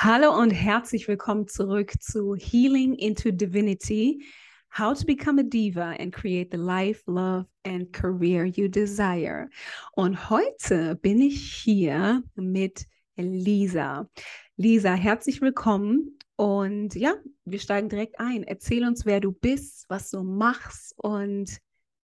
Hallo 0.00 0.32
und 0.32 0.52
herzlich 0.52 1.08
willkommen 1.08 1.48
zurück 1.48 1.94
zu 2.00 2.36
Healing 2.36 2.94
into 2.94 3.32
Divinity. 3.32 4.24
How 4.78 4.96
to 4.96 5.04
become 5.04 5.40
a 5.40 5.42
diva 5.42 5.96
and 5.98 6.12
create 6.12 6.52
the 6.52 6.56
life, 6.56 7.02
love 7.08 7.46
and 7.66 7.92
career 7.92 8.44
you 8.44 8.68
desire. 8.68 9.50
Und 9.96 10.30
heute 10.30 10.94
bin 10.94 11.20
ich 11.20 11.52
hier 11.52 12.22
mit 12.36 12.86
Lisa. 13.16 14.08
Lisa, 14.56 14.94
herzlich 14.94 15.40
willkommen. 15.40 16.16
Und 16.36 16.94
ja, 16.94 17.14
wir 17.44 17.58
steigen 17.58 17.88
direkt 17.88 18.20
ein. 18.20 18.44
Erzähl 18.44 18.86
uns, 18.86 19.04
wer 19.04 19.18
du 19.18 19.32
bist, 19.32 19.84
was 19.88 20.10
du 20.10 20.22
machst 20.22 20.94
und 20.96 21.58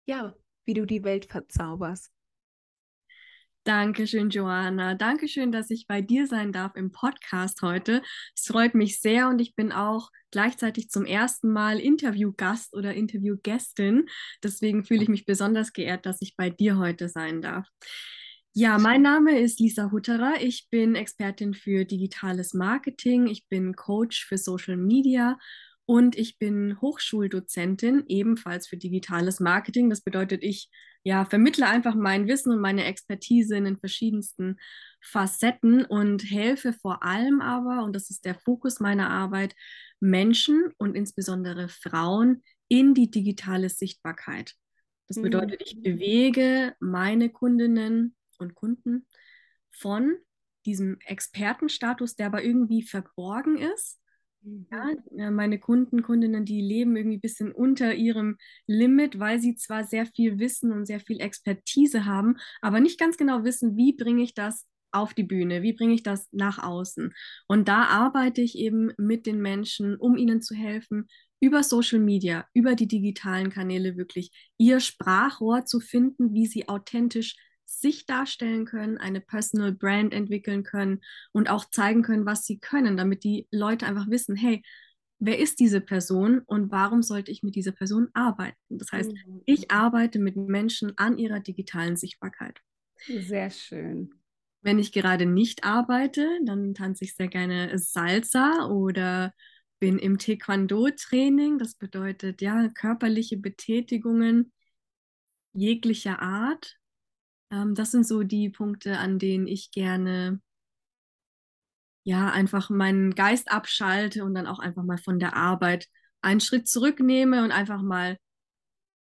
ja, 0.06 0.34
wie 0.64 0.74
du 0.74 0.86
die 0.86 1.04
Welt 1.04 1.26
verzauberst. 1.26 2.10
Dankeschön, 3.66 4.30
Joanna. 4.30 4.94
Dankeschön, 4.94 5.50
dass 5.50 5.70
ich 5.70 5.88
bei 5.88 6.00
dir 6.00 6.28
sein 6.28 6.52
darf 6.52 6.76
im 6.76 6.92
Podcast 6.92 7.62
heute. 7.62 8.00
Es 8.32 8.44
freut 8.46 8.76
mich 8.76 9.00
sehr 9.00 9.28
und 9.28 9.40
ich 9.40 9.56
bin 9.56 9.72
auch 9.72 10.12
gleichzeitig 10.30 10.88
zum 10.88 11.04
ersten 11.04 11.50
Mal 11.50 11.80
Interviewgast 11.80 12.76
oder 12.76 12.94
Interviewgästin. 12.94 14.06
Deswegen 14.40 14.84
fühle 14.84 15.02
ich 15.02 15.08
mich 15.08 15.26
besonders 15.26 15.72
geehrt, 15.72 16.06
dass 16.06 16.22
ich 16.22 16.36
bei 16.36 16.48
dir 16.48 16.78
heute 16.78 17.08
sein 17.08 17.42
darf. 17.42 17.66
Ja, 18.52 18.78
mein 18.78 19.02
Name 19.02 19.40
ist 19.40 19.58
Lisa 19.58 19.90
Hutterer. 19.90 20.34
Ich 20.40 20.68
bin 20.70 20.94
Expertin 20.94 21.52
für 21.52 21.84
digitales 21.84 22.54
Marketing. 22.54 23.26
Ich 23.26 23.48
bin 23.48 23.74
Coach 23.74 24.26
für 24.26 24.38
Social 24.38 24.76
Media 24.76 25.38
und 25.86 26.16
ich 26.16 26.38
bin 26.38 26.80
Hochschuldozentin 26.80 28.04
ebenfalls 28.08 28.66
für 28.66 28.76
digitales 28.76 29.38
Marketing. 29.38 29.88
Das 29.88 30.02
bedeutet, 30.02 30.42
ich 30.42 30.68
ja, 31.04 31.24
vermittle 31.24 31.68
einfach 31.68 31.94
mein 31.94 32.26
Wissen 32.26 32.52
und 32.52 32.60
meine 32.60 32.84
Expertise 32.84 33.56
in 33.56 33.64
den 33.64 33.78
verschiedensten 33.78 34.56
Facetten 35.00 35.84
und 35.84 36.28
helfe 36.28 36.72
vor 36.72 37.04
allem 37.04 37.40
aber, 37.40 37.84
und 37.84 37.94
das 37.94 38.10
ist 38.10 38.24
der 38.24 38.34
Fokus 38.34 38.80
meiner 38.80 39.08
Arbeit, 39.08 39.54
Menschen 40.00 40.72
und 40.78 40.96
insbesondere 40.96 41.68
Frauen 41.68 42.42
in 42.66 42.92
die 42.92 43.08
digitale 43.08 43.68
Sichtbarkeit. 43.68 44.54
Das 45.06 45.22
bedeutet, 45.22 45.62
ich 45.64 45.76
mhm. 45.76 45.82
bewege 45.82 46.74
meine 46.80 47.30
Kundinnen 47.30 48.16
und 48.38 48.56
Kunden 48.56 49.06
von 49.70 50.16
diesem 50.66 50.98
Expertenstatus, 51.04 52.16
der 52.16 52.26
aber 52.26 52.42
irgendwie 52.42 52.82
verborgen 52.82 53.56
ist, 53.56 54.00
ja, 54.70 54.90
mhm. 55.10 55.34
meine 55.34 55.58
Kunden, 55.58 56.02
Kundinnen, 56.02 56.44
die 56.44 56.60
leben 56.60 56.96
irgendwie 56.96 57.18
ein 57.18 57.20
bisschen 57.20 57.52
unter 57.52 57.94
ihrem 57.94 58.36
Limit, 58.66 59.18
weil 59.18 59.40
sie 59.40 59.56
zwar 59.56 59.84
sehr 59.84 60.06
viel 60.06 60.38
Wissen 60.38 60.72
und 60.72 60.86
sehr 60.86 61.00
viel 61.00 61.20
Expertise 61.20 62.04
haben, 62.04 62.36
aber 62.60 62.80
nicht 62.80 62.98
ganz 62.98 63.16
genau 63.16 63.44
wissen, 63.44 63.76
wie 63.76 63.92
bringe 63.94 64.22
ich 64.22 64.34
das 64.34 64.66
auf 64.92 65.14
die 65.14 65.24
Bühne, 65.24 65.62
wie 65.62 65.72
bringe 65.72 65.94
ich 65.94 66.02
das 66.02 66.28
nach 66.32 66.62
außen. 66.62 67.12
Und 67.48 67.68
da 67.68 67.84
arbeite 67.84 68.40
ich 68.40 68.56
eben 68.56 68.92
mit 68.96 69.26
den 69.26 69.40
Menschen, 69.40 69.96
um 69.96 70.16
ihnen 70.16 70.40
zu 70.40 70.54
helfen, 70.54 71.06
über 71.40 71.62
Social 71.62 71.98
Media, 71.98 72.46
über 72.54 72.74
die 72.74 72.88
digitalen 72.88 73.50
Kanäle 73.50 73.96
wirklich 73.96 74.30
ihr 74.56 74.80
Sprachrohr 74.80 75.66
zu 75.66 75.80
finden, 75.80 76.32
wie 76.32 76.46
sie 76.46 76.68
authentisch 76.68 77.36
sich 77.66 78.06
darstellen 78.06 78.64
können, 78.64 78.96
eine 78.96 79.20
Personal 79.20 79.72
Brand 79.72 80.14
entwickeln 80.14 80.62
können 80.62 81.00
und 81.32 81.50
auch 81.50 81.64
zeigen 81.70 82.02
können, 82.02 82.24
was 82.24 82.44
sie 82.44 82.58
können, 82.58 82.96
damit 82.96 83.24
die 83.24 83.46
Leute 83.50 83.86
einfach 83.86 84.08
wissen, 84.08 84.36
hey, 84.36 84.62
wer 85.18 85.38
ist 85.38 85.60
diese 85.60 85.80
Person 85.80 86.40
und 86.46 86.70
warum 86.70 87.02
sollte 87.02 87.30
ich 87.30 87.42
mit 87.42 87.54
dieser 87.54 87.72
Person 87.72 88.08
arbeiten? 88.14 88.56
Das 88.68 88.92
heißt, 88.92 89.12
mhm. 89.12 89.42
ich 89.46 89.70
arbeite 89.70 90.18
mit 90.18 90.36
Menschen 90.36 90.96
an 90.96 91.18
ihrer 91.18 91.40
digitalen 91.40 91.96
Sichtbarkeit. 91.96 92.60
Sehr 93.06 93.50
schön. 93.50 94.10
Wenn 94.62 94.78
ich 94.78 94.92
gerade 94.92 95.26
nicht 95.26 95.64
arbeite, 95.64 96.26
dann 96.44 96.74
tanze 96.74 97.04
ich 97.04 97.14
sehr 97.14 97.28
gerne 97.28 97.78
Salsa 97.78 98.66
oder 98.68 99.32
bin 99.78 99.98
im 99.98 100.18
Taekwondo-Training. 100.18 101.58
Das 101.58 101.74
bedeutet 101.74 102.40
ja 102.42 102.68
körperliche 102.68 103.36
Betätigungen 103.36 104.52
jeglicher 105.52 106.20
Art. 106.20 106.78
Ähm, 107.56 107.74
das 107.74 107.90
sind 107.90 108.06
so 108.06 108.22
die 108.22 108.50
Punkte, 108.50 108.98
an 108.98 109.18
denen 109.18 109.46
ich 109.46 109.70
gerne 109.70 110.40
ja 112.04 112.30
einfach 112.30 112.70
meinen 112.70 113.14
Geist 113.14 113.50
abschalte 113.50 114.24
und 114.24 114.34
dann 114.34 114.46
auch 114.46 114.60
einfach 114.60 114.84
mal 114.84 114.98
von 114.98 115.18
der 115.18 115.34
Arbeit 115.34 115.88
einen 116.22 116.40
Schritt 116.40 116.68
zurücknehme 116.68 117.42
und 117.42 117.50
einfach 117.50 117.82
mal 117.82 118.16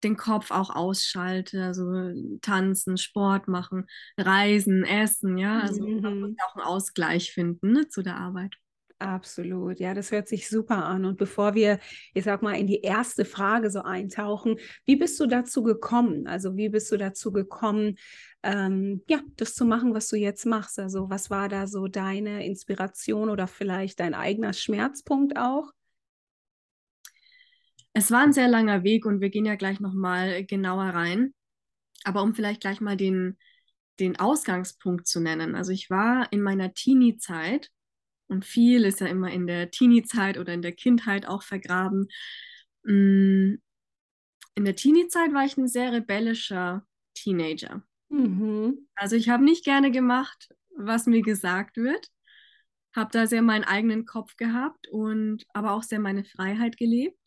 den 0.04 0.16
Kopf 0.16 0.50
auch 0.50 0.70
ausschalte, 0.70 1.64
also 1.64 2.12
tanzen, 2.41 2.96
Sport 2.96 3.48
machen, 3.48 3.86
reisen, 4.16 4.84
essen, 4.84 5.38
ja, 5.38 5.60
also 5.60 5.86
mhm. 5.86 6.00
man 6.00 6.20
muss 6.20 6.30
mhm. 6.30 6.36
auch 6.46 6.56
einen 6.56 6.64
Ausgleich 6.64 7.32
finden 7.32 7.72
ne, 7.72 7.88
zu 7.88 8.02
der 8.02 8.16
Arbeit. 8.16 8.56
Absolut, 9.02 9.80
ja, 9.80 9.94
das 9.94 10.12
hört 10.12 10.28
sich 10.28 10.48
super 10.48 10.84
an. 10.84 11.04
Und 11.04 11.18
bevor 11.18 11.54
wir, 11.56 11.80
ich 12.14 12.22
sag 12.22 12.40
mal, 12.40 12.54
in 12.54 12.68
die 12.68 12.82
erste 12.82 13.24
Frage 13.24 13.68
so 13.68 13.82
eintauchen, 13.82 14.58
wie 14.84 14.94
bist 14.94 15.18
du 15.18 15.26
dazu 15.26 15.64
gekommen? 15.64 16.28
Also 16.28 16.56
wie 16.56 16.68
bist 16.68 16.92
du 16.92 16.96
dazu 16.96 17.32
gekommen, 17.32 17.96
ähm, 18.44 19.02
ja, 19.08 19.20
das 19.36 19.54
zu 19.56 19.64
machen, 19.64 19.92
was 19.92 20.06
du 20.08 20.14
jetzt 20.16 20.46
machst? 20.46 20.78
Also 20.78 21.10
was 21.10 21.30
war 21.30 21.48
da 21.48 21.66
so 21.66 21.88
deine 21.88 22.46
Inspiration 22.46 23.28
oder 23.28 23.48
vielleicht 23.48 23.98
dein 23.98 24.14
eigener 24.14 24.52
Schmerzpunkt 24.52 25.36
auch? 25.36 25.72
Es 27.92 28.12
war 28.12 28.20
ein 28.22 28.32
sehr 28.32 28.46
langer 28.48 28.84
Weg 28.84 29.04
und 29.04 29.20
wir 29.20 29.30
gehen 29.30 29.46
ja 29.46 29.56
gleich 29.56 29.80
nochmal 29.80 30.44
genauer 30.44 30.84
rein. 30.91 31.34
Aber 32.04 32.22
um 32.22 32.34
vielleicht 32.36 32.60
gleich 32.60 32.80
mal 32.80 32.96
den, 32.96 33.36
den 33.98 34.20
Ausgangspunkt 34.20 35.08
zu 35.08 35.18
nennen. 35.20 35.56
Also 35.56 35.72
ich 35.72 35.91
war 35.91 36.32
in 36.32 36.41
meiner 36.41 36.72
Teenie-Zeit 36.72 37.70
und 38.32 38.47
viel 38.47 38.84
ist 38.84 39.00
ja 39.00 39.06
immer 39.06 39.31
in 39.31 39.47
der 39.47 39.70
Teenie-Zeit 39.70 40.38
oder 40.38 40.54
in 40.54 40.62
der 40.62 40.72
Kindheit 40.72 41.26
auch 41.28 41.43
vergraben. 41.43 42.09
Mm, 42.82 43.56
in 44.54 44.65
der 44.65 44.75
Teenie-Zeit 44.75 45.32
war 45.34 45.44
ich 45.44 45.56
ein 45.56 45.69
sehr 45.69 45.93
rebellischer 45.93 46.87
Teenager. 47.15 47.82
Mhm. 48.09 48.88
Also 48.94 49.16
ich 49.16 49.28
habe 49.28 49.44
nicht 49.44 49.65
gerne 49.65 49.91
gemacht, 49.91 50.48
was 50.75 51.06
mir 51.06 51.22
gesagt 51.22 51.76
wird, 51.76 52.09
habe 52.97 53.10
da 53.12 53.26
sehr 53.26 53.42
meinen 53.42 53.65
eigenen 53.65 54.06
Kopf 54.06 54.37
gehabt 54.37 54.88
und 54.88 55.44
aber 55.53 55.72
auch 55.72 55.82
sehr 55.82 56.00
meine 56.00 56.25
Freiheit 56.25 56.76
gelebt. 56.78 57.19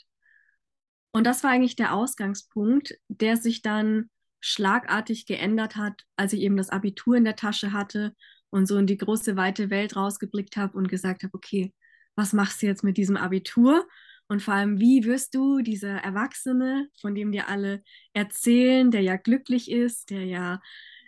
Und 1.12 1.26
das 1.26 1.44
war 1.44 1.52
eigentlich 1.52 1.76
der 1.76 1.94
Ausgangspunkt, 1.94 2.96
der 3.08 3.38
sich 3.38 3.62
dann 3.62 4.10
schlagartig 4.40 5.28
geändert 5.28 5.76
hat, 5.76 6.04
als 6.18 6.34
ich 6.34 6.42
eben 6.42 6.58
das 6.58 6.70
Abitur 6.70 7.16
in 7.16 7.26
der 7.26 7.36
Tasche 7.36 7.74
hatte 7.74 8.16
und 8.56 8.68
so 8.68 8.78
in 8.78 8.88
die 8.88 8.98
große, 8.98 9.36
weite 9.36 9.70
Welt 9.70 9.98
rausgeblickt 9.98 10.56
habe 10.56 10.78
und 10.78 10.88
gesagt 10.88 11.24
habe, 11.24 11.34
okay, 11.34 11.74
was 12.16 12.32
machst 12.32 12.62
du 12.62 12.68
jetzt 12.68 12.86
mit 12.86 12.96
diesem 12.96 13.18
Abitur? 13.18 13.86
Und 14.30 14.42
vor 14.42 14.54
allem, 14.54 14.80
wie 14.80 15.04
wirst 15.04 15.36
du 15.36 15.60
dieser 15.60 15.98
Erwachsene, 15.98 16.88
von 17.02 17.14
dem 17.14 17.34
dir 17.34 17.50
alle 17.50 17.84
erzählen, 18.14 18.92
der 18.92 19.02
ja 19.02 19.18
glücklich 19.18 19.70
ist, 19.70 20.10
der 20.10 20.24
ja 20.24 20.62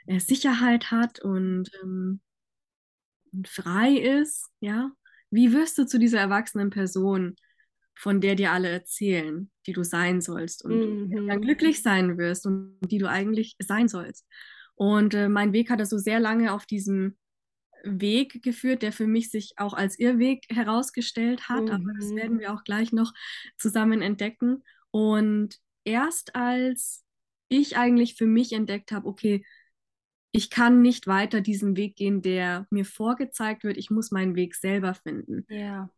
äh, 0.07 0.19
Sicherheit 0.19 0.91
hat 0.91 1.21
und, 1.21 1.71
ähm, 1.81 2.19
und 3.31 3.47
frei 3.47 3.93
ist, 3.93 4.49
ja? 4.59 4.91
Wie 5.31 5.53
wirst 5.53 5.77
du 5.77 5.85
zu 5.85 5.99
dieser 5.99 6.19
erwachsenen 6.19 6.69
Person, 6.69 7.37
von 7.95 8.19
der 8.19 8.35
dir 8.35 8.51
alle 8.51 8.67
erzählen, 8.69 9.49
die 9.65 9.73
du 9.73 9.83
sein 9.83 10.19
sollst 10.19 10.65
und 10.65 11.09
mhm. 11.09 11.27
dann 11.27 11.41
glücklich 11.41 11.81
sein 11.81 12.17
wirst 12.17 12.45
und 12.45 12.77
die 12.81 12.97
du 12.97 13.09
eigentlich 13.09 13.55
sein 13.59 13.87
sollst? 13.87 14.27
Und 14.75 15.13
äh, 15.13 15.29
mein 15.29 15.53
Weg 15.53 15.69
hat 15.69 15.79
also 15.79 15.97
sehr 15.97 16.19
lange 16.19 16.51
auf 16.51 16.65
diesem 16.65 17.15
Weg 17.83 18.43
geführt, 18.43 18.81
der 18.81 18.91
für 18.91 19.07
mich 19.07 19.29
sich 19.29 19.53
auch 19.57 19.73
als 19.73 19.99
Irrweg 19.99 20.45
herausgestellt 20.49 21.49
hat. 21.49 21.65
Mhm. 21.65 21.71
Aber 21.71 21.93
das 21.99 22.13
werden 22.15 22.35
mhm. 22.37 22.39
wir 22.39 22.53
auch 22.53 22.63
gleich 22.63 22.91
noch 22.91 23.13
zusammen 23.57 24.01
entdecken. 24.01 24.63
Und 24.91 25.59
erst 25.83 26.35
als 26.35 27.03
ich 27.49 27.77
eigentlich 27.77 28.15
für 28.15 28.25
mich 28.25 28.53
entdeckt 28.53 28.91
habe, 28.91 29.07
okay, 29.07 29.43
ich 30.31 30.49
kann 30.49 30.81
nicht 30.81 31.07
weiter 31.07 31.41
diesen 31.41 31.77
Weg 31.77 31.95
gehen, 31.95 32.21
der 32.21 32.67
mir 32.69 32.85
vorgezeigt 32.85 33.63
wird, 33.63 33.77
ich 33.77 33.89
muss 33.89 34.11
meinen 34.11 34.35
Weg 34.35 34.55
selber 34.55 34.93
finden. 34.93 35.45
Ja. 35.49 35.89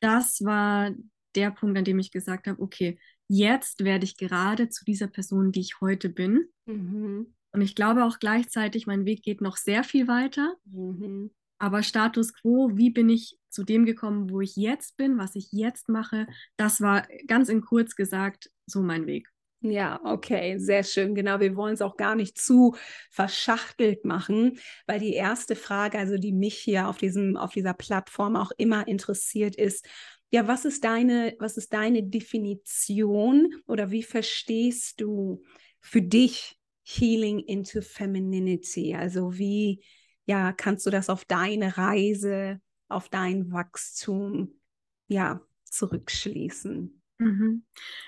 Das 0.00 0.44
war 0.44 0.90
der 1.34 1.50
Punkt, 1.50 1.78
an 1.78 1.84
dem 1.84 1.98
ich 1.98 2.10
gesagt 2.10 2.46
habe, 2.46 2.60
okay, 2.60 2.98
jetzt 3.28 3.84
werde 3.84 4.04
ich 4.04 4.16
gerade 4.16 4.68
zu 4.68 4.84
dieser 4.84 5.06
Person, 5.06 5.52
die 5.52 5.60
ich 5.60 5.80
heute 5.80 6.08
bin. 6.08 6.48
Mhm. 6.66 7.34
Und 7.52 7.62
ich 7.62 7.74
glaube 7.74 8.04
auch 8.04 8.18
gleichzeitig, 8.18 8.86
mein 8.86 9.04
Weg 9.04 9.22
geht 9.22 9.40
noch 9.40 9.56
sehr 9.56 9.84
viel 9.84 10.08
weiter. 10.08 10.54
Mhm. 10.64 11.30
Aber 11.58 11.82
Status 11.82 12.32
quo, 12.32 12.70
wie 12.74 12.90
bin 12.90 13.08
ich 13.08 13.38
zu 13.50 13.64
dem 13.64 13.84
gekommen, 13.84 14.30
wo 14.30 14.40
ich 14.40 14.56
jetzt 14.56 14.96
bin, 14.96 15.18
was 15.18 15.34
ich 15.34 15.52
jetzt 15.52 15.88
mache, 15.88 16.26
das 16.56 16.80
war 16.80 17.06
ganz 17.26 17.48
in 17.48 17.60
kurz 17.60 17.96
gesagt 17.96 18.50
so 18.66 18.82
mein 18.82 19.06
Weg. 19.06 19.28
Ja, 19.62 20.00
okay, 20.04 20.56
sehr 20.58 20.84
schön. 20.84 21.14
Genau, 21.14 21.38
wir 21.38 21.54
wollen 21.54 21.74
es 21.74 21.82
auch 21.82 21.98
gar 21.98 22.14
nicht 22.14 22.38
zu 22.38 22.76
verschachtelt 23.10 24.06
machen, 24.06 24.58
weil 24.86 25.00
die 25.00 25.12
erste 25.12 25.54
Frage, 25.54 25.98
also 25.98 26.16
die 26.16 26.32
mich 26.32 26.56
hier 26.56 26.88
auf 26.88 26.96
diesem 26.96 27.36
auf 27.36 27.52
dieser 27.52 27.74
Plattform 27.74 28.36
auch 28.36 28.52
immer 28.56 28.88
interessiert 28.88 29.56
ist, 29.56 29.86
ja, 30.30 30.48
was 30.48 30.64
ist 30.64 30.84
deine 30.84 31.34
was 31.40 31.58
ist 31.58 31.74
deine 31.74 32.02
Definition 32.02 33.54
oder 33.66 33.90
wie 33.90 34.02
verstehst 34.02 35.02
du 35.02 35.42
für 35.80 36.00
dich 36.00 36.59
Healing 36.82 37.40
into 37.40 37.80
Femininity? 37.82 38.94
Also 38.94 39.38
wie 39.38 39.84
ja, 40.26 40.52
kannst 40.52 40.86
du 40.86 40.90
das 40.90 41.08
auf 41.08 41.24
deine 41.24 41.76
Reise 41.76 42.60
auf 42.88 43.08
dein 43.08 43.50
Wachstum 43.52 44.60
ja 45.08 45.40
zurückschließen? 45.64 47.02
Mhm. 47.18 47.64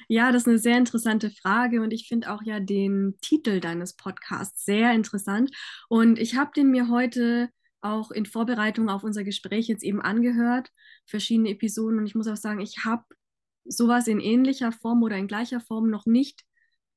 Ja, 0.08 0.32
das 0.32 0.42
ist 0.42 0.48
eine 0.48 0.58
sehr 0.58 0.78
interessante 0.78 1.30
Frage 1.30 1.82
und 1.82 1.92
ich 1.92 2.08
finde 2.08 2.32
auch 2.32 2.42
ja 2.42 2.60
den 2.60 3.16
Titel 3.20 3.60
deines 3.60 3.94
Podcasts 3.94 4.64
sehr 4.64 4.92
interessant. 4.92 5.50
Und 5.88 6.18
ich 6.18 6.36
habe 6.36 6.50
den 6.54 6.70
mir 6.70 6.88
heute 6.88 7.50
auch 7.80 8.10
in 8.10 8.26
Vorbereitung 8.26 8.88
auf 8.88 9.04
unser 9.04 9.24
Gespräch 9.24 9.66
jetzt 9.66 9.82
eben 9.82 10.00
angehört, 10.00 10.70
verschiedene 11.06 11.50
Episoden. 11.50 11.98
Und 11.98 12.06
ich 12.06 12.14
muss 12.14 12.28
auch 12.28 12.36
sagen, 12.36 12.60
ich 12.60 12.84
habe 12.84 13.04
sowas 13.64 14.06
in 14.06 14.20
ähnlicher 14.20 14.72
Form 14.72 15.02
oder 15.02 15.16
in 15.16 15.26
gleicher 15.26 15.60
Form 15.60 15.90
noch 15.90 16.06
nicht 16.06 16.44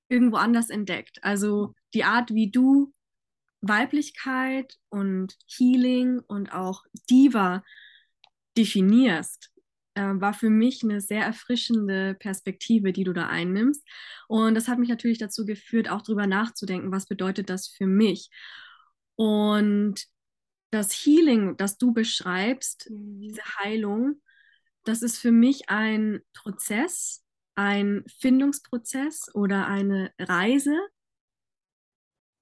irgendwo 0.10 0.38
anders 0.38 0.70
entdeckt. 0.70 1.24
Also 1.24 1.74
die 1.94 2.04
Art, 2.04 2.34
wie 2.34 2.52
du 2.52 2.94
Weiblichkeit 3.62 4.78
und 4.90 5.36
Healing 5.48 6.20
und 6.20 6.54
auch 6.54 6.84
Diva 7.10 7.64
definierst, 8.58 9.52
äh, 9.96 10.02
war 10.02 10.34
für 10.34 10.50
mich 10.50 10.84
eine 10.84 11.02
sehr 11.02 11.24
erfrischende 11.24 12.16
Perspektive, 12.16 12.94
die 12.94 13.04
du 13.04 13.14
da 13.14 13.28
einnimmst. 13.28 13.84
Und 14.28 14.56
das 14.56 14.68
hat 14.68 14.78
mich 14.78 14.90
natürlich 14.90 15.18
dazu 15.18 15.46
geführt, 15.46 15.90
auch 15.90 16.02
darüber 16.02 16.28
nachzudenken, 16.28 16.92
was 16.92 17.08
bedeutet 17.08 17.50
das 17.50 17.68
für 17.68 17.88
mich. 17.88 18.30
Und 19.16 20.06
das 20.72 20.92
Healing, 20.92 21.58
das 21.58 21.78
du 21.78 21.94
beschreibst, 21.94 22.90
mhm. 22.90 23.22
diese 23.22 23.42
Heilung, 23.60 24.22
das 24.84 25.02
ist 25.02 25.18
für 25.18 25.32
mich 25.32 25.70
ein 25.70 26.20
Prozess, 26.34 27.25
ein 27.56 28.04
Findungsprozess 28.20 29.34
oder 29.34 29.68
eine 29.68 30.12
Reise. 30.20 30.76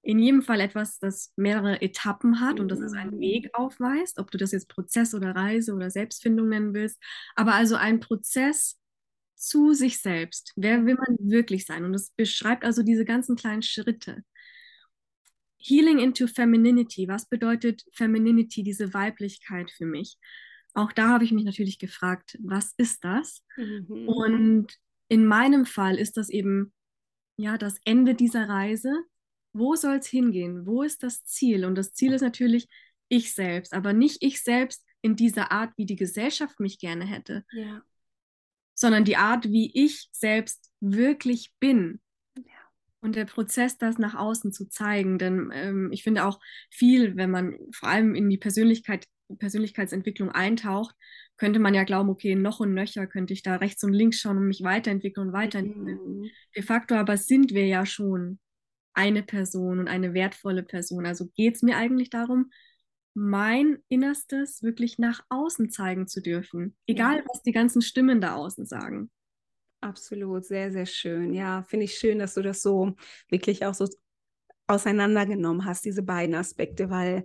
In 0.02 0.18
jedem 0.18 0.42
Fall 0.42 0.60
etwas, 0.60 0.98
das 0.98 1.32
mehrere 1.36 1.80
Etappen 1.80 2.40
hat 2.40 2.60
und 2.60 2.68
das 2.68 2.80
ist 2.80 2.92
ein 2.92 3.18
Weg 3.20 3.48
aufweist, 3.54 4.18
ob 4.18 4.30
du 4.30 4.36
das 4.36 4.52
jetzt 4.52 4.68
Prozess 4.68 5.14
oder 5.14 5.34
Reise 5.34 5.72
oder 5.72 5.90
Selbstfindung 5.90 6.50
nennen 6.50 6.74
willst, 6.74 7.02
aber 7.36 7.54
also 7.54 7.76
ein 7.76 8.00
Prozess 8.00 8.78
zu 9.34 9.72
sich 9.72 10.00
selbst. 10.00 10.52
Wer 10.56 10.84
will 10.84 10.96
man 10.96 11.16
wirklich 11.18 11.64
sein? 11.64 11.84
Und 11.84 11.94
es 11.94 12.10
beschreibt 12.10 12.64
also 12.64 12.82
diese 12.82 13.04
ganzen 13.04 13.36
kleinen 13.36 13.62
Schritte. 13.62 14.22
Healing 15.56 15.98
into 15.98 16.26
Femininity. 16.26 17.08
Was 17.08 17.26
bedeutet 17.26 17.84
Femininity, 17.92 18.62
diese 18.62 18.92
Weiblichkeit 18.92 19.70
für 19.70 19.86
mich? 19.86 20.18
Auch 20.74 20.92
da 20.92 21.08
habe 21.08 21.24
ich 21.24 21.32
mich 21.32 21.44
natürlich 21.44 21.78
gefragt, 21.78 22.36
was 22.42 22.74
ist 22.76 23.04
das? 23.04 23.42
Mhm. 23.56 24.08
Und 24.08 24.78
in 25.08 25.26
meinem 25.26 25.66
Fall 25.66 25.96
ist 25.96 26.16
das 26.16 26.28
eben 26.28 26.72
ja 27.36 27.58
das 27.58 27.76
Ende 27.84 28.14
dieser 28.14 28.48
Reise. 28.48 28.92
Wo 29.52 29.76
soll 29.76 29.96
es 29.96 30.06
hingehen? 30.06 30.66
Wo 30.66 30.82
ist 30.82 31.02
das 31.02 31.24
Ziel? 31.24 31.64
Und 31.64 31.76
das 31.76 31.92
Ziel 31.92 32.12
ist 32.12 32.22
natürlich 32.22 32.68
ich 33.08 33.34
selbst, 33.34 33.74
aber 33.74 33.92
nicht 33.92 34.22
ich 34.22 34.42
selbst 34.42 34.84
in 35.02 35.16
dieser 35.16 35.52
Art, 35.52 35.72
wie 35.76 35.86
die 35.86 35.96
Gesellschaft 35.96 36.60
mich 36.60 36.78
gerne 36.78 37.04
hätte, 37.04 37.44
ja. 37.52 37.82
sondern 38.74 39.04
die 39.04 39.16
Art, 39.16 39.50
wie 39.50 39.70
ich 39.74 40.08
selbst 40.12 40.72
wirklich 40.80 41.52
bin. 41.60 42.00
Und 43.00 43.16
der 43.16 43.26
Prozess, 43.26 43.76
das 43.76 43.98
nach 43.98 44.14
außen 44.14 44.50
zu 44.50 44.66
zeigen, 44.66 45.18
denn 45.18 45.50
ähm, 45.52 45.90
ich 45.92 46.02
finde 46.02 46.24
auch 46.24 46.40
viel, 46.70 47.16
wenn 47.16 47.30
man 47.30 47.58
vor 47.70 47.90
allem 47.90 48.14
in 48.14 48.30
die 48.30 48.38
Persönlichkeit, 48.38 49.06
Persönlichkeitsentwicklung 49.38 50.30
eintaucht, 50.30 50.94
könnte 51.36 51.58
man 51.58 51.74
ja 51.74 51.84
glauben, 51.84 52.10
okay, 52.10 52.34
noch 52.34 52.60
und 52.60 52.74
nöcher 52.74 53.06
könnte 53.06 53.32
ich 53.32 53.42
da 53.42 53.56
rechts 53.56 53.82
und 53.84 53.92
links 53.92 54.20
schauen 54.20 54.36
und 54.36 54.46
mich 54.46 54.62
weiterentwickeln 54.62 55.28
und 55.28 55.32
weiterentwickeln. 55.32 56.20
Mhm. 56.20 56.30
De 56.54 56.62
facto 56.62 56.94
aber 56.94 57.16
sind 57.16 57.52
wir 57.52 57.66
ja 57.66 57.86
schon 57.86 58.38
eine 58.92 59.22
Person 59.22 59.80
und 59.80 59.88
eine 59.88 60.14
wertvolle 60.14 60.62
Person. 60.62 61.06
Also 61.06 61.26
geht 61.34 61.56
es 61.56 61.62
mir 61.62 61.76
eigentlich 61.76 62.10
darum, 62.10 62.50
mein 63.14 63.78
Innerstes 63.88 64.62
wirklich 64.62 64.98
nach 64.98 65.24
außen 65.28 65.70
zeigen 65.70 66.08
zu 66.08 66.20
dürfen, 66.20 66.76
egal 66.86 67.18
ja. 67.18 67.24
was 67.28 67.42
die 67.42 67.52
ganzen 67.52 67.80
Stimmen 67.80 68.20
da 68.20 68.34
außen 68.34 68.66
sagen. 68.66 69.10
Absolut, 69.80 70.44
sehr, 70.44 70.72
sehr 70.72 70.86
schön. 70.86 71.34
Ja, 71.34 71.62
finde 71.62 71.84
ich 71.84 71.94
schön, 71.94 72.18
dass 72.18 72.34
du 72.34 72.42
das 72.42 72.62
so 72.62 72.96
wirklich 73.28 73.66
auch 73.66 73.74
so 73.74 73.86
auseinandergenommen 74.66 75.64
hast, 75.64 75.84
diese 75.84 76.02
beiden 76.02 76.34
Aspekte, 76.34 76.90
weil 76.90 77.24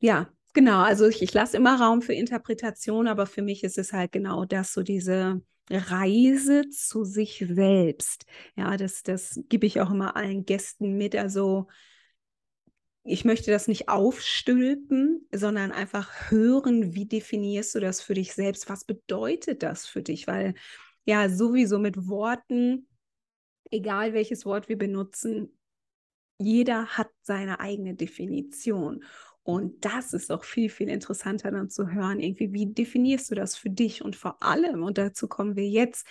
ja, 0.00 0.32
genau, 0.54 0.80
also 0.82 1.06
ich, 1.06 1.22
ich 1.22 1.32
lasse 1.34 1.56
immer 1.56 1.80
Raum 1.80 2.02
für 2.02 2.14
Interpretation, 2.14 3.06
aber 3.06 3.26
für 3.26 3.42
mich 3.42 3.64
ist 3.64 3.78
es 3.78 3.92
halt 3.92 4.12
genau 4.12 4.44
das, 4.44 4.72
so 4.72 4.82
diese 4.82 5.42
Reise 5.70 6.68
zu 6.70 7.04
sich 7.04 7.44
selbst. 7.48 8.24
Ja, 8.56 8.76
das, 8.76 9.02
das 9.02 9.40
gebe 9.48 9.66
ich 9.66 9.80
auch 9.80 9.90
immer 9.90 10.16
allen 10.16 10.44
Gästen 10.44 10.96
mit. 10.96 11.14
Also 11.14 11.66
ich 13.04 13.24
möchte 13.24 13.50
das 13.50 13.68
nicht 13.68 13.88
aufstülpen, 13.88 15.26
sondern 15.32 15.72
einfach 15.72 16.30
hören, 16.30 16.94
wie 16.94 17.06
definierst 17.06 17.74
du 17.74 17.80
das 17.80 18.00
für 18.00 18.14
dich 18.14 18.34
selbst? 18.34 18.68
Was 18.68 18.84
bedeutet 18.84 19.62
das 19.62 19.86
für 19.86 20.02
dich? 20.02 20.26
Weil 20.26 20.54
ja 21.04 21.28
sowieso 21.28 21.78
mit 21.78 22.08
Worten, 22.08 22.86
egal 23.70 24.12
welches 24.12 24.44
Wort 24.44 24.68
wir 24.68 24.76
benutzen, 24.76 25.58
jeder 26.38 26.86
hat 26.86 27.08
seine 27.22 27.60
eigene 27.60 27.94
Definition. 27.94 29.04
Und 29.48 29.82
das 29.86 30.12
ist 30.12 30.30
auch 30.30 30.44
viel, 30.44 30.68
viel 30.68 30.90
interessanter 30.90 31.50
dann 31.50 31.70
zu 31.70 31.90
hören, 31.90 32.20
irgendwie, 32.20 32.52
wie 32.52 32.66
definierst 32.66 33.30
du 33.30 33.34
das 33.34 33.56
für 33.56 33.70
dich? 33.70 34.04
Und 34.04 34.14
vor 34.14 34.42
allem, 34.42 34.82
und 34.82 34.98
dazu 34.98 35.26
kommen 35.26 35.56
wir 35.56 35.66
jetzt, 35.66 36.06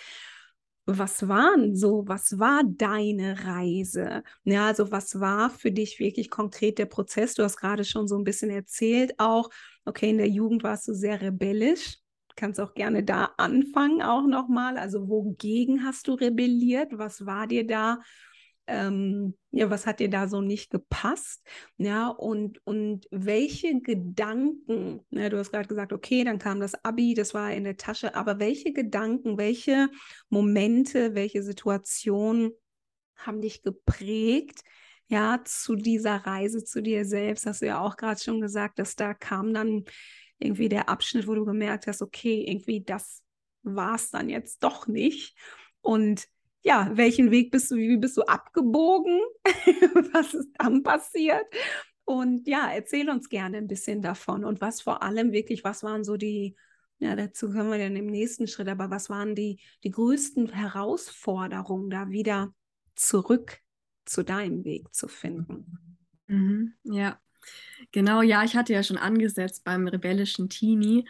was 0.86 1.28
waren 1.28 1.76
so, 1.76 2.02
was 2.08 2.40
war 2.40 2.62
deine 2.64 3.44
Reise? 3.44 4.24
Ja, 4.42 4.66
also 4.66 4.90
was 4.90 5.20
war 5.20 5.50
für 5.50 5.70
dich 5.70 6.00
wirklich 6.00 6.30
konkret 6.30 6.80
der 6.80 6.86
Prozess? 6.86 7.34
Du 7.34 7.44
hast 7.44 7.58
gerade 7.58 7.84
schon 7.84 8.08
so 8.08 8.18
ein 8.18 8.24
bisschen 8.24 8.50
erzählt, 8.50 9.14
auch, 9.18 9.50
okay, 9.84 10.10
in 10.10 10.18
der 10.18 10.28
Jugend 10.28 10.64
warst 10.64 10.88
du 10.88 10.92
sehr 10.94 11.22
rebellisch 11.22 11.98
kannst 12.38 12.60
auch 12.60 12.72
gerne 12.72 13.02
da 13.02 13.30
anfangen 13.36 14.00
auch 14.00 14.24
nochmal. 14.24 14.78
Also 14.78 15.08
wogegen 15.08 15.84
hast 15.84 16.06
du 16.06 16.14
rebelliert? 16.14 16.96
Was 16.96 17.26
war 17.26 17.48
dir 17.48 17.66
da? 17.66 17.98
Ähm, 18.70 19.34
ja, 19.50 19.70
was 19.70 19.86
hat 19.86 19.98
dir 19.98 20.10
da 20.10 20.28
so 20.28 20.42
nicht 20.42 20.70
gepasst? 20.70 21.42
Ja, 21.78 22.08
und, 22.08 22.60
und 22.66 23.06
welche 23.10 23.80
Gedanken, 23.80 25.00
ne, 25.08 25.30
du 25.30 25.38
hast 25.38 25.52
gerade 25.52 25.66
gesagt, 25.68 25.92
okay, 25.94 26.22
dann 26.22 26.38
kam 26.38 26.60
das 26.60 26.84
Abi, 26.84 27.14
das 27.14 27.32
war 27.32 27.50
in 27.52 27.64
der 27.64 27.78
Tasche, 27.78 28.14
aber 28.14 28.38
welche 28.38 28.74
Gedanken, 28.74 29.38
welche 29.38 29.88
Momente, 30.28 31.14
welche 31.14 31.42
Situationen 31.42 32.52
haben 33.16 33.40
dich 33.40 33.62
geprägt, 33.62 34.60
ja, 35.08 35.40
zu 35.44 35.74
dieser 35.74 36.16
Reise 36.26 36.62
zu 36.62 36.82
dir 36.82 37.06
selbst, 37.06 37.46
hast 37.46 37.62
du 37.62 37.66
ja 37.66 37.80
auch 37.80 37.96
gerade 37.96 38.20
schon 38.20 38.42
gesagt, 38.42 38.78
dass 38.78 38.96
da 38.96 39.14
kam 39.14 39.54
dann 39.54 39.84
irgendwie 40.38 40.68
der 40.68 40.90
Abschnitt, 40.90 41.26
wo 41.26 41.34
du 41.34 41.46
gemerkt 41.46 41.86
hast, 41.86 42.02
okay, 42.02 42.44
irgendwie 42.46 42.82
das 42.84 43.22
war 43.62 43.94
es 43.94 44.10
dann 44.10 44.28
jetzt 44.28 44.62
doch 44.62 44.86
nicht. 44.86 45.34
Und 45.80 46.28
ja, 46.68 46.90
welchen 46.94 47.30
Weg 47.30 47.50
bist 47.50 47.70
du, 47.70 47.76
wie 47.76 47.96
bist 47.96 48.18
du 48.18 48.22
abgebogen? 48.22 49.18
was 50.12 50.34
ist 50.34 50.50
dann 50.58 50.82
passiert? 50.82 51.46
Und 52.04 52.46
ja, 52.46 52.70
erzähl 52.70 53.08
uns 53.08 53.30
gerne 53.30 53.56
ein 53.56 53.68
bisschen 53.68 54.02
davon 54.02 54.44
und 54.44 54.60
was 54.60 54.82
vor 54.82 55.02
allem 55.02 55.32
wirklich, 55.32 55.64
was 55.64 55.82
waren 55.82 56.04
so 56.04 56.18
die, 56.18 56.56
ja, 56.98 57.16
dazu 57.16 57.50
kommen 57.50 57.70
wir 57.70 57.78
dann 57.78 57.96
im 57.96 58.06
nächsten 58.06 58.46
Schritt, 58.46 58.68
aber 58.68 58.90
was 58.90 59.08
waren 59.08 59.34
die, 59.34 59.60
die 59.82 59.90
größten 59.90 60.52
Herausforderungen, 60.52 61.88
da 61.88 62.10
wieder 62.10 62.52
zurück 62.96 63.60
zu 64.04 64.22
deinem 64.22 64.64
Weg 64.64 64.94
zu 64.94 65.08
finden? 65.08 65.98
Mhm, 66.26 66.74
ja, 66.84 67.18
Genau, 67.92 68.20
ja, 68.22 68.44
ich 68.44 68.56
hatte 68.56 68.74
ja 68.74 68.82
schon 68.82 68.98
angesetzt 68.98 69.64
beim 69.64 69.86
rebellischen 69.88 70.50
Teenie. 70.50 71.06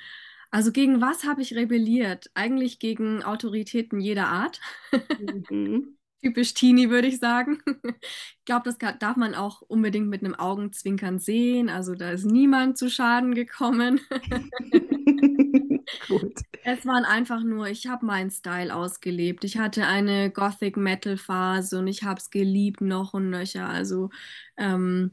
Also 0.51 0.73
gegen 0.73 1.01
was 1.01 1.25
habe 1.25 1.43
ich 1.43 1.55
rebelliert? 1.55 2.31
Eigentlich 2.35 2.79
gegen 2.79 3.23
Autoritäten 3.23 4.01
jeder 4.01 4.29
Art. 4.29 4.61
Mhm. 5.51 5.99
Typisch 6.21 6.53
Teenie, 6.55 6.91
würde 6.91 7.07
ich 7.07 7.19
sagen. 7.19 7.59
Ich 7.85 8.45
glaube, 8.45 8.65
das 8.65 8.79
darf 8.99 9.17
man 9.17 9.35
auch 9.35 9.63
unbedingt 9.63 10.09
mit 10.09 10.25
einem 10.25 10.35
Augenzwinkern 10.35 11.21
sehen. 11.21 11.69
Also 11.69 11.95
da 11.95 12.11
ist 12.11 12.25
niemand 12.25 12.77
zu 12.77 12.91
Schaden 12.91 13.35
gekommen. 13.35 14.01
Gut. 16.09 16.41
Es 16.65 16.85
waren 16.87 17.05
einfach 17.05 17.43
nur, 17.45 17.69
ich 17.69 17.87
habe 17.87 18.05
meinen 18.05 18.31
Style 18.31 18.75
ausgelebt. 18.75 19.45
Ich 19.45 19.59
hatte 19.59 19.87
eine 19.87 20.31
Gothic 20.31 20.77
Metal 20.77 21.17
Phase 21.17 21.79
und 21.79 21.87
ich 21.87 22.03
habe 22.03 22.19
es 22.19 22.31
geliebt 22.31 22.81
noch 22.81 23.15
und 23.15 23.31
nöcher. 23.31 23.69
Also 23.69 24.11
ähm, 24.57 25.13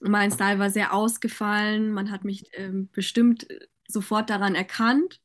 mein 0.00 0.30
Style 0.30 0.58
war 0.58 0.70
sehr 0.70 0.94
ausgefallen. 0.94 1.92
Man 1.92 2.10
hat 2.10 2.24
mich 2.24 2.48
ähm, 2.54 2.88
bestimmt 2.92 3.48
äh, 3.50 3.66
sofort 3.88 4.30
daran 4.30 4.54
erkannt. 4.54 5.20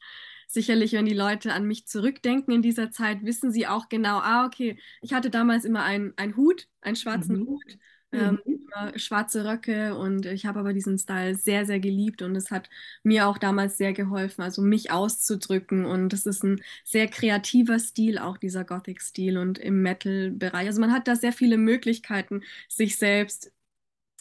Sicherlich, 0.47 0.93
wenn 0.93 1.05
die 1.05 1.13
Leute 1.13 1.53
an 1.53 1.65
mich 1.65 1.87
zurückdenken 1.87 2.53
in 2.53 2.61
dieser 2.61 2.91
Zeit, 2.91 3.23
wissen 3.23 3.51
sie 3.51 3.67
auch 3.67 3.87
genau, 3.87 4.19
ah, 4.19 4.45
okay, 4.45 4.77
ich 5.01 5.13
hatte 5.13 5.29
damals 5.29 5.63
immer 5.63 5.83
einen 5.83 6.35
Hut, 6.35 6.67
einen 6.81 6.97
schwarzen 6.97 7.39
mhm. 7.39 7.47
Hut, 7.47 7.77
ähm, 8.11 8.39
mhm. 8.45 8.99
schwarze 8.99 9.45
Röcke 9.45 9.95
und 9.95 10.25
ich 10.25 10.45
habe 10.45 10.59
aber 10.59 10.73
diesen 10.73 10.97
Style 10.97 11.35
sehr, 11.35 11.65
sehr 11.65 11.79
geliebt 11.79 12.21
und 12.21 12.35
es 12.35 12.51
hat 12.51 12.69
mir 13.03 13.27
auch 13.27 13.37
damals 13.37 13.77
sehr 13.77 13.93
geholfen, 13.93 14.41
also 14.41 14.61
mich 14.61 14.91
auszudrücken 14.91 15.85
und 15.85 16.09
das 16.09 16.25
ist 16.25 16.43
ein 16.43 16.61
sehr 16.83 17.07
kreativer 17.07 17.79
Stil, 17.79 18.17
auch 18.17 18.37
dieser 18.37 18.65
Gothic-Stil 18.65 19.37
und 19.37 19.57
im 19.57 19.81
Metal-Bereich. 19.81 20.67
Also 20.67 20.81
man 20.81 20.91
hat 20.91 21.07
da 21.07 21.15
sehr 21.15 21.33
viele 21.33 21.57
Möglichkeiten, 21.57 22.41
sich 22.67 22.97
selbst 22.97 23.51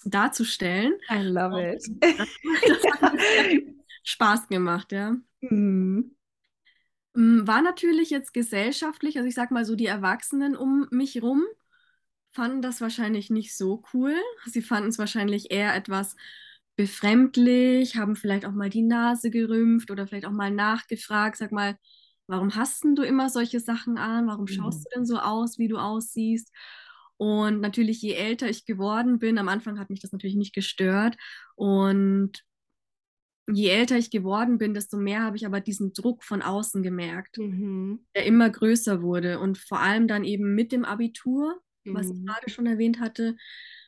darzustellen. 0.04 0.94
I 1.10 1.22
love 1.22 1.60
it. 1.60 1.84
Spaß 4.02 4.48
gemacht, 4.48 4.92
ja. 4.92 5.16
Mhm. 5.40 6.14
Mm, 7.14 7.46
war 7.46 7.62
natürlich 7.62 8.10
jetzt 8.10 8.32
gesellschaftlich, 8.32 9.16
also 9.16 9.28
ich 9.28 9.34
sag 9.34 9.50
mal 9.50 9.64
so, 9.64 9.74
die 9.74 9.86
Erwachsenen 9.86 10.56
um 10.56 10.86
mich 10.90 11.22
rum 11.22 11.44
fanden 12.32 12.62
das 12.62 12.80
wahrscheinlich 12.80 13.30
nicht 13.30 13.56
so 13.56 13.82
cool. 13.92 14.14
Sie 14.46 14.62
fanden 14.62 14.90
es 14.90 14.98
wahrscheinlich 14.98 15.50
eher 15.50 15.74
etwas 15.74 16.16
befremdlich, 16.76 17.96
haben 17.96 18.16
vielleicht 18.16 18.46
auch 18.46 18.52
mal 18.52 18.70
die 18.70 18.82
Nase 18.82 19.30
gerümpft 19.30 19.90
oder 19.90 20.06
vielleicht 20.06 20.26
auch 20.26 20.32
mal 20.32 20.50
nachgefragt, 20.50 21.36
sag 21.36 21.52
mal, 21.52 21.76
warum 22.26 22.54
hast 22.54 22.84
du 22.84 23.02
immer 23.02 23.28
solche 23.28 23.60
Sachen 23.60 23.98
an? 23.98 24.28
Warum 24.28 24.46
schaust 24.46 24.78
mhm. 24.78 24.82
du 24.84 24.88
denn 24.96 25.06
so 25.06 25.18
aus, 25.18 25.58
wie 25.58 25.68
du 25.68 25.76
aussiehst? 25.76 26.52
Und 27.16 27.60
natürlich, 27.60 28.00
je 28.00 28.14
älter 28.14 28.48
ich 28.48 28.64
geworden 28.64 29.18
bin, 29.18 29.36
am 29.36 29.48
Anfang 29.48 29.78
hat 29.78 29.90
mich 29.90 30.00
das 30.00 30.12
natürlich 30.12 30.36
nicht 30.36 30.54
gestört. 30.54 31.16
Und 31.54 32.44
je 33.52 33.68
älter 33.68 33.96
ich 33.96 34.10
geworden 34.10 34.58
bin, 34.58 34.74
desto 34.74 34.96
mehr 34.96 35.22
habe 35.22 35.36
ich 35.36 35.46
aber 35.46 35.60
diesen 35.60 35.92
Druck 35.92 36.24
von 36.24 36.42
außen 36.42 36.82
gemerkt, 36.82 37.38
mhm. 37.38 38.04
der 38.14 38.26
immer 38.26 38.50
größer 38.50 39.02
wurde. 39.02 39.38
Und 39.38 39.58
vor 39.58 39.80
allem 39.80 40.08
dann 40.08 40.24
eben 40.24 40.54
mit 40.54 40.72
dem 40.72 40.84
Abitur, 40.84 41.60
mhm. 41.84 41.94
was 41.94 42.10
ich 42.10 42.18
mhm. 42.18 42.26
gerade 42.26 42.50
schon 42.50 42.66
erwähnt 42.66 43.00
hatte, 43.00 43.36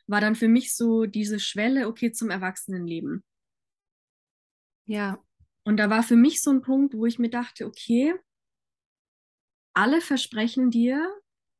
war 0.07 0.21
dann 0.21 0.35
für 0.35 0.47
mich 0.47 0.75
so 0.75 1.05
diese 1.05 1.39
Schwelle, 1.39 1.87
okay, 1.87 2.11
zum 2.11 2.29
Erwachsenenleben. 2.29 3.23
Ja. 4.85 5.23
Und 5.63 5.77
da 5.77 5.89
war 5.89 6.03
für 6.03 6.17
mich 6.17 6.41
so 6.41 6.51
ein 6.51 6.61
Punkt, 6.61 6.93
wo 6.93 7.05
ich 7.05 7.19
mir 7.19 7.29
dachte, 7.29 7.65
okay, 7.65 8.13
alle 9.73 10.01
versprechen 10.01 10.69
dir, 10.69 11.09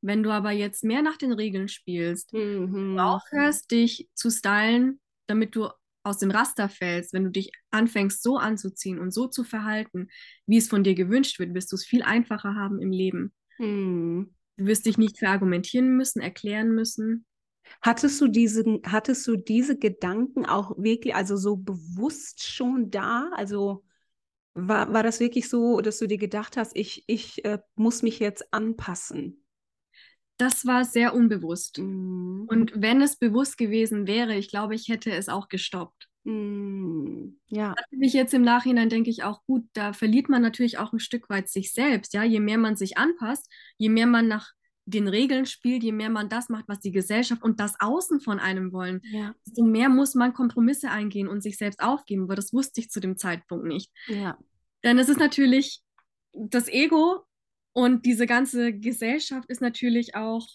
wenn 0.01 0.23
du 0.23 0.31
aber 0.31 0.51
jetzt 0.51 0.83
mehr 0.83 1.01
nach 1.01 1.17
den 1.17 1.31
Regeln 1.31 1.69
spielst, 1.69 2.33
mhm. 2.33 2.95
du 2.95 3.01
aufhörst, 3.01 3.71
dich 3.71 4.09
zu 4.13 4.29
stylen, 4.29 4.99
damit 5.27 5.55
du 5.55 5.69
aus 6.03 6.17
dem 6.17 6.31
Raster 6.31 6.69
fällst, 6.69 7.13
wenn 7.13 7.23
du 7.23 7.31
dich 7.31 7.51
anfängst, 7.71 8.21
so 8.21 8.37
anzuziehen 8.37 8.99
und 8.99 9.11
so 9.11 9.27
zu 9.27 9.43
verhalten, 9.43 10.09
wie 10.45 10.57
es 10.57 10.67
von 10.67 10.83
dir 10.83 10.95
gewünscht 10.95 11.39
wird, 11.39 11.53
wirst 11.53 11.71
du 11.71 11.75
es 11.75 11.85
viel 11.85 12.03
einfacher 12.03 12.55
haben 12.55 12.81
im 12.81 12.91
Leben. 12.91 13.33
Mhm. 13.57 14.33
Du 14.57 14.65
wirst 14.65 14.85
dich 14.85 14.97
nicht 14.97 15.17
verargumentieren 15.17 15.95
müssen, 15.95 16.21
erklären 16.21 16.75
müssen. 16.75 17.25
Hattest 17.81 18.19
du 18.21 18.27
diese, 18.27 18.63
hattest 18.85 19.25
du 19.27 19.37
diese 19.37 19.77
Gedanken 19.77 20.45
auch 20.45 20.77
wirklich, 20.77 21.15
also 21.15 21.37
so 21.37 21.55
bewusst 21.55 22.43
schon 22.43 22.91
da? 22.91 23.29
Also 23.35 23.83
war, 24.53 24.93
war 24.93 25.03
das 25.03 25.19
wirklich 25.19 25.49
so, 25.49 25.81
dass 25.81 25.97
du 25.97 26.07
dir 26.07 26.17
gedacht 26.17 26.57
hast, 26.57 26.75
ich, 26.75 27.03
ich 27.07 27.43
äh, 27.45 27.59
muss 27.75 28.03
mich 28.03 28.19
jetzt 28.19 28.53
anpassen? 28.53 29.42
Das 30.43 30.65
war 30.65 30.83
sehr 30.83 31.15
unbewusst. 31.15 31.77
Mhm. 31.77 32.45
Und 32.49 32.73
wenn 32.75 33.01
es 33.01 33.15
bewusst 33.15 33.57
gewesen 33.57 34.07
wäre, 34.07 34.35
ich 34.35 34.49
glaube, 34.49 34.75
ich 34.75 34.89
hätte 34.89 35.11
es 35.11 35.29
auch 35.29 35.47
gestoppt. 35.47 36.09
Mhm. 36.25 37.39
Ja. 37.47 37.73
Natürlich 37.91 38.13
jetzt 38.13 38.33
im 38.33 38.41
Nachhinein 38.41 38.89
denke 38.89 39.09
ich 39.09 39.23
auch, 39.23 39.43
gut, 39.45 39.65
da 39.73 39.93
verliert 39.93 40.27
man 40.27 40.41
natürlich 40.41 40.77
auch 40.77 40.91
ein 40.91 40.99
Stück 40.99 41.29
weit 41.29 41.49
sich 41.49 41.71
selbst. 41.71 42.13
Ja, 42.13 42.23
je 42.23 42.41
mehr 42.41 42.57
man 42.57 42.75
sich 42.75 42.97
anpasst, 42.97 43.49
je 43.77 43.87
mehr 43.87 44.05
man 44.05 44.27
nach 44.27 44.51
den 44.85 45.07
Regeln 45.07 45.45
spielt, 45.45 45.81
je 45.81 45.93
mehr 45.93 46.09
man 46.09 46.27
das 46.27 46.49
macht, 46.49 46.67
was 46.67 46.81
die 46.81 46.91
Gesellschaft 46.91 47.41
und 47.41 47.61
das 47.61 47.79
Außen 47.79 48.19
von 48.19 48.39
einem 48.39 48.73
wollen, 48.73 48.99
ja. 49.03 49.33
desto 49.45 49.63
mehr 49.63 49.87
muss 49.87 50.13
man 50.13 50.33
Kompromisse 50.33 50.89
eingehen 50.89 51.29
und 51.29 51.41
sich 51.41 51.57
selbst 51.57 51.81
aufgeben. 51.81 52.23
Aber 52.23 52.35
das 52.35 52.51
wusste 52.51 52.81
ich 52.81 52.89
zu 52.89 52.99
dem 52.99 53.17
Zeitpunkt 53.17 53.65
nicht. 53.65 53.91
Ja. 54.07 54.37
Denn 54.83 54.99
es 54.99 55.07
ist 55.07 55.19
natürlich 55.19 55.81
das 56.33 56.67
Ego 56.67 57.23
und 57.73 58.05
diese 58.05 58.27
ganze 58.27 58.73
Gesellschaft 58.73 59.49
ist 59.49 59.61
natürlich 59.61 60.15
auch 60.15 60.47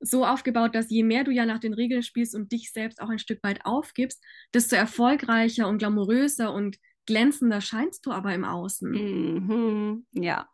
so 0.00 0.24
aufgebaut, 0.24 0.74
dass 0.74 0.90
je 0.90 1.02
mehr 1.02 1.24
du 1.24 1.30
ja 1.30 1.46
nach 1.46 1.58
den 1.58 1.74
Regeln 1.74 2.02
spielst 2.02 2.34
und 2.34 2.52
dich 2.52 2.72
selbst 2.72 3.00
auch 3.00 3.08
ein 3.08 3.18
Stück 3.18 3.42
weit 3.42 3.64
aufgibst, 3.64 4.22
desto 4.52 4.76
erfolgreicher 4.76 5.68
und 5.68 5.78
glamouröser 5.78 6.52
und 6.52 6.78
glänzender 7.06 7.60
scheinst 7.60 8.06
du 8.06 8.12
aber 8.12 8.34
im 8.34 8.44
Außen. 8.44 8.90
Mhm. 8.90 10.06
Ja. 10.12 10.48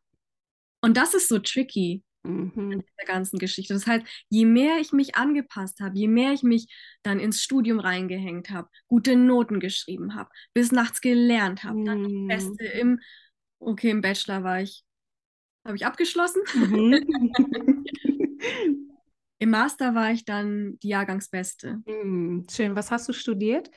Und 0.80 0.96
das 0.96 1.14
ist 1.14 1.28
so 1.28 1.38
tricky 1.38 2.02
mhm. 2.22 2.72
in 2.72 2.84
der 2.98 3.06
ganzen 3.06 3.38
Geschichte. 3.38 3.74
Das 3.74 3.86
heißt, 3.86 4.06
je 4.28 4.44
mehr 4.46 4.78
ich 4.80 4.92
mich 4.92 5.16
angepasst 5.16 5.80
habe, 5.80 5.98
je 5.98 6.08
mehr 6.08 6.32
ich 6.32 6.42
mich 6.42 6.72
dann 7.02 7.20
ins 7.20 7.42
Studium 7.42 7.80
reingehängt 7.80 8.50
habe, 8.50 8.68
gute 8.86 9.16
Noten 9.16 9.60
geschrieben 9.60 10.14
habe, 10.14 10.30
bis 10.54 10.72
nachts 10.72 11.00
gelernt 11.00 11.64
habe, 11.64 11.78
mhm. 11.78 11.84
dann 11.84 12.08
die 12.08 12.26
Beste 12.28 12.64
im, 12.64 13.00
okay, 13.58 13.90
im 13.90 14.00
Bachelor 14.00 14.42
war 14.42 14.62
ich 14.62 14.84
habe 15.64 15.76
ich 15.76 15.86
abgeschlossen. 15.86 16.42
Mhm. 16.54 17.86
Im 19.38 19.50
Master 19.50 19.94
war 19.94 20.12
ich 20.12 20.24
dann 20.24 20.78
die 20.82 20.88
Jahrgangsbeste. 20.88 21.82
Mhm. 21.86 22.46
Schön. 22.50 22.76
Was 22.76 22.90
hast 22.90 23.08
du 23.08 23.12
studiert? 23.12 23.70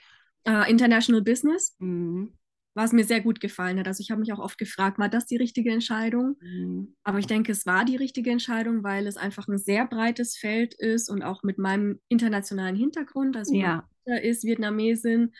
Uh, 0.47 0.63
International 0.67 1.21
Business. 1.21 1.75
Mhm. 1.79 2.33
Was 2.75 2.91
mir 2.91 3.05
sehr 3.05 3.21
gut 3.21 3.39
gefallen 3.39 3.79
hat. 3.79 3.87
Also 3.87 4.01
ich 4.01 4.11
habe 4.11 4.19
mich 4.19 4.33
auch 4.33 4.39
oft 4.39 4.57
gefragt, 4.57 4.97
war 4.97 5.07
das 5.07 5.25
die 5.25 5.37
richtige 5.37 5.71
Entscheidung? 5.71 6.35
Mhm. 6.41 6.95
Aber 7.03 7.19
ich 7.19 7.27
denke, 7.27 7.51
es 7.51 7.65
war 7.65 7.85
die 7.85 7.95
richtige 7.95 8.31
Entscheidung, 8.31 8.83
weil 8.83 9.07
es 9.07 9.15
einfach 9.15 9.47
ein 9.47 9.57
sehr 9.57 9.85
breites 9.85 10.35
Feld 10.35 10.73
ist 10.73 11.09
und 11.09 11.21
auch 11.21 11.43
mit 11.43 11.59
meinem 11.59 12.01
internationalen 12.09 12.75
Hintergrund. 12.75 13.37
Also 13.37 13.53
ja. 13.53 13.87
ist 14.05 14.43
Vietnamesin, 14.43 15.33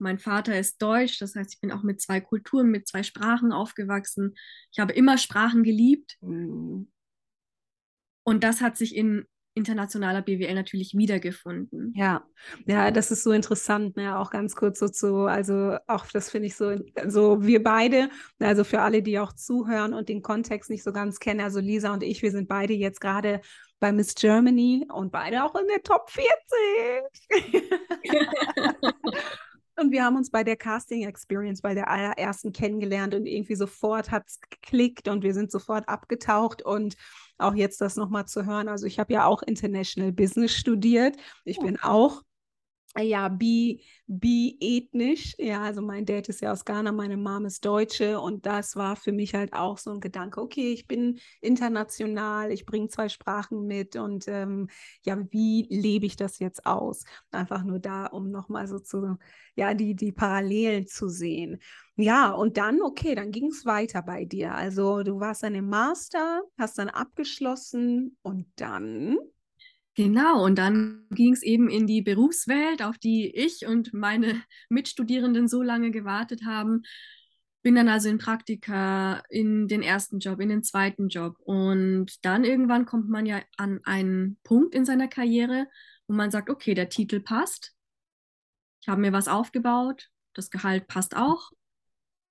mein 0.00 0.18
Vater 0.18 0.58
ist 0.58 0.80
Deutsch, 0.82 1.18
das 1.18 1.34
heißt, 1.34 1.54
ich 1.54 1.60
bin 1.60 1.72
auch 1.72 1.82
mit 1.82 2.00
zwei 2.00 2.20
Kulturen, 2.20 2.70
mit 2.70 2.88
zwei 2.88 3.02
Sprachen 3.02 3.52
aufgewachsen. 3.52 4.34
Ich 4.72 4.78
habe 4.78 4.92
immer 4.92 5.18
Sprachen 5.18 5.62
geliebt. 5.62 6.16
Mhm. 6.20 6.90
Und 8.22 8.44
das 8.44 8.60
hat 8.60 8.76
sich 8.76 8.94
in 8.94 9.26
internationaler 9.54 10.22
BWL 10.22 10.54
natürlich 10.54 10.96
wiedergefunden. 10.96 11.92
Ja, 11.96 12.24
ja, 12.66 12.90
das 12.90 13.10
ist 13.10 13.24
so 13.24 13.32
interessant, 13.32 13.96
ne? 13.96 14.18
Auch 14.18 14.30
ganz 14.30 14.54
kurz 14.54 14.78
so 14.78 14.88
zu, 14.88 15.26
also 15.26 15.76
auch 15.86 16.06
das 16.06 16.30
finde 16.30 16.46
ich 16.46 16.56
so, 16.56 16.76
also 16.94 17.42
wir 17.42 17.62
beide, 17.62 18.08
also 18.38 18.64
für 18.64 18.80
alle, 18.80 19.02
die 19.02 19.18
auch 19.18 19.32
zuhören 19.32 19.92
und 19.92 20.08
den 20.08 20.22
Kontext 20.22 20.70
nicht 20.70 20.82
so 20.82 20.92
ganz 20.92 21.18
kennen, 21.18 21.40
also 21.40 21.58
Lisa 21.60 21.92
und 21.92 22.02
ich, 22.02 22.22
wir 22.22 22.30
sind 22.30 22.48
beide 22.48 22.72
jetzt 22.74 23.00
gerade 23.00 23.40
bei 23.80 23.92
Miss 23.92 24.14
Germany 24.14 24.86
und 24.92 25.10
beide 25.10 25.44
auch 25.44 25.54
in 25.56 25.66
der 25.66 25.82
Top 25.82 26.10
40. 26.10 26.30
Und 29.80 29.92
wir 29.92 30.04
haben 30.04 30.16
uns 30.16 30.30
bei 30.30 30.44
der 30.44 30.56
Casting 30.56 31.06
Experience, 31.08 31.62
bei 31.62 31.72
der 31.72 31.88
allerersten 31.88 32.52
kennengelernt 32.52 33.14
und 33.14 33.24
irgendwie 33.24 33.54
sofort 33.54 34.10
hat 34.10 34.24
es 34.26 34.38
geklickt 34.40 35.08
und 35.08 35.22
wir 35.22 35.32
sind 35.32 35.50
sofort 35.50 35.88
abgetaucht 35.88 36.60
und 36.60 36.96
auch 37.38 37.54
jetzt 37.54 37.80
das 37.80 37.96
nochmal 37.96 38.26
zu 38.26 38.44
hören. 38.44 38.68
Also 38.68 38.84
ich 38.84 38.98
habe 38.98 39.14
ja 39.14 39.24
auch 39.24 39.42
International 39.42 40.12
Business 40.12 40.52
studiert. 40.52 41.16
Ich 41.44 41.58
oh. 41.60 41.62
bin 41.62 41.80
auch 41.80 42.20
ja, 42.98 43.28
bi, 43.28 43.82
bi-ethnisch. 44.06 45.34
Ja, 45.38 45.62
also 45.62 45.80
mein 45.80 46.04
Dad 46.04 46.28
ist 46.28 46.40
ja 46.40 46.52
aus 46.52 46.64
Ghana, 46.64 46.90
meine 46.90 47.16
Mom 47.16 47.44
ist 47.46 47.64
Deutsche 47.64 48.20
und 48.20 48.46
das 48.46 48.74
war 48.74 48.96
für 48.96 49.12
mich 49.12 49.34
halt 49.34 49.52
auch 49.52 49.78
so 49.78 49.92
ein 49.92 50.00
Gedanke, 50.00 50.40
okay, 50.40 50.72
ich 50.72 50.88
bin 50.88 51.20
international, 51.40 52.50
ich 52.50 52.66
bringe 52.66 52.88
zwei 52.88 53.08
Sprachen 53.08 53.66
mit 53.66 53.94
und 53.94 54.26
ähm, 54.26 54.68
ja, 55.02 55.18
wie 55.30 55.66
lebe 55.70 56.06
ich 56.06 56.16
das 56.16 56.40
jetzt 56.40 56.66
aus? 56.66 57.04
Einfach 57.30 57.62
nur 57.62 57.78
da, 57.78 58.06
um 58.06 58.30
nochmal 58.30 58.66
so 58.66 58.80
zu, 58.80 59.16
ja, 59.54 59.72
die, 59.74 59.94
die 59.94 60.12
Parallelen 60.12 60.86
zu 60.88 61.08
sehen. 61.08 61.60
Ja, 61.96 62.32
und 62.32 62.56
dann, 62.56 62.82
okay, 62.82 63.14
dann 63.14 63.30
ging 63.30 63.46
es 63.50 63.64
weiter 63.66 64.02
bei 64.02 64.24
dir. 64.24 64.54
Also 64.54 65.02
du 65.04 65.20
warst 65.20 65.42
dann 65.44 65.54
im 65.54 65.68
Master, 65.68 66.42
hast 66.58 66.78
dann 66.78 66.88
abgeschlossen 66.88 68.16
und 68.22 68.46
dann 68.56 69.16
Genau, 70.00 70.42
und 70.46 70.56
dann 70.56 71.04
ging 71.10 71.34
es 71.34 71.42
eben 71.42 71.68
in 71.68 71.86
die 71.86 72.00
Berufswelt, 72.00 72.82
auf 72.82 72.96
die 72.96 73.36
ich 73.36 73.66
und 73.66 73.92
meine 73.92 74.42
Mitstudierenden 74.70 75.46
so 75.46 75.60
lange 75.60 75.90
gewartet 75.90 76.46
haben. 76.46 76.84
Bin 77.60 77.74
dann 77.74 77.90
also 77.90 78.08
in 78.08 78.16
Praktika, 78.16 79.22
in 79.28 79.68
den 79.68 79.82
ersten 79.82 80.18
Job, 80.18 80.40
in 80.40 80.48
den 80.48 80.62
zweiten 80.62 81.08
Job. 81.08 81.36
Und 81.40 82.24
dann 82.24 82.44
irgendwann 82.44 82.86
kommt 82.86 83.10
man 83.10 83.26
ja 83.26 83.42
an 83.58 83.80
einen 83.84 84.38
Punkt 84.42 84.74
in 84.74 84.86
seiner 84.86 85.06
Karriere, 85.06 85.66
wo 86.08 86.14
man 86.14 86.30
sagt, 86.30 86.48
okay, 86.48 86.72
der 86.72 86.88
Titel 86.88 87.20
passt. 87.20 87.74
Ich 88.80 88.88
habe 88.88 89.02
mir 89.02 89.12
was 89.12 89.28
aufgebaut, 89.28 90.08
das 90.32 90.50
Gehalt 90.50 90.86
passt 90.86 91.14
auch. 91.14 91.50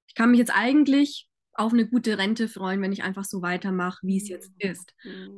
Ich 0.07 0.15
kann 0.15 0.31
mich 0.31 0.39
jetzt 0.39 0.55
eigentlich 0.55 1.28
auf 1.59 1.73
eine 1.73 1.85
gute 1.85 2.17
Rente 2.17 2.47
freuen, 2.47 2.81
wenn 2.81 2.93
ich 2.93 3.03
einfach 3.03 3.25
so 3.25 3.41
weitermache, 3.41 3.99
wie 4.01 4.17
es 4.17 4.29
jetzt 4.29 4.51
mhm. 4.63 4.71
ist. 4.71 4.93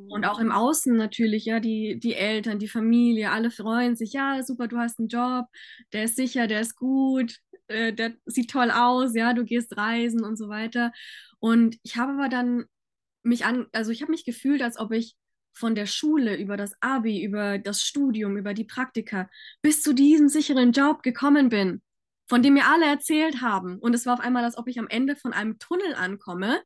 Und 0.08 0.24
auch 0.24 0.38
im 0.38 0.52
Außen 0.52 0.96
natürlich, 0.96 1.46
ja, 1.46 1.58
die, 1.58 1.98
die 1.98 2.14
Eltern, 2.14 2.60
die 2.60 2.68
Familie, 2.68 3.32
alle 3.32 3.50
freuen 3.50 3.96
sich, 3.96 4.12
ja, 4.12 4.42
super, 4.42 4.68
du 4.68 4.78
hast 4.78 5.00
einen 5.00 5.08
Job, 5.08 5.46
der 5.92 6.04
ist 6.04 6.14
sicher, 6.14 6.46
der 6.46 6.60
ist 6.60 6.76
gut, 6.76 7.38
äh, 7.66 7.92
der 7.92 8.14
sieht 8.24 8.50
toll 8.50 8.70
aus, 8.70 9.16
ja, 9.16 9.34
du 9.34 9.44
gehst 9.44 9.76
reisen 9.76 10.24
und 10.24 10.36
so 10.36 10.48
weiter. 10.48 10.92
Und 11.40 11.76
ich 11.82 11.96
habe 11.96 12.12
aber 12.12 12.28
dann 12.28 12.66
mich 13.24 13.44
an, 13.44 13.66
also 13.72 13.90
ich 13.90 14.00
habe 14.02 14.12
mich 14.12 14.24
gefühlt, 14.24 14.62
als 14.62 14.78
ob 14.78 14.92
ich 14.92 15.16
von 15.52 15.74
der 15.74 15.86
Schule 15.86 16.36
über 16.36 16.56
das 16.56 16.72
Abi, 16.80 17.22
über 17.22 17.58
das 17.58 17.82
Studium, 17.82 18.36
über 18.36 18.54
die 18.54 18.64
Praktika 18.64 19.28
bis 19.60 19.82
zu 19.82 19.92
diesem 19.92 20.28
sicheren 20.28 20.72
Job 20.72 21.02
gekommen 21.02 21.48
bin 21.48 21.82
von 22.32 22.42
dem 22.42 22.54
mir 22.54 22.64
alle 22.64 22.86
erzählt 22.86 23.42
haben. 23.42 23.78
Und 23.78 23.92
es 23.92 24.06
war 24.06 24.14
auf 24.14 24.20
einmal, 24.20 24.42
als 24.42 24.56
ob 24.56 24.66
ich 24.66 24.78
am 24.78 24.88
Ende 24.88 25.16
von 25.16 25.34
einem 25.34 25.58
Tunnel 25.58 25.94
ankomme 25.94 26.62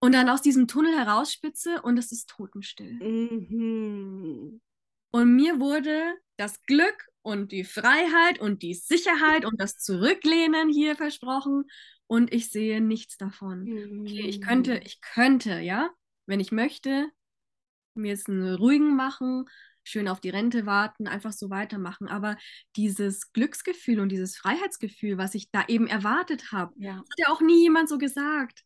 und 0.00 0.12
dann 0.12 0.28
aus 0.28 0.42
diesem 0.42 0.66
Tunnel 0.66 0.92
herausspitze 0.98 1.82
und 1.82 1.96
es 1.98 2.10
ist 2.10 2.28
totenstill. 2.28 2.94
Mhm. 2.94 4.60
Und 5.12 5.36
mir 5.36 5.60
wurde 5.60 6.14
das 6.36 6.60
Glück 6.62 7.06
und 7.22 7.52
die 7.52 7.62
Freiheit 7.62 8.40
und 8.40 8.64
die 8.64 8.74
Sicherheit 8.74 9.44
und 9.44 9.60
das 9.60 9.78
Zurücklehnen 9.78 10.68
hier 10.68 10.96
versprochen 10.96 11.66
und 12.08 12.34
ich 12.34 12.50
sehe 12.50 12.80
nichts 12.80 13.16
davon. 13.16 13.62
Okay, 14.00 14.26
ich 14.26 14.40
könnte, 14.40 14.74
mhm. 14.74 14.80
ich 14.82 15.00
könnte, 15.00 15.60
ja, 15.60 15.90
wenn 16.26 16.40
ich 16.40 16.50
möchte, 16.50 17.08
mir 17.94 18.08
jetzt 18.08 18.28
einen 18.28 18.56
ruhigen 18.56 18.96
machen, 18.96 19.44
schön 19.86 20.08
auf 20.08 20.20
die 20.20 20.30
Rente 20.30 20.66
warten, 20.66 21.06
einfach 21.06 21.32
so 21.32 21.50
weitermachen. 21.50 22.08
Aber 22.08 22.36
dieses 22.76 23.32
Glücksgefühl 23.32 24.00
und 24.00 24.10
dieses 24.10 24.36
Freiheitsgefühl, 24.36 25.18
was 25.18 25.34
ich 25.34 25.50
da 25.50 25.64
eben 25.68 25.86
erwartet 25.86 26.52
habe, 26.52 26.74
ja. 26.76 26.96
hat 26.96 27.18
ja 27.18 27.28
auch 27.28 27.40
nie 27.40 27.62
jemand 27.62 27.88
so 27.88 27.98
gesagt. 27.98 28.62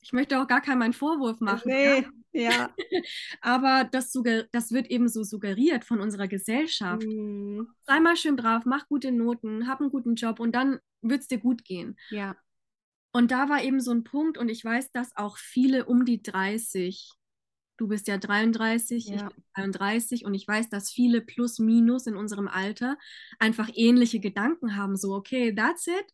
Ich 0.00 0.12
möchte 0.12 0.40
auch 0.40 0.46
gar 0.46 0.60
keinen 0.60 0.78
meinen 0.78 0.92
Vorwurf 0.92 1.40
machen. 1.40 1.68
Nee, 1.68 2.06
ja. 2.32 2.50
ja. 2.50 2.74
Aber 3.40 3.84
das, 3.84 4.12
das 4.52 4.70
wird 4.70 4.88
eben 4.88 5.08
so 5.08 5.24
suggeriert 5.24 5.84
von 5.84 6.00
unserer 6.00 6.28
Gesellschaft. 6.28 7.04
Mhm. 7.04 7.68
Sei 7.82 7.98
mal 7.98 8.16
schön 8.16 8.36
brav, 8.36 8.64
mach 8.66 8.86
gute 8.86 9.10
Noten, 9.10 9.66
hab 9.66 9.80
einen 9.80 9.90
guten 9.90 10.14
Job 10.14 10.38
und 10.38 10.52
dann 10.54 10.78
wird 11.02 11.22
es 11.22 11.26
dir 11.26 11.38
gut 11.38 11.64
gehen. 11.64 11.96
Ja. 12.10 12.36
Und 13.12 13.30
da 13.30 13.48
war 13.48 13.62
eben 13.62 13.80
so 13.80 13.92
ein 13.92 14.04
Punkt, 14.04 14.36
und 14.36 14.50
ich 14.50 14.62
weiß, 14.62 14.92
dass 14.92 15.16
auch 15.16 15.38
viele 15.38 15.86
um 15.86 16.04
die 16.04 16.22
30, 16.22 17.10
du 17.76 17.88
bist 17.88 18.08
ja 18.08 18.18
33, 18.18 19.08
ja. 19.08 19.28
ich 19.36 19.62
bin 19.62 19.72
33, 19.72 20.24
und 20.24 20.34
ich 20.34 20.46
weiß, 20.46 20.68
dass 20.68 20.90
viele 20.90 21.20
plus 21.20 21.58
minus 21.58 22.06
in 22.06 22.16
unserem 22.16 22.48
Alter 22.48 22.96
einfach 23.38 23.70
ähnliche 23.74 24.20
Gedanken 24.20 24.76
haben. 24.76 24.96
So, 24.96 25.14
okay, 25.14 25.54
that's 25.54 25.86
it. 25.86 26.12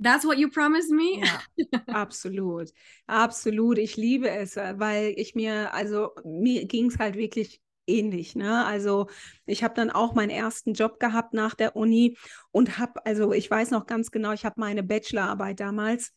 That's 0.00 0.24
what 0.24 0.38
you 0.38 0.48
promised 0.48 0.90
me? 0.90 1.20
Ja, 1.20 1.42
absolut. 1.88 2.70
Absolut. 3.06 3.78
Ich 3.78 3.96
liebe 3.96 4.30
es, 4.30 4.56
äh, 4.56 4.74
weil 4.78 5.14
ich 5.16 5.34
mir, 5.34 5.74
also 5.74 6.10
mir 6.24 6.66
ging 6.66 6.86
es 6.86 6.98
halt 6.98 7.16
wirklich 7.16 7.60
ähnlich. 7.88 8.36
Ne? 8.36 8.64
Also 8.64 9.08
ich 9.46 9.64
habe 9.64 9.74
dann 9.74 9.90
auch 9.90 10.14
meinen 10.14 10.30
ersten 10.30 10.74
Job 10.74 11.00
gehabt 11.00 11.34
nach 11.34 11.54
der 11.54 11.74
Uni 11.74 12.16
und 12.52 12.78
habe, 12.78 13.04
also 13.06 13.32
ich 13.32 13.50
weiß 13.50 13.70
noch 13.70 13.86
ganz 13.86 14.10
genau, 14.10 14.32
ich 14.32 14.44
habe 14.44 14.60
meine 14.60 14.82
Bachelorarbeit 14.82 15.58
damals 15.58 16.12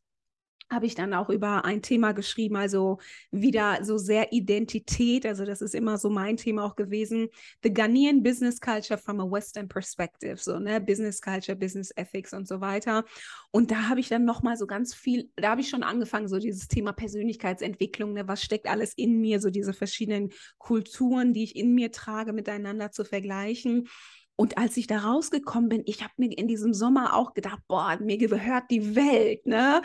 habe 0.71 0.85
ich 0.85 0.95
dann 0.95 1.13
auch 1.13 1.29
über 1.29 1.65
ein 1.65 1.81
Thema 1.81 2.13
geschrieben, 2.13 2.55
also 2.55 2.99
wieder 3.29 3.83
so 3.83 3.97
sehr 3.97 4.31
Identität, 4.31 5.25
also 5.25 5.45
das 5.45 5.61
ist 5.61 5.75
immer 5.75 5.97
so 5.97 6.09
mein 6.09 6.37
Thema 6.37 6.63
auch 6.63 6.75
gewesen, 6.75 7.27
the 7.63 7.73
Ghanaian 7.73 8.23
Business 8.23 8.59
Culture 8.59 8.97
from 8.97 9.19
a 9.19 9.29
Western 9.29 9.67
Perspective, 9.67 10.37
so 10.37 10.59
ne, 10.59 10.79
Business 10.79 11.21
Culture, 11.21 11.55
Business 11.55 11.91
Ethics 11.95 12.33
und 12.33 12.47
so 12.47 12.61
weiter. 12.61 13.03
Und 13.51 13.71
da 13.71 13.89
habe 13.89 13.99
ich 13.99 14.07
dann 14.07 14.25
nochmal 14.25 14.57
so 14.57 14.65
ganz 14.65 14.93
viel, 14.93 15.29
da 15.35 15.51
habe 15.51 15.61
ich 15.61 15.69
schon 15.69 15.83
angefangen, 15.83 16.27
so 16.27 16.39
dieses 16.39 16.67
Thema 16.67 16.93
Persönlichkeitsentwicklung, 16.93 18.13
ne, 18.13 18.27
was 18.27 18.41
steckt 18.41 18.67
alles 18.67 18.93
in 18.93 19.19
mir, 19.19 19.41
so 19.41 19.49
diese 19.49 19.73
verschiedenen 19.73 20.29
Kulturen, 20.57 21.33
die 21.33 21.43
ich 21.43 21.55
in 21.55 21.73
mir 21.75 21.91
trage, 21.91 22.31
miteinander 22.33 22.91
zu 22.91 23.03
vergleichen. 23.03 23.87
Und 24.35 24.57
als 24.57 24.75
ich 24.77 24.87
da 24.87 24.99
rausgekommen 24.99 25.69
bin, 25.69 25.83
ich 25.85 26.01
habe 26.01 26.13
mir 26.17 26.35
in 26.35 26.47
diesem 26.47 26.73
Sommer 26.73 27.15
auch 27.15 27.33
gedacht, 27.33 27.59
boah, 27.67 27.97
mir 28.01 28.17
gehört 28.17 28.71
die 28.71 28.95
Welt, 28.95 29.45
ne? 29.45 29.81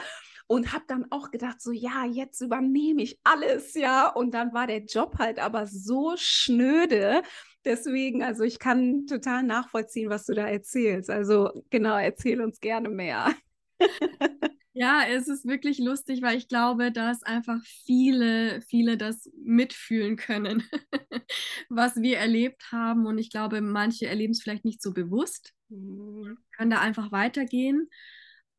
Und 0.46 0.72
habe 0.72 0.84
dann 0.86 1.06
auch 1.10 1.30
gedacht, 1.30 1.60
so 1.60 1.72
ja, 1.72 2.04
jetzt 2.04 2.40
übernehme 2.40 3.02
ich 3.02 3.18
alles, 3.24 3.74
ja. 3.74 4.08
Und 4.08 4.32
dann 4.32 4.52
war 4.52 4.66
der 4.66 4.84
Job 4.84 5.18
halt 5.18 5.38
aber 5.38 5.66
so 5.66 6.14
schnöde. 6.16 7.22
Deswegen, 7.64 8.22
also 8.22 8.44
ich 8.44 8.58
kann 8.58 9.06
total 9.06 9.42
nachvollziehen, 9.42 10.08
was 10.08 10.26
du 10.26 10.34
da 10.34 10.46
erzählst. 10.46 11.10
Also 11.10 11.50
genau, 11.70 11.96
erzähl 11.96 12.40
uns 12.40 12.60
gerne 12.60 12.88
mehr. 12.88 13.34
Ja, 14.78 15.04
es 15.08 15.26
ist 15.26 15.46
wirklich 15.46 15.78
lustig, 15.78 16.20
weil 16.20 16.36
ich 16.36 16.48
glaube, 16.48 16.92
dass 16.92 17.22
einfach 17.22 17.64
viele, 17.64 18.60
viele 18.60 18.98
das 18.98 19.30
mitfühlen 19.42 20.16
können, 20.16 20.64
was 21.70 21.96
wir 21.96 22.18
erlebt 22.18 22.70
haben. 22.72 23.06
Und 23.06 23.16
ich 23.16 23.30
glaube, 23.30 23.62
manche 23.62 24.06
erleben 24.06 24.32
es 24.32 24.42
vielleicht 24.42 24.66
nicht 24.66 24.82
so 24.82 24.92
bewusst, 24.92 25.54
mhm. 25.70 26.36
können 26.54 26.70
da 26.70 26.80
einfach 26.80 27.10
weitergehen. 27.10 27.88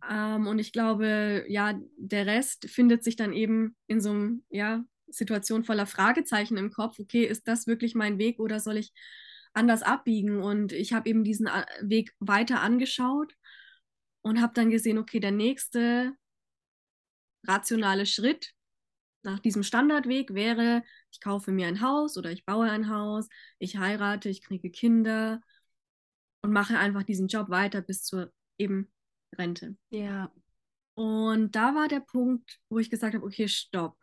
Ähm, 0.10 0.48
und 0.48 0.60
ich 0.60 0.72
glaube, 0.72 1.46
ja, 1.48 1.80
der 1.98 2.26
Rest 2.26 2.70
findet 2.70 3.04
sich 3.04 3.16
dann 3.16 3.34
eben 3.34 3.76
in 3.88 4.02
so 4.02 4.12
einem, 4.12 4.44
ja, 4.50 4.84
Situation 5.10 5.64
voller 5.64 5.86
Fragezeichen 5.86 6.58
im 6.58 6.72
Kopf. 6.72 7.00
Okay, 7.00 7.24
ist 7.24 7.48
das 7.48 7.68
wirklich 7.68 7.96
mein 7.96 8.18
Weg 8.18 8.40
oder 8.40 8.60
soll 8.60 8.78
ich 8.78 8.94
anders 9.54 9.82
abbiegen? 9.84 10.42
Und 10.42 10.72
ich 10.74 10.94
habe 10.94 11.10
eben 11.10 11.24
diesen 11.24 11.48
äh, 11.48 11.66
Weg 11.82 12.14
weiter 12.20 12.62
angeschaut 12.62 13.34
und 14.22 14.42
habe 14.42 14.54
dann 14.54 14.70
gesehen, 14.70 14.98
okay, 14.98 15.20
der 15.20 15.32
nächste 15.32 16.14
rationale 17.48 18.06
Schritt 18.06 18.54
nach 19.24 19.40
diesem 19.40 19.64
Standardweg 19.64 20.34
wäre, 20.34 20.84
ich 21.12 21.22
kaufe 21.22 21.52
mir 21.52 21.68
ein 21.68 21.82
Haus 21.82 22.18
oder 22.18 22.32
ich 22.32 22.46
baue 22.46 22.70
ein 22.70 22.90
Haus, 22.90 23.28
ich 23.60 23.78
heirate, 23.78 24.30
ich 24.30 24.42
kriege 24.42 24.70
Kinder 24.70 25.42
und 26.42 26.52
mache 26.52 26.78
einfach 26.78 27.04
diesen 27.04 27.28
Job 27.28 27.50
weiter 27.50 27.82
bis 27.82 28.04
zur 28.04 28.32
eben 28.58 28.92
Rente. 29.36 29.78
Ja. 29.90 30.32
Und 30.96 31.56
da 31.56 31.76
war 31.76 31.88
der 31.88 32.00
Punkt, 32.00 32.60
wo 32.70 32.80
ich 32.80 32.90
gesagt 32.90 33.16
habe, 33.16 33.26
okay, 33.26 33.48
stopp. 33.48 33.98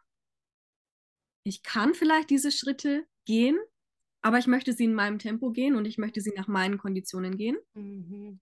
Ich 1.44 1.62
kann 1.62 1.94
vielleicht 1.94 2.30
diese 2.30 2.52
Schritte 2.52 3.06
gehen, 3.26 3.58
aber 4.22 4.38
ich 4.38 4.46
möchte 4.46 4.72
sie 4.72 4.84
in 4.84 4.94
meinem 4.94 5.18
Tempo 5.18 5.50
gehen 5.50 5.74
und 5.74 5.87
ich 5.87 5.98
möchte 5.98 6.20
sie 6.20 6.32
nach 6.37 6.48
meinen 6.48 6.78
Konditionen 6.78 7.37
gehen. 7.37 7.58
Mhm. 7.74 8.40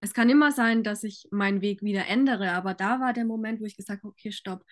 Es 0.00 0.12
kann 0.12 0.28
immer 0.28 0.52
sein, 0.52 0.82
dass 0.82 1.02
ich 1.02 1.26
meinen 1.30 1.62
Weg 1.62 1.82
wieder 1.82 2.06
ändere, 2.06 2.52
aber 2.52 2.74
da 2.74 3.00
war 3.00 3.14
der 3.14 3.24
Moment, 3.24 3.60
wo 3.60 3.64
ich 3.64 3.76
gesagt 3.76 4.02
habe, 4.02 4.12
okay, 4.12 4.32
stopp. 4.32 4.64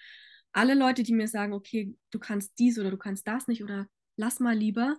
Alle 0.52 0.74
Leute, 0.74 1.02
die 1.02 1.14
mir 1.14 1.26
sagen, 1.26 1.54
okay, 1.54 1.96
du 2.10 2.18
kannst 2.18 2.58
dies 2.58 2.78
oder 2.78 2.90
du 2.90 2.98
kannst 2.98 3.26
das 3.26 3.48
nicht 3.48 3.64
oder 3.64 3.86
lass 4.16 4.40
mal 4.40 4.54
lieber, 4.54 4.98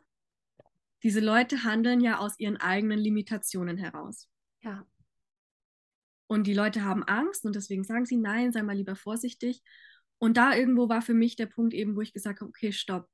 diese 1.03 1.19
Leute 1.19 1.63
handeln 1.63 2.01
ja 2.01 2.17
aus 2.17 2.39
ihren 2.39 2.57
eigenen 2.57 2.97
Limitationen 2.97 3.77
heraus. 3.77 4.27
Ja. 4.63 4.87
Und 6.33 6.47
die 6.47 6.55
Leute 6.55 6.83
haben 6.83 7.03
Angst 7.03 7.45
und 7.45 7.55
deswegen 7.55 7.83
sagen 7.83 8.07
sie, 8.07 8.17
nein, 8.17 8.51
sei 8.51 8.63
mal 8.63 8.75
lieber 8.75 8.95
vorsichtig. 8.95 9.61
Und 10.17 10.35
da 10.35 10.55
irgendwo 10.55 10.89
war 10.89 11.03
für 11.03 11.13
mich 11.13 11.35
der 11.35 11.45
Punkt 11.45 11.75
eben, 11.75 11.95
wo 11.95 12.01
ich 12.01 12.11
gesagt 12.11 12.41
habe, 12.41 12.49
okay, 12.49 12.71
stopp. 12.71 13.07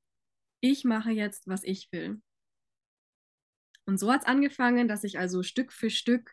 Ich 0.60 0.84
mache 0.84 1.10
jetzt, 1.10 1.46
was 1.46 1.62
ich 1.62 1.92
will. 1.92 2.22
Und 3.84 4.00
so 4.00 4.10
hat 4.10 4.22
es 4.22 4.26
angefangen, 4.26 4.88
dass 4.88 5.04
ich 5.04 5.18
also 5.18 5.42
Stück 5.42 5.70
für 5.70 5.90
Stück 5.90 6.32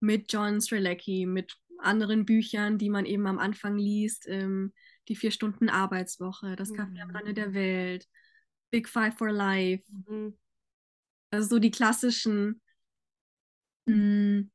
mit 0.00 0.30
John 0.30 0.60
Strelecki, 0.60 1.24
mit 1.24 1.56
anderen 1.78 2.26
Büchern, 2.26 2.76
die 2.76 2.90
man 2.90 3.06
eben 3.06 3.26
am 3.26 3.38
Anfang 3.38 3.78
liest, 3.78 4.28
ähm, 4.28 4.74
die 5.08 5.16
vier 5.16 5.30
Stunden 5.30 5.70
Arbeitswoche, 5.70 6.56
das 6.56 6.72
Café 6.72 6.90
mhm. 6.90 7.00
am 7.00 7.10
Rande 7.10 7.32
der 7.32 7.54
Welt, 7.54 8.06
Big 8.70 8.86
Five 8.86 9.16
for 9.16 9.32
Life, 9.32 9.84
mhm. 9.90 10.38
also 11.30 11.48
so 11.48 11.58
die 11.58 11.70
klassischen 11.70 12.60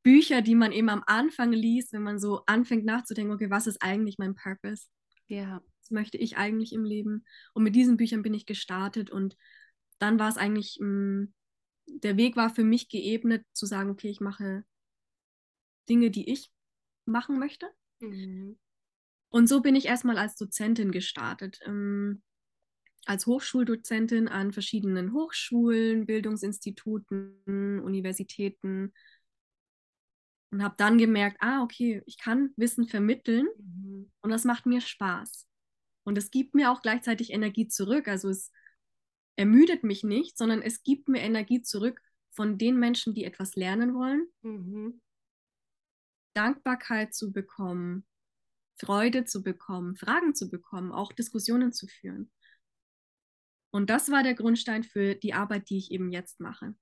Bücher, 0.02 0.42
die 0.42 0.54
man 0.54 0.72
eben 0.72 0.88
am 0.88 1.02
Anfang 1.06 1.52
liest, 1.52 1.92
wenn 1.92 2.02
man 2.02 2.18
so 2.18 2.42
anfängt 2.46 2.84
nachzudenken, 2.84 3.32
okay, 3.34 3.50
was 3.50 3.66
ist 3.66 3.82
eigentlich 3.82 4.18
mein 4.18 4.34
Purpose? 4.34 4.86
Ja. 5.28 5.62
Was 5.80 5.90
möchte 5.90 6.18
ich 6.18 6.36
eigentlich 6.36 6.72
im 6.72 6.84
Leben? 6.84 7.24
Und 7.54 7.62
mit 7.62 7.74
diesen 7.74 7.96
Büchern 7.96 8.22
bin 8.22 8.34
ich 8.34 8.46
gestartet 8.46 9.10
und 9.10 9.36
dann 9.98 10.18
war 10.18 10.28
es 10.28 10.36
eigentlich, 10.36 10.78
mh, 10.80 11.28
der 11.86 12.16
Weg 12.16 12.36
war 12.36 12.50
für 12.50 12.64
mich 12.64 12.88
geebnet, 12.88 13.44
zu 13.52 13.66
sagen, 13.66 13.90
okay, 13.90 14.08
ich 14.08 14.20
mache 14.20 14.64
Dinge, 15.88 16.10
die 16.10 16.30
ich 16.30 16.50
machen 17.04 17.38
möchte. 17.38 17.68
Mhm. 18.00 18.58
Und 19.28 19.48
so 19.48 19.60
bin 19.60 19.74
ich 19.76 19.86
erstmal 19.86 20.18
als 20.18 20.36
Dozentin 20.36 20.90
gestartet. 20.92 21.60
Ähm, 21.64 22.22
als 23.06 23.26
Hochschuldozentin 23.26 24.26
an 24.28 24.52
verschiedenen 24.52 25.12
Hochschulen, 25.12 26.06
Bildungsinstituten, 26.06 27.80
Universitäten, 27.80 28.92
und 30.56 30.62
habe 30.62 30.74
dann 30.78 30.96
gemerkt, 30.96 31.36
ah, 31.40 31.62
okay, 31.62 32.02
ich 32.06 32.16
kann 32.16 32.54
Wissen 32.56 32.88
vermitteln 32.88 33.46
mhm. 33.58 34.10
und 34.22 34.30
das 34.30 34.44
macht 34.44 34.64
mir 34.64 34.80
Spaß. 34.80 35.46
Und 36.02 36.16
es 36.16 36.30
gibt 36.30 36.54
mir 36.54 36.70
auch 36.70 36.80
gleichzeitig 36.80 37.30
Energie 37.30 37.68
zurück. 37.68 38.08
Also 38.08 38.30
es 38.30 38.50
ermüdet 39.36 39.84
mich 39.84 40.02
nicht, 40.02 40.38
sondern 40.38 40.62
es 40.62 40.82
gibt 40.82 41.08
mir 41.08 41.20
Energie 41.20 41.60
zurück 41.60 42.00
von 42.30 42.56
den 42.56 42.78
Menschen, 42.78 43.12
die 43.12 43.24
etwas 43.24 43.54
lernen 43.54 43.94
wollen. 43.94 44.26
Mhm. 44.40 45.02
Dankbarkeit 46.32 47.12
zu 47.12 47.32
bekommen, 47.32 48.06
Freude 48.78 49.26
zu 49.26 49.42
bekommen, 49.42 49.94
Fragen 49.96 50.34
zu 50.34 50.48
bekommen, 50.48 50.90
auch 50.90 51.12
Diskussionen 51.12 51.74
zu 51.74 51.86
führen. 51.86 52.32
Und 53.70 53.90
das 53.90 54.10
war 54.10 54.22
der 54.22 54.34
Grundstein 54.34 54.84
für 54.84 55.14
die 55.16 55.34
Arbeit, 55.34 55.68
die 55.68 55.76
ich 55.76 55.90
eben 55.90 56.10
jetzt 56.12 56.40
mache. 56.40 56.74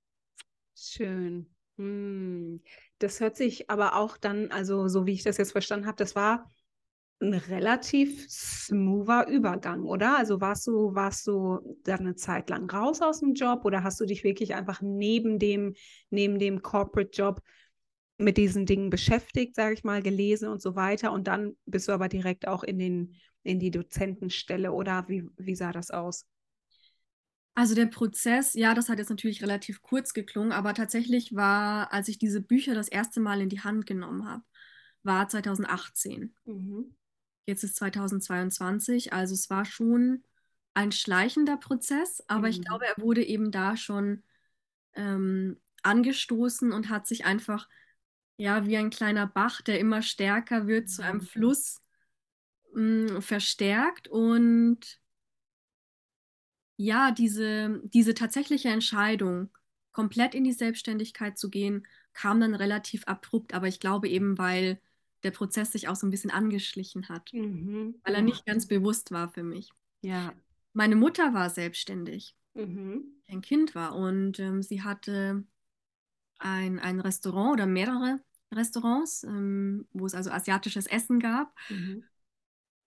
Schön. 0.77 1.54
Hm. 1.77 2.61
Das 2.99 3.19
hört 3.19 3.35
sich 3.35 3.69
aber 3.69 3.95
auch 3.95 4.17
dann, 4.17 4.51
also 4.51 4.87
so 4.87 5.05
wie 5.05 5.13
ich 5.13 5.23
das 5.23 5.37
jetzt 5.37 5.51
verstanden 5.51 5.87
habe, 5.87 5.97
das 5.97 6.15
war 6.15 6.49
ein 7.21 7.33
relativ 7.33 8.27
smoother 8.29 9.27
Übergang, 9.27 9.83
oder? 9.83 10.17
Also 10.17 10.41
warst 10.41 10.67
du, 10.67 10.95
warst 10.95 11.27
du 11.27 11.77
dann 11.83 12.01
eine 12.01 12.15
Zeit 12.15 12.49
lang 12.49 12.69
raus 12.69 13.01
aus 13.01 13.21
dem 13.21 13.33
Job 13.33 13.65
oder 13.65 13.83
hast 13.83 13.99
du 14.01 14.05
dich 14.05 14.23
wirklich 14.23 14.55
einfach 14.55 14.81
neben 14.81 15.39
dem, 15.39 15.75
neben 16.09 16.39
dem 16.39 16.61
Corporate 16.61 17.11
Job 17.13 17.41
mit 18.17 18.37
diesen 18.37 18.65
Dingen 18.65 18.89
beschäftigt, 18.89 19.55
sage 19.55 19.73
ich 19.75 19.83
mal, 19.83 20.01
gelesen 20.01 20.49
und 20.49 20.61
so 20.61 20.75
weiter 20.75 21.11
und 21.11 21.27
dann 21.27 21.57
bist 21.65 21.87
du 21.87 21.93
aber 21.93 22.09
direkt 22.09 22.47
auch 22.47 22.63
in 22.63 22.79
den, 22.79 23.15
in 23.43 23.59
die 23.59 23.71
Dozentenstelle 23.71 24.71
oder 24.71 25.05
wie, 25.09 25.23
wie 25.37 25.55
sah 25.55 25.71
das 25.71 25.91
aus? 25.91 26.25
Also 27.55 27.73
der 27.73 27.85
Prozess, 27.85 28.53
ja, 28.53 28.73
das 28.73 28.89
hat 28.89 28.99
jetzt 28.99 29.09
natürlich 29.09 29.41
relativ 29.41 29.81
kurz 29.81 30.13
geklungen, 30.13 30.51
aber 30.51 30.73
tatsächlich 30.73 31.35
war, 31.35 31.93
als 31.93 32.09
ich 32.09 32.19
diese 32.19 32.41
Bücher 32.41 32.75
das 32.75 32.89
erste 32.89 33.21
Mal 33.21 33.39
in 33.39 33.47
die 33.47 33.61
Hand 33.61 33.85
genommen 33.85 34.27
habe, 34.27 34.43
war 35.03 35.29
2018. 35.29 36.35
Mhm. 36.43 36.95
Jetzt 37.45 37.63
ist 37.63 37.77
2022, 37.77 39.13
also 39.13 39.33
es 39.33 39.49
war 39.49 39.63
schon 39.63 40.23
ein 40.73 40.91
schleichender 40.91 41.55
Prozess, 41.55 42.21
aber 42.27 42.47
mhm. 42.47 42.51
ich 42.51 42.61
glaube, 42.61 42.85
er 42.85 43.01
wurde 43.01 43.23
eben 43.23 43.51
da 43.51 43.77
schon 43.77 44.23
ähm, 44.93 45.57
angestoßen 45.81 46.73
und 46.73 46.89
hat 46.89 47.07
sich 47.07 47.23
einfach, 47.23 47.69
ja, 48.35 48.65
wie 48.65 48.75
ein 48.75 48.89
kleiner 48.89 49.27
Bach, 49.27 49.61
der 49.61 49.79
immer 49.79 50.01
stärker 50.01 50.67
wird, 50.67 50.83
mhm. 50.83 50.87
zu 50.87 51.03
einem 51.03 51.19
mhm. 51.19 51.25
Fluss 51.25 51.81
mh, 52.73 53.13
mm, 53.13 53.21
verstärkt 53.21 54.09
und 54.09 54.99
ja, 56.77 57.11
diese, 57.11 57.81
diese 57.85 58.13
tatsächliche 58.13 58.69
Entscheidung, 58.69 59.49
komplett 59.91 60.35
in 60.35 60.43
die 60.43 60.51
Selbstständigkeit 60.51 61.37
zu 61.37 61.49
gehen, 61.49 61.87
kam 62.13 62.39
dann 62.39 62.53
relativ 62.53 63.05
abrupt, 63.05 63.53
aber 63.53 63.67
ich 63.67 63.79
glaube 63.79 64.09
eben, 64.09 64.37
weil 64.37 64.79
der 65.23 65.31
Prozess 65.31 65.71
sich 65.71 65.87
auch 65.87 65.95
so 65.95 66.05
ein 66.05 66.11
bisschen 66.11 66.31
angeschlichen 66.31 67.09
hat, 67.09 67.31
mhm. 67.33 67.95
weil 68.03 68.15
er 68.15 68.21
nicht 68.21 68.45
ganz 68.45 68.67
bewusst 68.67 69.11
war 69.11 69.29
für 69.29 69.43
mich. 69.43 69.71
Ja. 70.01 70.33
Meine 70.73 70.95
Mutter 70.95 71.33
war 71.33 71.49
selbstständig, 71.49 72.35
mhm. 72.53 73.05
ein 73.27 73.41
Kind 73.41 73.73
war 73.73 73.95
und 73.95 74.39
ähm, 74.39 74.61
sie 74.61 74.83
hatte 74.83 75.43
ein, 76.37 76.79
ein 76.79 76.99
Restaurant 76.99 77.53
oder 77.53 77.65
mehrere 77.65 78.19
Restaurants, 78.53 79.23
ähm, 79.23 79.87
wo 79.93 80.05
es 80.05 80.13
also 80.13 80.29
asiatisches 80.29 80.87
Essen 80.87 81.19
gab. 81.19 81.53
Mhm. 81.69 82.03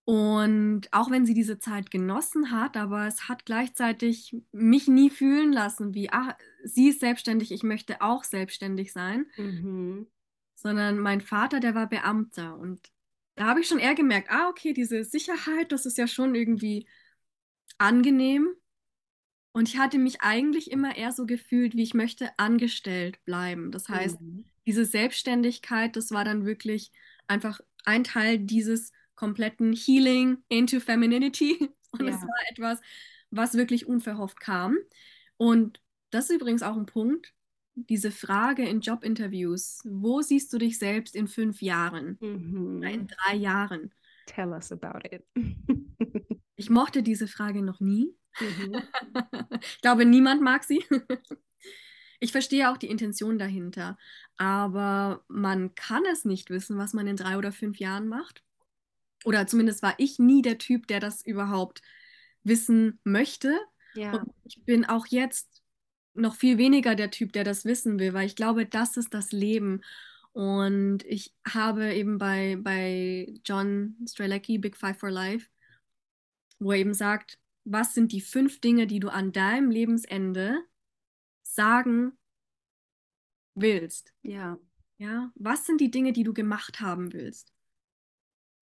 Und 0.08 0.88
auch 0.90 1.10
wenn 1.10 1.26
sie 1.26 1.34
diese 1.34 1.58
Zeit 1.58 1.90
genossen 1.90 2.50
hat, 2.50 2.78
aber 2.78 3.06
es 3.06 3.28
hat 3.28 3.44
gleichzeitig 3.44 4.34
mich 4.52 4.88
nie 4.88 5.10
fühlen 5.10 5.52
lassen, 5.52 5.92
wie, 5.92 6.10
ah, 6.10 6.34
sie 6.64 6.88
ist 6.88 7.00
selbstständig, 7.00 7.52
ich 7.52 7.62
möchte 7.62 8.00
auch 8.00 8.24
selbstständig 8.24 8.94
sein. 8.94 9.26
Mhm. 9.36 10.06
Sondern 10.54 10.98
mein 10.98 11.20
Vater, 11.20 11.60
der 11.60 11.74
war 11.74 11.90
Beamter. 11.90 12.56
Und 12.56 12.90
da 13.34 13.48
habe 13.48 13.60
ich 13.60 13.68
schon 13.68 13.80
eher 13.80 13.94
gemerkt, 13.94 14.30
ah, 14.30 14.48
okay, 14.48 14.72
diese 14.72 15.04
Sicherheit, 15.04 15.72
das 15.72 15.84
ist 15.84 15.98
ja 15.98 16.06
schon 16.06 16.34
irgendwie 16.34 16.86
angenehm. 17.76 18.48
Und 19.52 19.68
ich 19.68 19.76
hatte 19.76 19.98
mich 19.98 20.22
eigentlich 20.22 20.70
immer 20.70 20.96
eher 20.96 21.12
so 21.12 21.26
gefühlt, 21.26 21.76
wie 21.76 21.82
ich 21.82 21.92
möchte 21.92 22.30
angestellt 22.38 23.22
bleiben. 23.26 23.72
Das 23.72 23.90
heißt, 23.90 24.22
mhm. 24.22 24.46
diese 24.64 24.86
Selbstständigkeit, 24.86 25.96
das 25.96 26.12
war 26.12 26.24
dann 26.24 26.46
wirklich 26.46 26.92
einfach 27.26 27.60
ein 27.84 28.04
Teil 28.04 28.38
dieses 28.38 28.90
kompletten 29.18 29.72
Healing 29.72 30.38
into 30.48 30.78
Femininity. 30.78 31.70
Und 31.90 32.06
ja. 32.06 32.14
es 32.14 32.22
war 32.22 32.36
etwas, 32.50 32.80
was 33.30 33.54
wirklich 33.54 33.86
unverhofft 33.86 34.38
kam. 34.38 34.76
Und 35.36 35.82
das 36.10 36.30
ist 36.30 36.36
übrigens 36.36 36.62
auch 36.62 36.76
ein 36.76 36.86
Punkt, 36.86 37.34
diese 37.74 38.10
Frage 38.12 38.64
in 38.64 38.80
Jobinterviews, 38.80 39.80
wo 39.84 40.20
siehst 40.22 40.52
du 40.52 40.58
dich 40.58 40.78
selbst 40.78 41.16
in 41.16 41.26
fünf 41.26 41.62
Jahren 41.62 42.16
mhm. 42.20 42.82
in 42.82 43.08
drei 43.08 43.34
Jahren? 43.34 43.92
Tell 44.26 44.50
us 44.50 44.70
about 44.70 45.00
it. 45.10 45.24
ich 46.56 46.70
mochte 46.70 47.02
diese 47.02 47.26
Frage 47.26 47.62
noch 47.62 47.80
nie. 47.80 48.14
Mhm. 48.40 48.82
ich 49.60 49.80
glaube, 49.80 50.04
niemand 50.04 50.42
mag 50.42 50.64
sie. 50.64 50.84
Ich 52.20 52.32
verstehe 52.32 52.70
auch 52.70 52.76
die 52.76 52.90
Intention 52.90 53.38
dahinter, 53.38 53.96
aber 54.36 55.24
man 55.28 55.74
kann 55.74 56.04
es 56.12 56.24
nicht 56.24 56.50
wissen, 56.50 56.78
was 56.78 56.92
man 56.92 57.06
in 57.06 57.16
drei 57.16 57.36
oder 57.38 57.52
fünf 57.52 57.78
Jahren 57.78 58.08
macht 58.08 58.42
oder 59.24 59.46
zumindest 59.46 59.82
war 59.82 59.94
ich 59.98 60.18
nie 60.18 60.42
der 60.42 60.58
Typ, 60.58 60.86
der 60.86 61.00
das 61.00 61.24
überhaupt 61.24 61.82
wissen 62.44 62.98
möchte. 63.04 63.58
Ja. 63.94 64.12
Und 64.12 64.32
ich 64.44 64.64
bin 64.64 64.84
auch 64.84 65.06
jetzt 65.06 65.62
noch 66.14 66.34
viel 66.34 66.58
weniger 66.58 66.94
der 66.94 67.10
Typ, 67.10 67.32
der 67.32 67.44
das 67.44 67.64
wissen 67.64 67.98
will, 67.98 68.12
weil 68.12 68.26
ich 68.26 68.36
glaube, 68.36 68.66
das 68.66 68.96
ist 68.96 69.14
das 69.14 69.32
Leben. 69.32 69.82
Und 70.32 71.04
ich 71.04 71.34
habe 71.46 71.94
eben 71.94 72.18
bei, 72.18 72.56
bei 72.60 73.34
John 73.44 73.96
Strelecki, 74.06 74.58
Big 74.58 74.76
Five 74.76 74.98
for 74.98 75.10
Life, 75.10 75.48
wo 76.58 76.72
er 76.72 76.78
eben 76.78 76.94
sagt, 76.94 77.38
was 77.64 77.94
sind 77.94 78.12
die 78.12 78.20
fünf 78.20 78.60
Dinge, 78.60 78.86
die 78.86 79.00
du 79.00 79.08
an 79.08 79.32
deinem 79.32 79.70
Lebensende 79.70 80.58
sagen 81.42 82.12
willst? 83.54 84.14
Ja. 84.22 84.58
Ja, 84.98 85.30
was 85.36 85.64
sind 85.64 85.80
die 85.80 85.92
Dinge, 85.92 86.12
die 86.12 86.24
du 86.24 86.34
gemacht 86.34 86.80
haben 86.80 87.12
willst? 87.12 87.52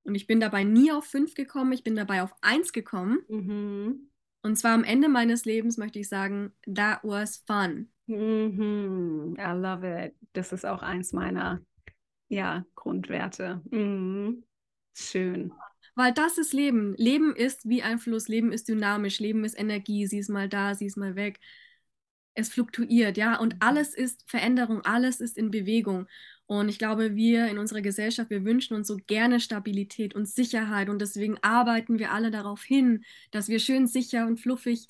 Und 0.06 0.14
ich 0.14 0.28
bin 0.28 0.38
dabei 0.38 0.62
nie 0.62 0.92
auf 0.92 1.04
fünf 1.04 1.34
gekommen, 1.34 1.72
ich 1.72 1.82
bin 1.82 1.96
dabei 1.96 2.22
auf 2.22 2.32
eins 2.40 2.72
gekommen. 2.72 3.18
Mhm. 3.28 4.08
Und 4.42 4.56
zwar 4.56 4.72
am 4.72 4.84
Ende 4.84 5.08
meines 5.08 5.44
Lebens 5.44 5.78
möchte 5.78 5.98
ich 5.98 6.08
sagen, 6.08 6.52
that 6.72 7.00
was 7.02 7.42
fun. 7.44 7.88
Mhm. 8.06 9.36
I 9.36 9.50
love 9.50 10.06
it. 10.06 10.14
Das 10.32 10.52
ist 10.52 10.64
auch 10.64 10.82
eins 10.82 11.12
meiner 11.12 11.60
ja, 12.28 12.64
Grundwerte. 12.76 13.60
Mhm. 13.70 14.44
Schön. 14.94 15.52
Weil 15.96 16.12
das 16.12 16.38
ist 16.38 16.52
Leben. 16.52 16.94
Leben 16.96 17.34
ist 17.34 17.68
wie 17.68 17.82
ein 17.82 17.98
Fluss, 17.98 18.28
Leben 18.28 18.52
ist 18.52 18.68
dynamisch, 18.68 19.18
Leben 19.18 19.44
ist 19.44 19.58
Energie, 19.58 20.06
sie 20.06 20.18
ist 20.18 20.28
mal 20.28 20.48
da, 20.48 20.74
sie 20.76 20.86
ist 20.86 20.96
mal 20.96 21.16
weg. 21.16 21.40
Es 22.34 22.50
fluktuiert, 22.50 23.16
ja, 23.16 23.40
und 23.40 23.56
alles 23.60 23.94
ist 23.94 24.22
Veränderung, 24.30 24.82
alles 24.82 25.20
ist 25.20 25.36
in 25.36 25.50
Bewegung. 25.50 26.06
Und 26.46 26.68
ich 26.68 26.78
glaube, 26.78 27.16
wir 27.16 27.48
in 27.48 27.58
unserer 27.58 27.82
Gesellschaft, 27.82 28.30
wir 28.30 28.44
wünschen 28.44 28.74
uns 28.74 28.86
so 28.86 28.96
gerne 29.06 29.40
Stabilität 29.40 30.14
und 30.14 30.28
Sicherheit. 30.28 30.88
Und 30.88 31.00
deswegen 31.00 31.38
arbeiten 31.42 31.98
wir 31.98 32.12
alle 32.12 32.30
darauf 32.30 32.62
hin, 32.62 33.04
dass 33.32 33.48
wir 33.48 33.58
schön 33.58 33.86
sicher 33.86 34.26
und 34.26 34.38
fluffig 34.38 34.86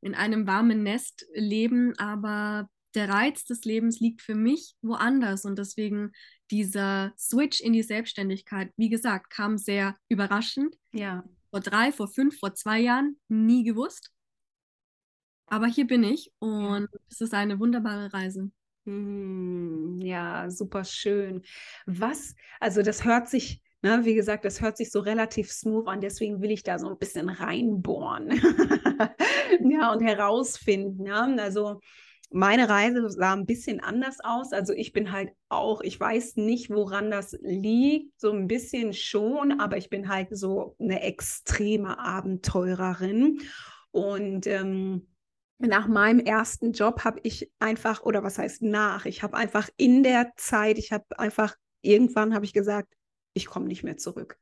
in 0.00 0.14
einem 0.14 0.46
warmen 0.46 0.82
Nest 0.82 1.26
leben. 1.34 1.98
Aber 1.98 2.68
der 2.94 3.08
Reiz 3.08 3.44
des 3.44 3.64
Lebens 3.64 3.98
liegt 3.98 4.22
für 4.22 4.36
mich 4.36 4.76
woanders. 4.82 5.44
Und 5.44 5.58
deswegen 5.58 6.12
dieser 6.50 7.12
Switch 7.18 7.60
in 7.60 7.72
die 7.72 7.82
Selbstständigkeit, 7.82 8.72
wie 8.76 8.88
gesagt, 8.88 9.30
kam 9.30 9.58
sehr 9.58 9.96
überraschend. 10.08 10.76
Ja. 10.92 11.24
Vor 11.50 11.60
drei, 11.60 11.90
vor 11.90 12.06
fünf, 12.06 12.38
vor 12.38 12.54
zwei 12.54 12.80
Jahren 12.80 13.16
nie 13.28 13.64
gewusst. 13.64 14.12
Aber 15.46 15.66
hier 15.66 15.88
bin 15.88 16.04
ich 16.04 16.32
und 16.38 16.88
es 17.08 17.20
ist 17.20 17.34
eine 17.34 17.58
wunderbare 17.58 18.12
Reise. 18.12 18.52
Hm, 18.86 19.89
ja, 20.10 20.50
super 20.50 20.84
schön. 20.84 21.42
Was, 21.86 22.34
also 22.58 22.82
das 22.82 23.04
hört 23.04 23.28
sich, 23.28 23.62
ne, 23.82 24.04
wie 24.04 24.14
gesagt, 24.14 24.44
das 24.44 24.60
hört 24.60 24.76
sich 24.76 24.90
so 24.90 25.00
relativ 25.00 25.50
smooth 25.50 25.88
an, 25.88 26.00
deswegen 26.00 26.40
will 26.42 26.50
ich 26.50 26.62
da 26.62 26.78
so 26.78 26.88
ein 26.88 26.98
bisschen 26.98 27.28
reinbohren. 27.28 28.30
ja, 29.70 29.92
und 29.92 30.02
herausfinden. 30.02 31.06
Ja, 31.06 31.22
also 31.38 31.80
meine 32.32 32.68
Reise 32.68 33.10
sah 33.10 33.32
ein 33.32 33.46
bisschen 33.46 33.80
anders 33.80 34.18
aus. 34.22 34.52
Also 34.52 34.72
ich 34.72 34.92
bin 34.92 35.10
halt 35.10 35.30
auch, 35.48 35.80
ich 35.80 35.98
weiß 35.98 36.36
nicht, 36.36 36.70
woran 36.70 37.10
das 37.10 37.36
liegt, 37.42 38.20
so 38.20 38.30
ein 38.30 38.46
bisschen 38.46 38.92
schon, 38.92 39.60
aber 39.60 39.76
ich 39.76 39.90
bin 39.90 40.08
halt 40.08 40.28
so 40.30 40.76
eine 40.78 41.02
extreme 41.02 41.98
Abenteurerin. 41.98 43.40
Und 43.90 44.46
ähm, 44.46 45.08
nach 45.60 45.86
meinem 45.86 46.20
ersten 46.20 46.72
Job 46.72 47.04
habe 47.04 47.20
ich 47.22 47.50
einfach, 47.58 48.02
oder 48.02 48.22
was 48.22 48.38
heißt 48.38 48.62
nach, 48.62 49.04
ich 49.04 49.22
habe 49.22 49.36
einfach 49.36 49.68
in 49.76 50.02
der 50.02 50.32
Zeit, 50.36 50.78
ich 50.78 50.92
habe 50.92 51.18
einfach, 51.18 51.56
irgendwann 51.82 52.34
habe 52.34 52.44
ich 52.44 52.52
gesagt, 52.52 52.94
ich 53.34 53.46
komme 53.46 53.66
nicht 53.66 53.82
mehr 53.82 53.96
zurück. 53.96 54.38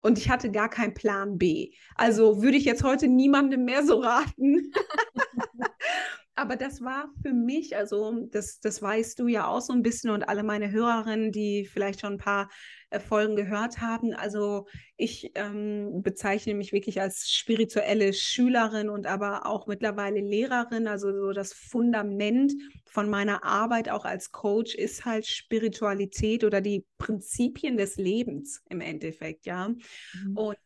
Und 0.00 0.18
ich 0.18 0.28
hatte 0.28 0.50
gar 0.50 0.68
keinen 0.68 0.94
Plan 0.94 1.38
B. 1.38 1.72
Also 1.94 2.42
würde 2.42 2.58
ich 2.58 2.64
jetzt 2.64 2.84
heute 2.84 3.08
niemandem 3.08 3.64
mehr 3.64 3.84
so 3.84 4.00
raten. 4.00 4.72
Aber 6.36 6.56
das 6.56 6.80
war 6.80 7.10
für 7.22 7.32
mich, 7.32 7.76
also 7.76 8.26
das, 8.30 8.58
das 8.58 8.82
weißt 8.82 9.18
du 9.20 9.28
ja 9.28 9.46
auch 9.46 9.60
so 9.60 9.72
ein 9.72 9.82
bisschen 9.82 10.10
und 10.10 10.28
alle 10.28 10.42
meine 10.42 10.72
Hörerinnen, 10.72 11.30
die 11.30 11.64
vielleicht 11.64 12.00
schon 12.00 12.14
ein 12.14 12.18
paar 12.18 12.50
äh, 12.90 12.98
Folgen 12.98 13.36
gehört 13.36 13.80
haben. 13.80 14.14
Also 14.14 14.66
ich 14.96 15.30
ähm, 15.36 16.02
bezeichne 16.02 16.54
mich 16.54 16.72
wirklich 16.72 17.00
als 17.00 17.30
spirituelle 17.30 18.12
Schülerin 18.12 18.88
und 18.88 19.06
aber 19.06 19.46
auch 19.46 19.68
mittlerweile 19.68 20.20
Lehrerin. 20.20 20.88
Also 20.88 21.12
so 21.12 21.32
das 21.32 21.52
Fundament 21.52 22.52
von 22.84 23.08
meiner 23.08 23.44
Arbeit 23.44 23.88
auch 23.88 24.04
als 24.04 24.32
Coach 24.32 24.74
ist 24.74 25.04
halt 25.04 25.26
Spiritualität 25.26 26.42
oder 26.42 26.60
die 26.60 26.84
Prinzipien 26.98 27.76
des 27.76 27.96
Lebens 27.96 28.60
im 28.68 28.80
Endeffekt, 28.80 29.46
ja. 29.46 29.68
Mhm. 29.68 30.36
Und 30.36 30.58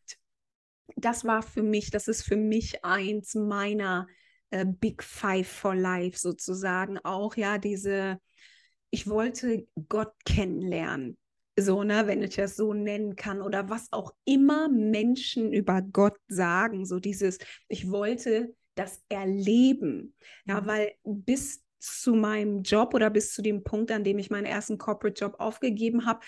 das 0.96 1.26
war 1.26 1.42
für 1.42 1.62
mich, 1.62 1.90
das 1.90 2.08
ist 2.08 2.22
für 2.22 2.36
mich 2.36 2.84
eins 2.84 3.34
meiner 3.34 4.06
äh, 4.50 4.64
Big 4.66 5.02
Five 5.02 5.48
for 5.48 5.74
Life 5.74 6.18
sozusagen 6.18 6.98
auch, 6.98 7.36
ja, 7.36 7.58
diese, 7.58 8.18
ich 8.90 9.08
wollte 9.08 9.66
Gott 9.88 10.12
kennenlernen. 10.24 11.16
So, 11.58 11.82
ne, 11.82 12.06
wenn 12.06 12.22
ich 12.22 12.36
das 12.36 12.54
so 12.54 12.72
nennen 12.72 13.16
kann, 13.16 13.42
oder 13.42 13.68
was 13.68 13.92
auch 13.92 14.12
immer 14.24 14.68
Menschen 14.68 15.52
über 15.52 15.82
Gott 15.82 16.16
sagen, 16.28 16.86
so 16.86 17.00
dieses, 17.00 17.38
ich 17.66 17.90
wollte 17.90 18.54
das 18.76 19.02
erleben. 19.08 20.14
Ja, 20.46 20.60
mhm. 20.60 20.66
weil 20.66 20.92
bis 21.04 21.64
zu 21.80 22.14
meinem 22.14 22.62
Job 22.62 22.94
oder 22.94 23.10
bis 23.10 23.32
zu 23.32 23.42
dem 23.42 23.64
Punkt, 23.64 23.90
an 23.90 24.04
dem 24.04 24.18
ich 24.18 24.30
meinen 24.30 24.46
ersten 24.46 24.78
Corporate 24.78 25.20
Job 25.20 25.36
aufgegeben 25.38 26.06
habe, 26.06 26.20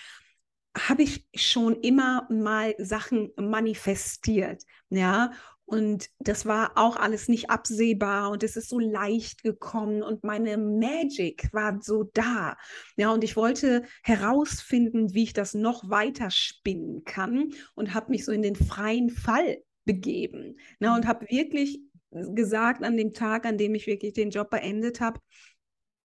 habe 0.77 1.03
ich 1.03 1.25
schon 1.35 1.75
immer 1.81 2.27
mal 2.31 2.75
Sachen 2.77 3.31
manifestiert, 3.35 4.63
ja, 4.89 5.31
Und 5.71 6.09
das 6.19 6.45
war 6.45 6.73
auch 6.75 6.97
alles 6.97 7.29
nicht 7.29 7.49
absehbar 7.49 8.29
und 8.29 8.43
es 8.43 8.57
ist 8.57 8.67
so 8.67 8.77
leicht 8.77 9.41
gekommen 9.41 10.03
und 10.03 10.21
meine 10.21 10.57
Magic 10.57 11.47
war 11.53 11.79
so 11.81 12.03
da. 12.13 12.57
Ja, 12.97 13.13
und 13.13 13.23
ich 13.23 13.37
wollte 13.37 13.83
herausfinden, 14.03 15.13
wie 15.13 15.23
ich 15.23 15.31
das 15.31 15.53
noch 15.53 15.89
weiter 15.89 16.29
spinnen 16.29 17.05
kann 17.05 17.53
und 17.73 17.93
habe 17.93 18.11
mich 18.11 18.25
so 18.25 18.33
in 18.33 18.41
den 18.41 18.57
freien 18.57 19.09
Fall 19.09 19.59
begeben. 19.85 20.57
Na, 20.79 20.93
und 20.93 21.07
habe 21.07 21.25
wirklich 21.29 21.79
gesagt 22.09 22.83
an 22.83 22.97
dem 22.97 23.13
Tag, 23.13 23.45
an 23.45 23.57
dem 23.57 23.73
ich 23.73 23.87
wirklich 23.87 24.11
den 24.11 24.29
Job 24.29 24.49
beendet 24.49 24.99
habe, 24.99 25.21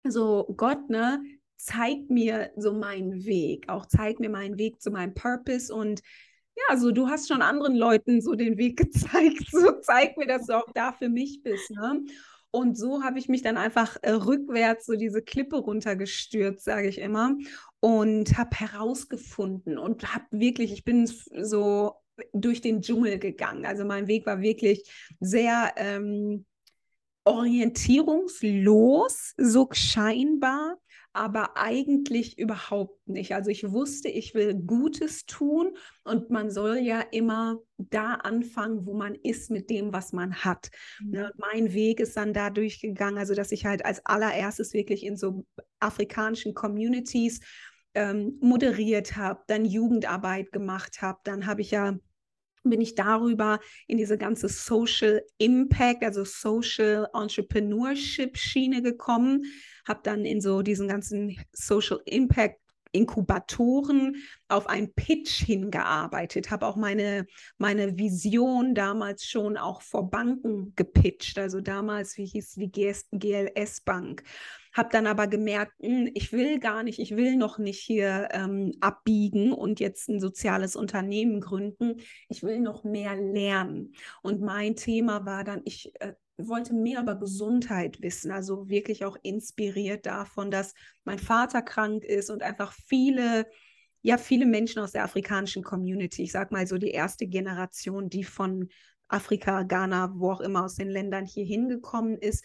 so 0.03 0.53
Gott, 0.57 0.89
ne, 0.89 1.23
zeig 1.55 2.09
mir 2.09 2.51
so 2.57 2.73
meinen 2.73 3.23
Weg, 3.23 3.69
auch 3.69 3.85
zeig 3.85 4.19
mir 4.19 4.29
meinen 4.29 4.57
Weg 4.57 4.81
zu 4.81 4.91
meinem 4.91 5.13
Purpose 5.13 5.73
und 5.73 6.01
ja, 6.55 6.77
so 6.77 6.91
du 6.91 7.07
hast 7.07 7.27
schon 7.27 7.41
anderen 7.41 7.75
Leuten 7.75 8.21
so 8.21 8.35
den 8.35 8.57
Weg 8.57 8.77
gezeigt, 8.77 9.49
so 9.51 9.71
zeig 9.81 10.17
mir, 10.17 10.27
dass 10.27 10.47
du 10.47 10.57
auch 10.57 10.71
da 10.73 10.93
für 10.93 11.09
mich 11.09 11.41
bist, 11.43 11.71
ne? 11.71 12.03
Und 12.55 12.77
so 12.77 13.01
habe 13.01 13.17
ich 13.17 13.29
mich 13.29 13.41
dann 13.41 13.57
einfach 13.57 13.97
äh, 14.03 14.11
rückwärts 14.11 14.85
so 14.85 14.93
diese 14.93 15.23
Klippe 15.23 15.57
runtergestürzt, 15.57 16.63
sage 16.63 16.87
ich 16.87 16.99
immer, 16.99 17.35
und 17.79 18.37
habe 18.37 18.55
herausgefunden 18.55 19.79
und 19.79 20.13
habe 20.13 20.25
wirklich, 20.29 20.71
ich 20.71 20.83
bin 20.83 21.07
so 21.07 21.95
durch 22.31 22.61
den 22.61 22.83
Dschungel 22.83 23.17
gegangen. 23.17 23.65
Also 23.65 23.85
mein 23.85 24.07
Weg 24.07 24.27
war 24.27 24.41
wirklich 24.41 24.83
sehr 25.19 25.73
ähm, 25.77 26.45
orientierungslos, 27.23 29.33
so 29.37 29.69
scheinbar 29.71 30.77
aber 31.13 31.57
eigentlich 31.57 32.39
überhaupt 32.39 33.07
nicht. 33.07 33.35
Also 33.35 33.51
ich 33.51 33.71
wusste, 33.71 34.09
ich 34.09 34.33
will 34.33 34.55
Gutes 34.55 35.25
tun 35.27 35.77
und 36.03 36.31
man 36.31 36.49
soll 36.49 36.77
ja 36.77 37.01
immer 37.01 37.59
da 37.77 38.15
anfangen, 38.15 38.85
wo 38.87 38.95
man 38.95 39.13
ist 39.15 39.51
mit 39.51 39.69
dem, 39.69 39.93
was 39.93 40.11
man 40.11 40.33
hat. 40.33 40.71
Mhm. 41.01 41.11
Ne, 41.11 41.31
mein 41.37 41.73
Weg 41.73 41.99
ist 41.99 42.17
dann 42.17 42.33
da 42.33 42.49
durchgegangen, 42.49 43.19
also 43.19 43.35
dass 43.35 43.51
ich 43.51 43.65
halt 43.65 43.85
als 43.85 44.03
allererstes 44.05 44.73
wirklich 44.73 45.05
in 45.05 45.15
so 45.15 45.45
afrikanischen 45.79 46.55
Communities 46.55 47.41
ähm, 47.93 48.37
moderiert 48.41 49.15
habe, 49.15 49.41
dann 49.47 49.65
Jugendarbeit 49.65 50.51
gemacht 50.51 51.01
habe, 51.01 51.19
dann 51.23 51.45
habe 51.45 51.61
ich 51.61 51.71
ja 51.71 51.95
bin 52.63 52.81
ich 52.81 52.95
darüber 52.95 53.59
in 53.87 53.97
diese 53.97 54.17
ganze 54.17 54.47
Social 54.47 55.21
Impact, 55.37 56.03
also 56.03 56.23
Social 56.23 57.07
Entrepreneurship 57.13 58.37
Schiene 58.37 58.81
gekommen 58.81 59.43
habe 59.85 60.01
dann 60.03 60.25
in 60.25 60.41
so 60.41 60.61
diesen 60.61 60.87
ganzen 60.87 61.37
Social 61.51 61.99
Impact 62.05 62.59
Inkubatoren 62.95 64.17
auf 64.49 64.67
einen 64.67 64.93
Pitch 64.93 65.43
hingearbeitet, 65.43 66.51
habe 66.51 66.67
auch 66.67 66.75
meine, 66.75 67.25
meine 67.57 67.97
Vision 67.97 68.75
damals 68.75 69.25
schon 69.25 69.57
auch 69.57 69.81
vor 69.81 70.11
Banken 70.11 70.73
gepitcht, 70.75 71.39
also 71.39 71.59
damals, 71.59 72.17
wie 72.17 72.25
hieß 72.27 72.53
die 72.53 72.71
GLS 72.71 73.81
Bank. 73.81 74.23
Habe 74.73 74.89
dann 74.91 75.07
aber 75.07 75.27
gemerkt, 75.27 75.73
hm, 75.79 76.09
ich 76.13 76.31
will 76.31 76.59
gar 76.59 76.83
nicht, 76.83 76.99
ich 76.99 77.15
will 77.15 77.35
noch 77.35 77.57
nicht 77.59 77.79
hier 77.79 78.29
ähm, 78.31 78.73
abbiegen 78.81 79.51
und 79.53 79.79
jetzt 79.79 80.09
ein 80.09 80.19
soziales 80.19 80.75
Unternehmen 80.75 81.41
gründen. 81.41 82.01
Ich 82.27 82.43
will 82.43 82.59
noch 82.59 82.83
mehr 82.83 83.15
lernen. 83.15 83.93
Und 84.21 84.41
mein 84.41 84.75
Thema 84.75 85.25
war 85.25 85.43
dann, 85.43 85.61
ich 85.65 85.93
äh, 86.01 86.13
wollte 86.37 86.73
mehr 86.73 87.01
über 87.01 87.15
Gesundheit 87.15 88.01
wissen, 88.01 88.31
also 88.31 88.67
wirklich 88.67 89.05
auch 89.05 89.17
inspiriert 89.21 90.05
davon, 90.05 90.49
dass 90.49 90.73
mein 91.03 91.19
Vater 91.19 91.61
krank 91.61 92.03
ist 92.03 92.29
und 92.29 92.41
einfach 92.41 92.73
viele, 92.87 93.45
ja, 94.01 94.17
viele 94.17 94.45
Menschen 94.45 94.81
aus 94.81 94.91
der 94.91 95.03
afrikanischen 95.03 95.63
Community, 95.63 96.23
ich 96.23 96.31
sag 96.31 96.51
mal 96.51 96.65
so 96.65 96.77
die 96.77 96.91
erste 96.91 97.27
Generation, 97.27 98.09
die 98.09 98.23
von 98.23 98.69
Afrika, 99.07 99.61
Ghana, 99.63 100.13
wo 100.15 100.31
auch 100.31 100.41
immer 100.41 100.65
aus 100.65 100.75
den 100.75 100.89
Ländern 100.89 101.25
hier 101.25 101.45
hingekommen 101.45 102.17
ist, 102.17 102.43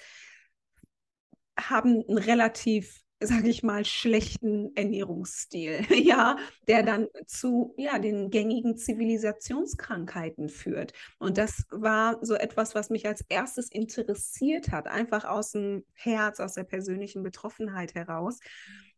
haben 1.59 2.05
ein 2.09 2.19
relativ 2.19 3.03
sage 3.21 3.49
ich 3.49 3.63
mal, 3.65 3.85
schlechten 3.85 4.75
Ernährungsstil, 4.77 5.81
ja, 6.05 6.37
der 6.69 6.83
dann 6.83 7.09
zu 7.27 7.75
ja, 7.77 7.99
den 7.99 8.31
gängigen 8.31 8.77
Zivilisationskrankheiten 8.77 10.49
führt. 10.49 10.93
Und 11.19 11.37
das 11.37 11.65
war 11.71 12.19
so 12.25 12.35
etwas, 12.35 12.75
was 12.75 12.91
mich 12.91 13.07
als 13.07 13.25
erstes 13.29 13.71
interessiert 13.71 14.71
hat, 14.71 14.87
einfach 14.87 15.25
aus 15.25 15.53
dem 15.53 15.85
Herz, 15.95 16.39
aus 16.39 16.55
der 16.55 16.65
persönlichen 16.65 17.23
Betroffenheit 17.23 17.95
heraus. 17.95 18.39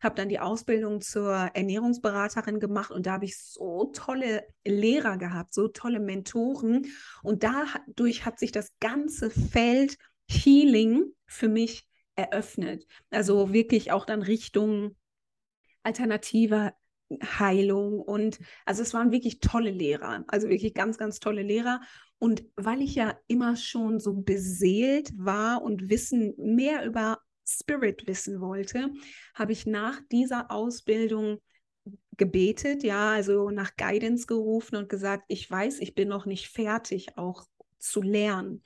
Habe 0.00 0.14
dann 0.14 0.28
die 0.28 0.40
Ausbildung 0.40 1.00
zur 1.00 1.32
Ernährungsberaterin 1.54 2.60
gemacht 2.60 2.90
und 2.90 3.06
da 3.06 3.12
habe 3.12 3.26
ich 3.26 3.38
so 3.38 3.90
tolle 3.94 4.44
Lehrer 4.64 5.16
gehabt, 5.16 5.54
so 5.54 5.68
tolle 5.68 6.00
Mentoren. 6.00 6.86
Und 7.22 7.42
dadurch 7.42 8.24
hat 8.24 8.38
sich 8.38 8.52
das 8.52 8.70
ganze 8.80 9.30
Feld 9.30 9.96
Healing 10.28 11.04
für 11.26 11.48
mich 11.48 11.89
eröffnet. 12.20 12.86
Also 13.10 13.52
wirklich 13.52 13.92
auch 13.92 14.04
dann 14.04 14.22
Richtung 14.22 14.96
alternative 15.82 16.72
Heilung 17.22 18.00
und 18.00 18.38
also 18.64 18.82
es 18.82 18.94
waren 18.94 19.10
wirklich 19.10 19.40
tolle 19.40 19.70
Lehrer, 19.70 20.24
also 20.28 20.48
wirklich 20.48 20.74
ganz, 20.74 20.96
ganz 20.96 21.18
tolle 21.18 21.42
Lehrer. 21.42 21.80
Und 22.18 22.44
weil 22.56 22.82
ich 22.82 22.94
ja 22.94 23.18
immer 23.26 23.56
schon 23.56 23.98
so 23.98 24.14
beseelt 24.14 25.10
war 25.16 25.62
und 25.62 25.88
Wissen 25.88 26.34
mehr 26.36 26.84
über 26.84 27.18
Spirit 27.44 28.06
wissen 28.06 28.40
wollte, 28.40 28.90
habe 29.34 29.52
ich 29.52 29.66
nach 29.66 30.00
dieser 30.12 30.50
Ausbildung 30.50 31.40
gebetet, 32.16 32.84
ja, 32.84 33.12
also 33.12 33.50
nach 33.50 33.76
Guidance 33.76 34.26
gerufen 34.26 34.76
und 34.76 34.88
gesagt, 34.88 35.24
ich 35.28 35.50
weiß, 35.50 35.80
ich 35.80 35.94
bin 35.94 36.08
noch 36.08 36.26
nicht 36.26 36.48
fertig, 36.48 37.16
auch 37.16 37.46
zu 37.78 38.02
lernen. 38.02 38.62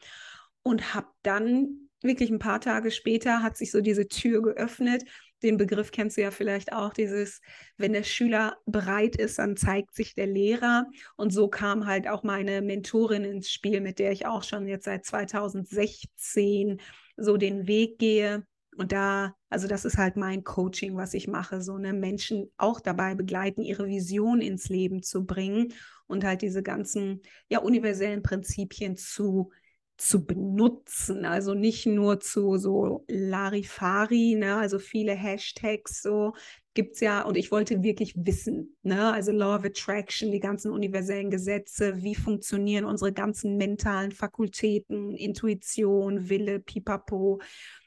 Und 0.62 0.94
habe 0.94 1.08
dann 1.22 1.83
wirklich 2.04 2.30
ein 2.30 2.38
paar 2.38 2.60
Tage 2.60 2.90
später 2.90 3.42
hat 3.42 3.56
sich 3.56 3.70
so 3.70 3.80
diese 3.80 4.08
Tür 4.08 4.42
geöffnet. 4.42 5.04
Den 5.42 5.56
Begriff 5.56 5.90
kennst 5.90 6.16
du 6.16 6.22
ja 6.22 6.30
vielleicht 6.30 6.72
auch, 6.72 6.92
dieses, 6.92 7.40
wenn 7.76 7.92
der 7.92 8.02
Schüler 8.02 8.56
bereit 8.66 9.16
ist, 9.16 9.38
dann 9.38 9.56
zeigt 9.56 9.94
sich 9.94 10.14
der 10.14 10.26
Lehrer. 10.26 10.86
Und 11.16 11.32
so 11.32 11.48
kam 11.48 11.86
halt 11.86 12.08
auch 12.08 12.22
meine 12.22 12.62
Mentorin 12.62 13.24
ins 13.24 13.50
Spiel, 13.50 13.80
mit 13.80 13.98
der 13.98 14.12
ich 14.12 14.26
auch 14.26 14.42
schon 14.42 14.66
jetzt 14.66 14.84
seit 14.84 15.04
2016 15.04 16.80
so 17.16 17.36
den 17.36 17.66
Weg 17.66 17.98
gehe. 17.98 18.46
Und 18.76 18.92
da, 18.92 19.34
also 19.50 19.68
das 19.68 19.84
ist 19.84 19.98
halt 19.98 20.16
mein 20.16 20.44
Coaching, 20.44 20.96
was 20.96 21.14
ich 21.14 21.28
mache, 21.28 21.60
so 21.62 21.74
eine 21.74 21.92
Menschen 21.92 22.50
auch 22.56 22.80
dabei 22.80 23.14
begleiten, 23.14 23.62
ihre 23.62 23.86
Vision 23.86 24.40
ins 24.40 24.68
Leben 24.68 25.02
zu 25.02 25.24
bringen 25.24 25.72
und 26.06 26.24
halt 26.24 26.42
diese 26.42 26.62
ganzen 26.62 27.22
ja 27.48 27.60
universellen 27.60 28.22
Prinzipien 28.22 28.96
zu 28.96 29.50
zu 29.96 30.26
benutzen, 30.26 31.24
also 31.24 31.54
nicht 31.54 31.86
nur 31.86 32.20
zu 32.20 32.56
so 32.56 33.04
Larifari, 33.08 34.34
ne, 34.36 34.56
also 34.56 34.78
viele 34.78 35.12
Hashtags 35.12 36.02
so 36.02 36.32
gibt 36.74 36.94
es 36.94 37.00
ja. 37.00 37.22
Und 37.22 37.36
ich 37.36 37.50
wollte 37.50 37.82
wirklich 37.82 38.14
wissen, 38.16 38.76
ne, 38.82 39.12
also 39.12 39.32
Law 39.32 39.56
of 39.56 39.64
Attraction, 39.64 40.32
die 40.32 40.40
ganzen 40.40 40.72
universellen 40.72 41.30
Gesetze, 41.30 42.02
wie 42.02 42.14
funktionieren 42.14 42.84
unsere 42.84 43.12
ganzen 43.12 43.56
mentalen 43.56 44.12
Fakultäten, 44.12 45.14
Intuition, 45.14 46.28
Wille, 46.28 46.60
Pipapo. 46.60 47.40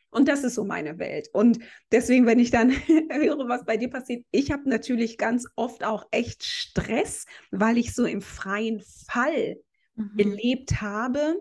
Und 0.10 0.30
das 0.30 0.44
ist 0.44 0.56
so 0.56 0.64
meine 0.64 0.98
Welt. 1.00 1.30
Und 1.34 1.60
deswegen, 1.92 2.26
wenn 2.26 2.40
ich 2.40 2.50
dann 2.50 2.72
höre, 3.12 3.50
was 3.50 3.66
bei 3.66 3.78
dir 3.78 3.90
passiert, 3.90 4.26
ich 4.32 4.52
habe 4.52 4.70
natürlich 4.70 5.18
ganz 5.18 5.46
oft 5.56 5.84
auch 5.84 6.06
echt 6.12 6.44
Stress, 6.44 7.26
weil 7.52 7.78
ich 7.78 7.94
so 7.94 8.06
im 8.06 8.22
freien 8.22 8.82
Fall 9.08 9.58
mhm. 9.96 10.12
gelebt 10.16 10.82
habe 10.82 11.36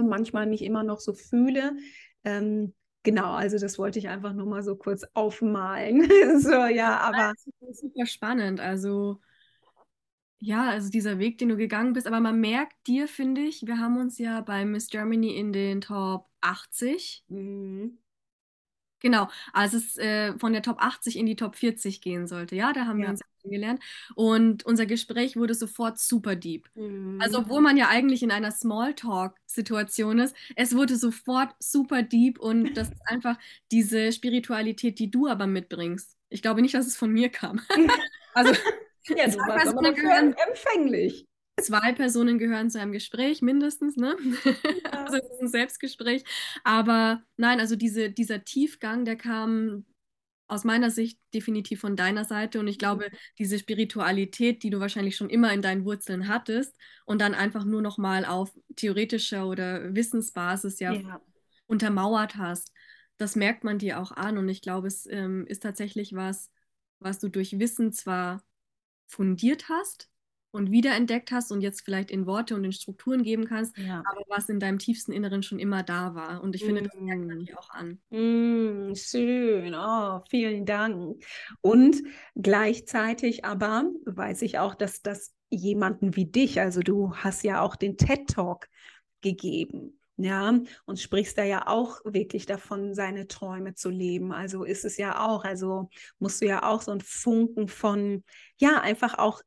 und 0.00 0.08
manchmal 0.08 0.46
mich 0.46 0.62
immer 0.62 0.82
noch 0.82 1.00
so 1.00 1.12
fühle. 1.12 1.76
Ähm, 2.24 2.74
genau, 3.02 3.32
also 3.32 3.58
das 3.58 3.78
wollte 3.78 3.98
ich 3.98 4.08
einfach 4.08 4.32
nur 4.32 4.46
mal 4.46 4.62
so 4.62 4.76
kurz 4.76 5.04
aufmalen. 5.14 6.02
so, 6.40 6.66
ja, 6.66 6.98
aber. 6.98 7.34
Das 7.60 7.70
ist 7.70 7.80
super 7.80 8.06
spannend. 8.06 8.60
Also, 8.60 9.20
ja, 10.38 10.70
also 10.70 10.90
dieser 10.90 11.18
Weg, 11.18 11.38
den 11.38 11.50
du 11.50 11.56
gegangen 11.56 11.92
bist, 11.92 12.06
aber 12.06 12.20
man 12.20 12.40
merkt 12.40 12.86
dir, 12.86 13.06
finde 13.08 13.42
ich, 13.42 13.66
wir 13.66 13.78
haben 13.78 13.98
uns 13.98 14.18
ja 14.18 14.40
bei 14.40 14.64
Miss 14.64 14.88
Germany 14.88 15.36
in 15.36 15.52
den 15.52 15.82
Top 15.82 16.26
80. 16.40 17.24
Mhm. 17.28 17.98
Genau, 19.00 19.28
als 19.52 19.72
es 19.72 19.96
äh, 19.98 20.38
von 20.38 20.52
der 20.52 20.62
Top 20.62 20.82
80 20.82 21.16
in 21.16 21.26
die 21.26 21.36
Top 21.36 21.56
40 21.56 22.00
gehen 22.00 22.26
sollte. 22.26 22.54
Ja, 22.54 22.72
da 22.72 22.86
haben 22.86 22.98
ja. 22.98 23.06
wir 23.06 23.10
uns 23.10 23.20
kennengelernt. 23.40 23.82
Und 24.14 24.64
unser 24.66 24.86
Gespräch 24.86 25.36
wurde 25.36 25.54
sofort 25.54 25.98
super 25.98 26.36
deep. 26.36 26.68
Mhm. 26.74 27.18
Also, 27.20 27.38
obwohl 27.38 27.62
man 27.62 27.76
ja 27.76 27.88
eigentlich 27.88 28.22
in 28.22 28.30
einer 28.30 28.50
Smalltalk-Situation 28.50 30.18
ist, 30.18 30.36
es 30.56 30.74
wurde 30.76 30.96
sofort 30.96 31.54
super 31.58 32.02
deep 32.02 32.38
und 32.38 32.74
das 32.74 32.90
ist 32.90 33.02
einfach 33.06 33.38
diese 33.72 34.12
Spiritualität, 34.12 34.98
die 34.98 35.10
du 35.10 35.26
aber 35.28 35.46
mitbringst. 35.46 36.16
Ich 36.28 36.42
glaube 36.42 36.62
nicht, 36.62 36.74
dass 36.74 36.86
es 36.86 36.96
von 36.96 37.10
mir 37.10 37.30
kam. 37.30 37.60
also, 38.34 38.52
ja, 39.08 39.26
du 39.28 39.38
warst 39.38 39.68
aber 39.68 39.92
gehören, 39.92 40.34
empfänglich 40.48 41.26
zwei 41.62 41.92
Personen 41.92 42.38
gehören 42.38 42.70
zu 42.70 42.80
einem 42.80 42.92
Gespräch 42.92 43.42
mindestens, 43.42 43.96
ne? 43.96 44.16
Ja. 44.44 44.90
also 45.04 45.18
ein 45.40 45.48
Selbstgespräch. 45.48 46.24
Aber 46.64 47.22
nein, 47.36 47.60
also 47.60 47.76
diese, 47.76 48.10
dieser 48.10 48.44
Tiefgang, 48.44 49.04
der 49.04 49.16
kam 49.16 49.84
aus 50.50 50.64
meiner 50.64 50.90
Sicht 50.90 51.18
definitiv 51.32 51.80
von 51.80 51.94
deiner 51.94 52.24
Seite. 52.24 52.58
Und 52.58 52.66
ich 52.66 52.78
glaube, 52.78 53.08
diese 53.38 53.58
Spiritualität, 53.58 54.62
die 54.64 54.70
du 54.70 54.80
wahrscheinlich 54.80 55.16
schon 55.16 55.30
immer 55.30 55.52
in 55.52 55.62
deinen 55.62 55.84
Wurzeln 55.84 56.26
hattest 56.26 56.76
und 57.04 57.20
dann 57.20 57.34
einfach 57.34 57.64
nur 57.64 57.82
noch 57.82 57.98
mal 57.98 58.24
auf 58.24 58.52
theoretischer 58.74 59.46
oder 59.46 59.94
Wissensbasis 59.94 60.80
ja, 60.80 60.92
ja. 60.92 61.20
untermauert 61.66 62.36
hast, 62.36 62.72
das 63.16 63.36
merkt 63.36 63.62
man 63.62 63.78
dir 63.78 64.00
auch 64.00 64.10
an. 64.10 64.38
Und 64.38 64.48
ich 64.48 64.60
glaube, 64.60 64.88
es 64.88 65.06
ähm, 65.06 65.46
ist 65.46 65.62
tatsächlich 65.62 66.14
was, 66.14 66.50
was 66.98 67.20
du 67.20 67.28
durch 67.28 67.60
Wissen 67.60 67.92
zwar 67.92 68.42
fundiert 69.06 69.68
hast, 69.68 70.10
und 70.52 70.70
wiederentdeckt 70.70 71.30
hast 71.30 71.52
und 71.52 71.60
jetzt 71.60 71.82
vielleicht 71.84 72.10
in 72.10 72.26
Worte 72.26 72.54
und 72.54 72.64
in 72.64 72.72
Strukturen 72.72 73.22
geben 73.22 73.46
kannst, 73.46 73.76
ja. 73.78 74.02
aber 74.10 74.22
was 74.28 74.48
in 74.48 74.60
deinem 74.60 74.78
tiefsten 74.78 75.12
Inneren 75.12 75.42
schon 75.42 75.58
immer 75.58 75.82
da 75.82 76.14
war. 76.14 76.42
Und 76.42 76.54
ich 76.54 76.64
finde, 76.64 76.82
das 76.82 76.94
merkt 76.94 77.26
man 77.26 77.38
mm. 77.38 77.44
dir 77.44 77.58
auch 77.58 77.70
an. 77.70 78.00
Mm, 78.10 78.94
schön, 78.94 79.74
oh, 79.74 80.20
vielen 80.28 80.66
Dank. 80.66 81.22
Und 81.60 82.02
gleichzeitig 82.34 83.44
aber 83.44 83.90
weiß 84.06 84.42
ich 84.42 84.58
auch, 84.58 84.74
dass 84.74 85.02
das 85.02 85.32
jemanden 85.50 86.16
wie 86.16 86.26
dich, 86.26 86.60
also 86.60 86.80
du 86.80 87.14
hast 87.14 87.44
ja 87.44 87.60
auch 87.60 87.76
den 87.76 87.96
TED 87.96 88.28
Talk 88.28 88.68
gegeben. 89.20 89.96
Ja, 90.22 90.52
und 90.84 91.00
sprichst 91.00 91.38
da 91.38 91.44
ja 91.44 91.66
auch 91.66 92.00
wirklich 92.04 92.44
davon, 92.44 92.92
seine 92.92 93.26
Träume 93.26 93.72
zu 93.74 93.88
leben. 93.88 94.32
Also 94.32 94.64
ist 94.64 94.84
es 94.84 94.98
ja 94.98 95.26
auch, 95.26 95.44
also 95.44 95.88
musst 96.18 96.42
du 96.42 96.46
ja 96.46 96.62
auch 96.62 96.82
so 96.82 96.92
ein 96.92 97.00
Funken 97.00 97.68
von, 97.68 98.22
ja, 98.58 98.82
einfach 98.82 99.16
auch 99.16 99.40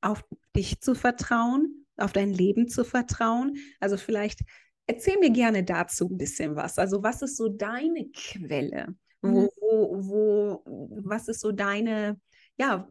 auf 0.00 0.24
dich 0.56 0.80
zu 0.80 0.94
vertrauen, 0.94 1.86
auf 1.96 2.12
dein 2.12 2.32
Leben 2.32 2.68
zu 2.68 2.84
vertrauen. 2.84 3.56
Also 3.78 3.96
vielleicht 3.96 4.40
erzähl 4.86 5.18
mir 5.18 5.30
gerne 5.30 5.64
dazu 5.64 6.08
ein 6.08 6.18
bisschen 6.18 6.56
was. 6.56 6.78
Also 6.78 7.02
was 7.02 7.22
ist 7.22 7.36
so 7.36 7.48
deine 7.48 8.08
Quelle? 8.10 8.94
Wo, 9.22 9.42
mhm. 9.42 9.48
wo, 9.60 10.08
wo, 10.08 11.00
was 11.04 11.28
ist 11.28 11.40
so 11.40 11.52
deine, 11.52 12.18
ja, 12.56 12.88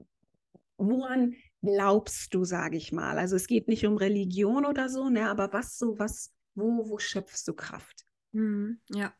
woran 0.77 1.33
glaubst 1.61 2.33
du, 2.33 2.43
sage 2.45 2.77
ich 2.77 2.91
mal? 2.91 3.17
Also 3.17 3.35
es 3.35 3.47
geht 3.47 3.67
nicht 3.67 3.85
um 3.85 3.97
Religion 3.97 4.65
oder 4.65 4.89
so, 4.89 5.09
ne, 5.09 5.29
aber 5.29 5.51
was 5.53 5.77
so, 5.77 5.97
was, 5.97 6.31
wo, 6.55 6.89
wo 6.89 6.99
schöpfst 6.99 7.43
du 7.47 7.53
Kraft? 7.53 8.05
Mhm, 8.31 8.79
ja. 8.89 9.13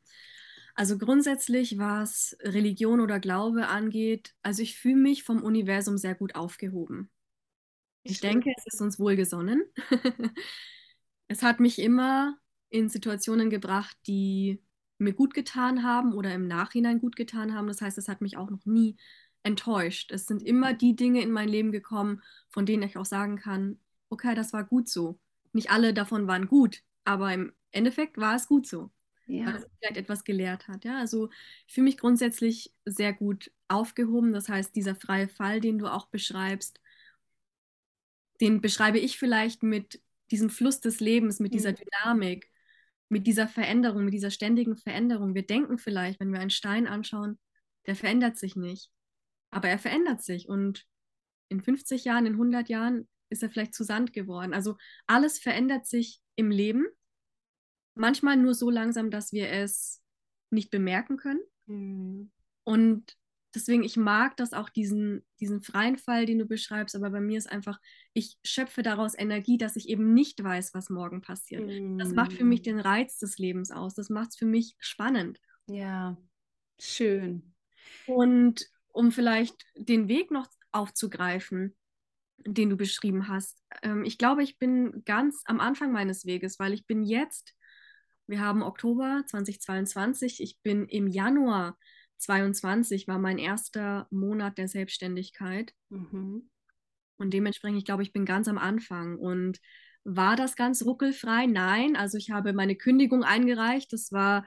Also 0.76 0.98
grundsätzlich, 0.98 1.78
was 1.78 2.38
Religion 2.42 3.02
oder 3.02 3.20
Glaube 3.20 3.68
angeht, 3.68 4.34
also 4.44 4.62
ich 4.62 4.78
fühle 4.78 4.96
mich 4.96 5.24
vom 5.24 5.44
Universum 5.44 5.98
sehr 5.98 6.16
gut 6.16 6.36
aufgehoben. 6.36 7.10
Ich 8.04 8.22
denke, 8.22 8.52
es 8.58 8.66
ist 8.74 8.82
uns 8.82 9.00
wohlgesonnen. 9.00 9.64
es 11.28 11.44
hat 11.44 11.60
mich 11.60 11.80
immer 11.80 12.38
in 12.70 12.90
Situationen 12.90 13.50
gebracht, 13.50 13.98
die 14.08 14.62
mir 14.98 15.14
gut 15.14 15.34
getan 15.34 15.84
haben 15.84 16.14
oder 16.14 16.34
im 16.34 16.48
Nachhinein 16.48 17.00
gut 17.00 17.16
getan 17.16 17.54
haben. 17.54 17.68
Das 17.68 17.82
heißt, 17.82 17.98
es 17.98 18.08
hat 18.08 18.22
mich 18.22 18.38
auch 18.38 18.50
noch 18.50 18.66
nie 18.66 18.98
enttäuscht. 19.44 20.12
Es 20.12 20.26
sind 20.26 20.44
immer 20.44 20.74
die 20.74 20.96
Dinge 20.96 21.22
in 21.22 21.32
mein 21.32 21.50
Leben 21.50 21.72
gekommen, 21.72 22.22
von 22.50 22.66
denen 22.66 22.84
ich 22.84 22.98
auch 22.98 23.06
sagen 23.06 23.38
kann, 23.38 23.80
okay, 24.10 24.36
das 24.36 24.54
war 24.54 24.64
gut 24.64 24.90
so. 24.90 25.20
Nicht 25.54 25.72
alle 25.72 25.94
davon 25.94 26.28
waren 26.28 26.48
gut, 26.48 26.84
aber 27.06 27.34
im 27.34 27.54
Endeffekt 27.72 28.18
war 28.18 28.36
es 28.36 28.48
gut 28.48 28.68
so. 28.68 28.92
Ja. 29.26 29.46
Weil 29.46 29.56
es 29.56 29.68
vielleicht 29.80 29.98
etwas 29.98 30.24
gelehrt 30.24 30.68
hat. 30.68 30.86
Ja? 30.86 30.98
Also 30.98 31.30
ich 31.68 31.74
fühle 31.74 31.86
mich 31.86 31.98
grundsätzlich 31.98 32.74
sehr 32.86 33.14
gut 33.14 33.52
aufgehoben. 33.68 34.34
Das 34.34 34.50
heißt, 34.50 34.76
dieser 34.76 34.96
freie 34.96 35.30
Fall, 35.30 35.62
den 35.62 35.78
du 35.78 35.88
auch 35.88 36.08
beschreibst, 36.08 36.80
den 38.42 38.62
beschreibe 38.62 39.00
ich 39.00 39.18
vielleicht 39.18 39.64
mit 39.64 40.02
diesem 40.32 40.50
Fluss 40.50 40.80
des 40.80 41.00
Lebens, 41.00 41.40
mit 41.40 41.54
dieser 41.54 41.72
mhm. 41.72 41.76
Dynamik, 41.76 42.52
mit 43.10 43.26
dieser 43.28 43.48
Veränderung, 43.48 44.06
mit 44.06 44.14
dieser 44.14 44.32
ständigen 44.32 44.78
Veränderung. 44.78 45.34
Wir 45.34 45.46
denken 45.46 45.78
vielleicht, 45.78 46.20
wenn 46.20 46.32
wir 46.32 46.40
einen 46.40 46.52
Stein 46.52 46.88
anschauen, 46.88 47.40
der 47.88 47.96
verändert 47.96 48.38
sich 48.38 48.56
nicht. 48.56 48.92
Aber 49.52 49.68
er 49.68 49.80
verändert 49.80 50.22
sich 50.24 50.48
und 50.48 50.86
in 51.50 51.62
50 51.62 52.06
Jahren, 52.06 52.28
in 52.28 52.34
100 52.34 52.70
Jahren 52.70 53.08
ist 53.30 53.42
er 53.42 53.50
vielleicht 53.50 53.74
zu 53.74 53.84
Sand 53.84 54.14
geworden. 54.14 54.54
Also 54.54 54.78
alles 55.08 55.40
verändert 55.40 55.88
sich 55.88 56.22
im 56.36 56.52
Leben. 56.52 56.86
Manchmal 57.96 58.38
nur 58.38 58.54
so 58.54 58.70
langsam, 58.70 59.10
dass 59.10 59.32
wir 59.34 59.50
es 59.50 60.04
nicht 60.52 60.70
bemerken 60.70 61.18
können. 61.18 61.42
Mhm. 61.66 62.32
Und 62.64 63.18
deswegen, 63.54 63.84
ich 63.84 63.98
mag 63.98 64.38
das 64.38 64.54
auch, 64.54 64.70
diesen, 64.70 65.26
diesen 65.40 65.62
freien 65.62 65.98
Fall, 65.98 66.26
den 66.26 66.40
du 66.40 66.46
beschreibst, 66.46 66.96
aber 66.96 67.10
bei 67.10 67.22
mir 67.22 67.38
ist 67.38 67.50
einfach, 67.50 67.80
ich 68.14 68.38
schöpfe 68.44 68.84
daraus 68.84 69.18
Energie, 69.18 69.58
dass 69.58 69.76
ich 69.76 69.90
eben 69.90 70.14
nicht 70.14 70.44
weiß, 70.44 70.74
was 70.74 70.90
morgen 70.90 71.22
passiert. 71.22 71.66
Mm. 71.66 71.98
Das 71.98 72.14
macht 72.14 72.34
für 72.34 72.44
mich 72.44 72.62
mm. 72.62 72.64
den 72.64 72.80
Reiz 72.80 73.18
des 73.18 73.38
Lebens 73.38 73.72
aus. 73.72 73.96
Das 73.96 74.10
macht 74.10 74.30
es 74.30 74.38
für 74.38 74.46
mich 74.46 74.76
spannend. 74.80 75.40
Ja, 75.68 76.18
schön. 76.80 77.54
Und 78.06 78.66
um 78.92 79.12
vielleicht 79.12 79.66
den 79.76 80.08
Weg 80.08 80.32
noch 80.32 80.48
aufzugreifen, 80.72 81.76
den 82.46 82.70
du 82.70 82.78
beschrieben 82.78 83.28
hast. 83.28 83.62
Ähm, 83.84 84.04
ich 84.04 84.18
glaube, 84.18 84.44
ich 84.44 84.58
bin 84.58 85.04
ganz 85.06 85.42
am 85.46 85.60
Anfang 85.60 85.92
meines 85.92 86.26
Weges, 86.26 86.60
weil 86.60 86.74
ich 86.74 86.86
bin 86.86 87.04
jetzt, 87.04 87.54
wir 88.28 88.40
haben 88.40 88.64
Oktober 88.64 89.24
2022, 89.28 90.42
ich 90.42 90.60
bin 90.62 90.88
im 90.88 91.08
Januar 91.08 91.78
22 92.20 93.08
war 93.08 93.18
mein 93.18 93.38
erster 93.38 94.08
Monat 94.12 94.58
der 94.58 94.68
Selbstständigkeit. 94.68 95.74
Mhm. 95.90 96.50
Und 97.18 97.34
dementsprechend, 97.34 97.80
ich 97.80 97.86
glaube, 97.86 98.04
ich 98.04 98.14
bin 98.14 98.26
ganz 98.26 98.48
am 98.48 98.58
Anfang. 98.58 99.18
Und 99.18 99.60
war 100.04 100.36
das 100.36 100.56
ganz 100.56 100.86
ruckelfrei? 100.86 101.46
Nein. 101.46 101.96
Also 101.96 102.18
ich 102.18 102.32
habe 102.32 102.54
meine 102.54 102.76
Kündigung 102.76 103.24
eingereicht. 103.24 103.92
Das 103.94 104.12
war, 104.12 104.46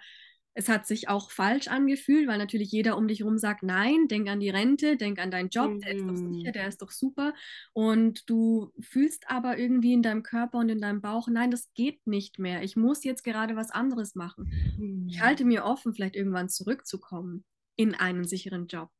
es 0.54 0.68
hat 0.68 0.86
sich 0.86 1.08
auch 1.08 1.30
falsch 1.30 1.68
angefühlt, 1.68 2.28
weil 2.28 2.38
natürlich 2.38 2.70
jeder 2.70 2.96
um 2.98 3.08
dich 3.08 3.20
herum 3.20 3.38
sagt, 3.38 3.62
nein, 3.62 4.06
denk 4.08 4.28
an 4.28 4.40
die 4.40 4.50
Rente, 4.50 4.96
denk 4.96 5.18
an 5.18 5.30
deinen 5.30 5.48
Job, 5.48 5.70
mhm. 5.70 5.80
der 5.80 5.94
ist 5.94 6.06
doch 6.06 6.16
sicher, 6.16 6.48
mhm. 6.48 6.52
der 6.52 6.68
ist 6.68 6.82
doch 6.82 6.90
super. 6.90 7.34
Und 7.72 8.28
du 8.28 8.70
fühlst 8.80 9.30
aber 9.30 9.58
irgendwie 9.58 9.94
in 9.94 10.02
deinem 10.02 10.22
Körper 10.22 10.58
und 10.58 10.68
in 10.68 10.80
deinem 10.80 11.00
Bauch, 11.00 11.28
nein, 11.28 11.50
das 11.50 11.72
geht 11.74 12.06
nicht 12.06 12.38
mehr. 12.38 12.62
Ich 12.62 12.76
muss 12.76 13.04
jetzt 13.04 13.24
gerade 13.24 13.56
was 13.56 13.70
anderes 13.70 14.14
machen. 14.14 14.50
Mhm. 14.78 15.08
Ich 15.08 15.22
halte 15.22 15.44
mir 15.44 15.64
offen, 15.64 15.94
vielleicht 15.94 16.16
irgendwann 16.16 16.48
zurückzukommen 16.50 17.44
in 17.76 17.94
einen 17.94 18.24
sicheren 18.24 18.66
Job. 18.66 18.90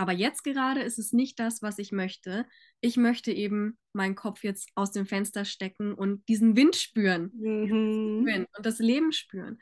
Aber 0.00 0.12
jetzt 0.12 0.44
gerade 0.44 0.80
ist 0.82 0.98
es 0.98 1.12
nicht 1.12 1.40
das, 1.40 1.60
was 1.60 1.78
ich 1.78 1.90
möchte. 1.90 2.46
Ich 2.80 2.96
möchte 2.96 3.32
eben 3.32 3.76
meinen 3.92 4.14
Kopf 4.14 4.44
jetzt 4.44 4.70
aus 4.76 4.92
dem 4.92 5.06
Fenster 5.06 5.44
stecken 5.44 5.92
und 5.92 6.26
diesen 6.28 6.56
Wind 6.56 6.76
spüren 6.76 7.32
mhm. 7.34 8.46
und 8.56 8.66
das 8.66 8.78
Leben 8.78 9.10
spüren. 9.12 9.58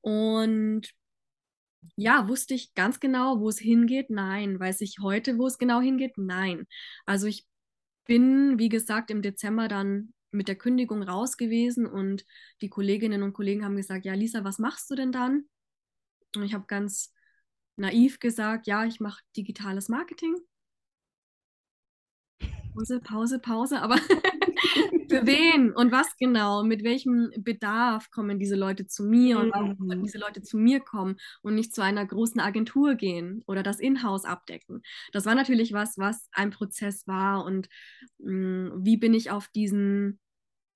Und 0.00 0.90
ja, 1.96 2.28
wusste 2.28 2.54
ich 2.54 2.72
ganz 2.74 2.98
genau, 2.98 3.40
wo 3.40 3.50
es 3.50 3.58
hingeht? 3.58 4.08
Nein. 4.08 4.58
Weiß 4.58 4.80
ich 4.80 4.96
heute, 5.02 5.36
wo 5.36 5.46
es 5.46 5.58
genau 5.58 5.82
hingeht? 5.82 6.16
Nein. 6.16 6.66
Also 7.04 7.26
ich 7.26 7.46
bin, 8.06 8.58
wie 8.58 8.70
gesagt, 8.70 9.10
im 9.10 9.20
Dezember 9.20 9.68
dann 9.68 10.14
mit 10.30 10.48
der 10.48 10.56
Kündigung 10.56 11.02
raus 11.02 11.36
gewesen 11.36 11.86
und 11.86 12.24
die 12.62 12.70
Kolleginnen 12.70 13.22
und 13.22 13.34
Kollegen 13.34 13.64
haben 13.64 13.76
gesagt, 13.76 14.06
ja, 14.06 14.14
Lisa, 14.14 14.44
was 14.44 14.58
machst 14.58 14.90
du 14.90 14.94
denn 14.94 15.12
dann? 15.12 15.44
Und 16.34 16.42
ich 16.42 16.54
habe 16.54 16.64
ganz 16.66 17.12
naiv 17.76 18.20
gesagt, 18.20 18.66
ja, 18.66 18.84
ich 18.84 19.00
mache 19.00 19.22
digitales 19.36 19.88
Marketing. 19.88 20.36
Pause, 22.74 23.00
Pause, 23.00 23.38
Pause, 23.38 23.82
aber 23.82 23.96
für 25.08 25.26
wen 25.26 25.72
und 25.72 25.92
was 25.92 26.16
genau, 26.16 26.64
mit 26.64 26.82
welchem 26.82 27.30
Bedarf 27.36 28.10
kommen 28.10 28.38
diese 28.38 28.56
Leute 28.56 28.86
zu 28.86 29.04
mir 29.04 29.38
und 29.38 29.52
warum 29.52 29.76
sollten 29.76 30.00
mhm. 30.00 30.02
diese 30.02 30.18
Leute 30.18 30.42
zu 30.42 30.58
mir 30.58 30.80
kommen 30.80 31.16
und 31.42 31.54
nicht 31.54 31.74
zu 31.74 31.82
einer 31.82 32.04
großen 32.04 32.40
Agentur 32.40 32.96
gehen 32.96 33.44
oder 33.46 33.62
das 33.62 33.78
Inhouse 33.78 34.24
abdecken. 34.24 34.82
Das 35.12 35.24
war 35.24 35.36
natürlich 35.36 35.72
was, 35.72 35.98
was 35.98 36.28
ein 36.32 36.50
Prozess 36.50 37.06
war 37.06 37.44
und 37.44 37.68
mh, 38.18 38.32
mm, 38.32 38.84
wie 38.84 38.96
bin 38.96 39.14
ich 39.14 39.30
auf 39.30 39.48
diesen 39.48 40.18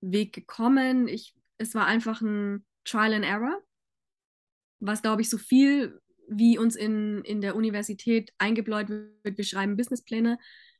Weg 0.01 0.33
gekommen? 0.33 1.09
Ich, 1.09 1.35
es 1.57 1.75
war 1.75 1.85
einfach 1.85 2.21
ein 2.21 2.65
Trial 2.85 3.13
and 3.13 3.25
Error, 3.25 3.61
was 4.79 5.01
glaube 5.01 5.21
ich 5.21 5.29
so 5.29 5.37
viel 5.37 5.99
wie 6.29 6.57
uns 6.57 6.75
in, 6.75 7.23
in 7.23 7.41
der 7.41 7.55
Universität 7.55 8.31
eingebläut 8.37 8.89
wird, 8.89 9.37
wir 9.37 9.43
schreiben 9.43 9.77
Businesspläne. 9.77 10.37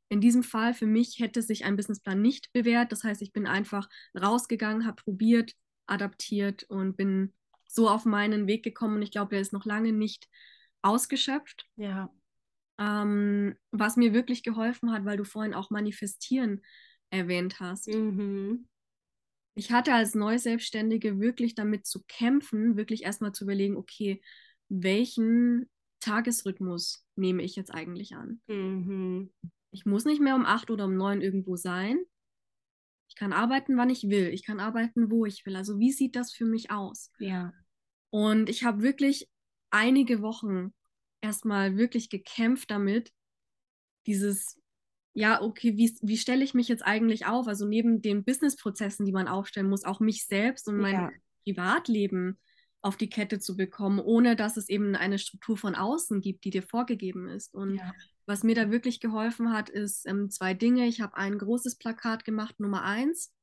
In 0.09 0.21
diesem 0.21 0.43
Fall 0.43 0.73
für 0.73 0.85
mich 0.85 1.19
hätte 1.19 1.41
sich 1.41 1.65
ein 1.65 1.75
Businessplan 1.75 2.21
nicht 2.21 2.51
bewährt. 2.53 2.91
Das 2.91 3.03
heißt, 3.03 3.21
ich 3.21 3.31
bin 3.31 3.47
einfach 3.47 3.89
rausgegangen, 4.19 4.85
habe 4.85 5.01
probiert, 5.03 5.53
adaptiert 5.85 6.63
und 6.63 6.97
bin 6.97 7.33
so 7.67 7.89
auf 7.89 8.05
meinen 8.05 8.47
Weg 8.47 8.63
gekommen. 8.63 8.95
Und 8.95 9.01
ich 9.01 9.11
glaube, 9.11 9.31
der 9.31 9.41
ist 9.41 9.53
noch 9.53 9.65
lange 9.65 9.91
nicht 9.91 10.27
ausgeschöpft. 10.81 11.67
Ja. 11.75 12.09
Ähm, 12.79 13.55
was 13.71 13.97
mir 13.97 14.13
wirklich 14.13 14.41
geholfen 14.43 14.91
hat, 14.91 15.05
weil 15.05 15.17
du 15.17 15.25
vorhin 15.25 15.53
auch 15.53 15.69
manifestieren 15.69 16.61
erwähnt 17.09 17.59
hast. 17.59 17.87
Mhm. 17.87 18.67
Ich 19.55 19.71
hatte 19.71 19.93
als 19.93 20.15
Neuselbstständige 20.15 21.19
wirklich 21.19 21.53
damit 21.53 21.85
zu 21.85 22.03
kämpfen, 22.07 22.77
wirklich 22.77 23.03
erstmal 23.03 23.33
zu 23.33 23.43
überlegen, 23.43 23.75
okay, 23.75 24.21
welchen 24.69 25.69
Tagesrhythmus 25.99 27.05
nehme 27.15 27.43
ich 27.43 27.55
jetzt 27.55 27.73
eigentlich 27.73 28.15
an? 28.15 28.41
Mhm. 28.47 29.31
Ich 29.71 29.85
muss 29.85 30.05
nicht 30.05 30.21
mehr 30.21 30.35
um 30.35 30.45
acht 30.45 30.71
oder 30.71 30.85
um 30.85 30.95
neun 30.95 31.21
irgendwo 31.21 31.55
sein. 31.55 31.99
Ich 33.09 33.15
kann 33.15 33.33
arbeiten, 33.33 33.77
wann 33.77 33.89
ich 33.89 34.09
will. 34.09 34.27
Ich 34.27 34.45
kann 34.45 34.59
arbeiten, 34.59 35.11
wo 35.11 35.25
ich 35.25 35.45
will. 35.45 35.55
Also 35.55 35.79
wie 35.79 35.91
sieht 35.91 36.15
das 36.15 36.31
für 36.31 36.45
mich 36.45 36.71
aus? 36.71 37.11
Ja. 37.19 37.53
Und 38.11 38.49
ich 38.49 38.63
habe 38.63 38.81
wirklich 38.81 39.27
einige 39.71 40.21
Wochen 40.21 40.73
erstmal 41.21 41.77
wirklich 41.77 42.09
gekämpft 42.09 42.71
damit, 42.71 43.11
dieses, 44.05 44.59
ja, 45.13 45.41
okay, 45.41 45.75
wie, 45.75 45.95
wie 46.01 46.17
stelle 46.17 46.43
ich 46.43 46.53
mich 46.53 46.67
jetzt 46.67 46.83
eigentlich 46.83 47.25
auf? 47.25 47.47
Also 47.47 47.67
neben 47.67 48.01
den 48.01 48.23
Businessprozessen, 48.23 49.05
die 49.05 49.11
man 49.11 49.27
aufstellen 49.27 49.69
muss, 49.69 49.83
auch 49.83 49.99
mich 49.99 50.25
selbst 50.25 50.67
und 50.67 50.77
mein 50.77 50.93
ja. 50.93 51.11
Privatleben 51.43 52.39
auf 52.81 52.95
die 52.95 53.09
Kette 53.09 53.39
zu 53.39 53.57
bekommen, 53.57 53.99
ohne 53.99 54.35
dass 54.35 54.57
es 54.57 54.69
eben 54.69 54.95
eine 54.95 55.19
Struktur 55.19 55.57
von 55.57 55.75
außen 55.75 56.21
gibt, 56.21 56.45
die 56.45 56.49
dir 56.49 56.63
vorgegeben 56.63 57.27
ist. 57.27 57.53
Und 57.53 57.75
ja. 57.75 57.93
was 58.25 58.43
mir 58.43 58.55
da 58.55 58.71
wirklich 58.71 58.99
geholfen 58.99 59.51
hat, 59.51 59.69
ist 59.69 60.07
ähm, 60.07 60.29
zwei 60.29 60.53
Dinge. 60.53 60.87
Ich 60.87 61.01
habe 61.01 61.17
ein 61.17 61.37
großes 61.37 61.77
Plakat 61.77 62.23
gemacht, 62.23 62.59
Nummer 62.59 62.83
eins, 62.83 63.33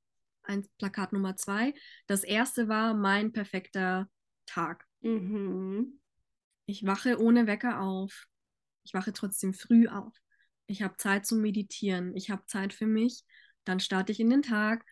ein 0.42 0.66
Plakat 0.78 1.12
Nummer 1.12 1.36
zwei. 1.36 1.74
Das 2.06 2.24
erste 2.24 2.68
war 2.68 2.94
mein 2.94 3.32
perfekter 3.32 4.08
Tag. 4.46 4.86
Mhm. 5.02 6.00
Ich 6.64 6.86
wache 6.86 7.20
ohne 7.20 7.46
Wecker 7.46 7.80
auf. 7.80 8.26
Ich 8.84 8.94
wache 8.94 9.12
trotzdem 9.12 9.52
früh 9.52 9.86
auf. 9.88 10.14
Ich 10.66 10.82
habe 10.82 10.96
Zeit 10.96 11.26
zum 11.26 11.42
Meditieren. 11.42 12.16
Ich 12.16 12.30
habe 12.30 12.46
Zeit 12.46 12.72
für 12.72 12.86
mich. 12.86 13.22
Dann 13.64 13.80
starte 13.80 14.12
ich 14.12 14.20
in 14.20 14.30
den 14.30 14.42
Tag 14.42 14.84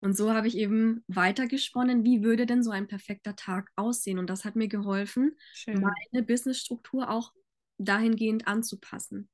und 0.00 0.16
so 0.16 0.32
habe 0.32 0.48
ich 0.48 0.56
eben 0.56 1.04
weitergesponnen, 1.08 2.04
wie 2.04 2.22
würde 2.22 2.46
denn 2.46 2.62
so 2.62 2.70
ein 2.70 2.86
perfekter 2.86 3.36
Tag 3.36 3.70
aussehen? 3.76 4.18
Und 4.18 4.30
das 4.30 4.44
hat 4.44 4.56
mir 4.56 4.68
geholfen, 4.68 5.36
Schön. 5.52 5.80
meine 5.80 6.24
Businessstruktur 6.24 7.10
auch 7.10 7.32
dahingehend 7.78 8.46
anzupassen. 8.46 9.28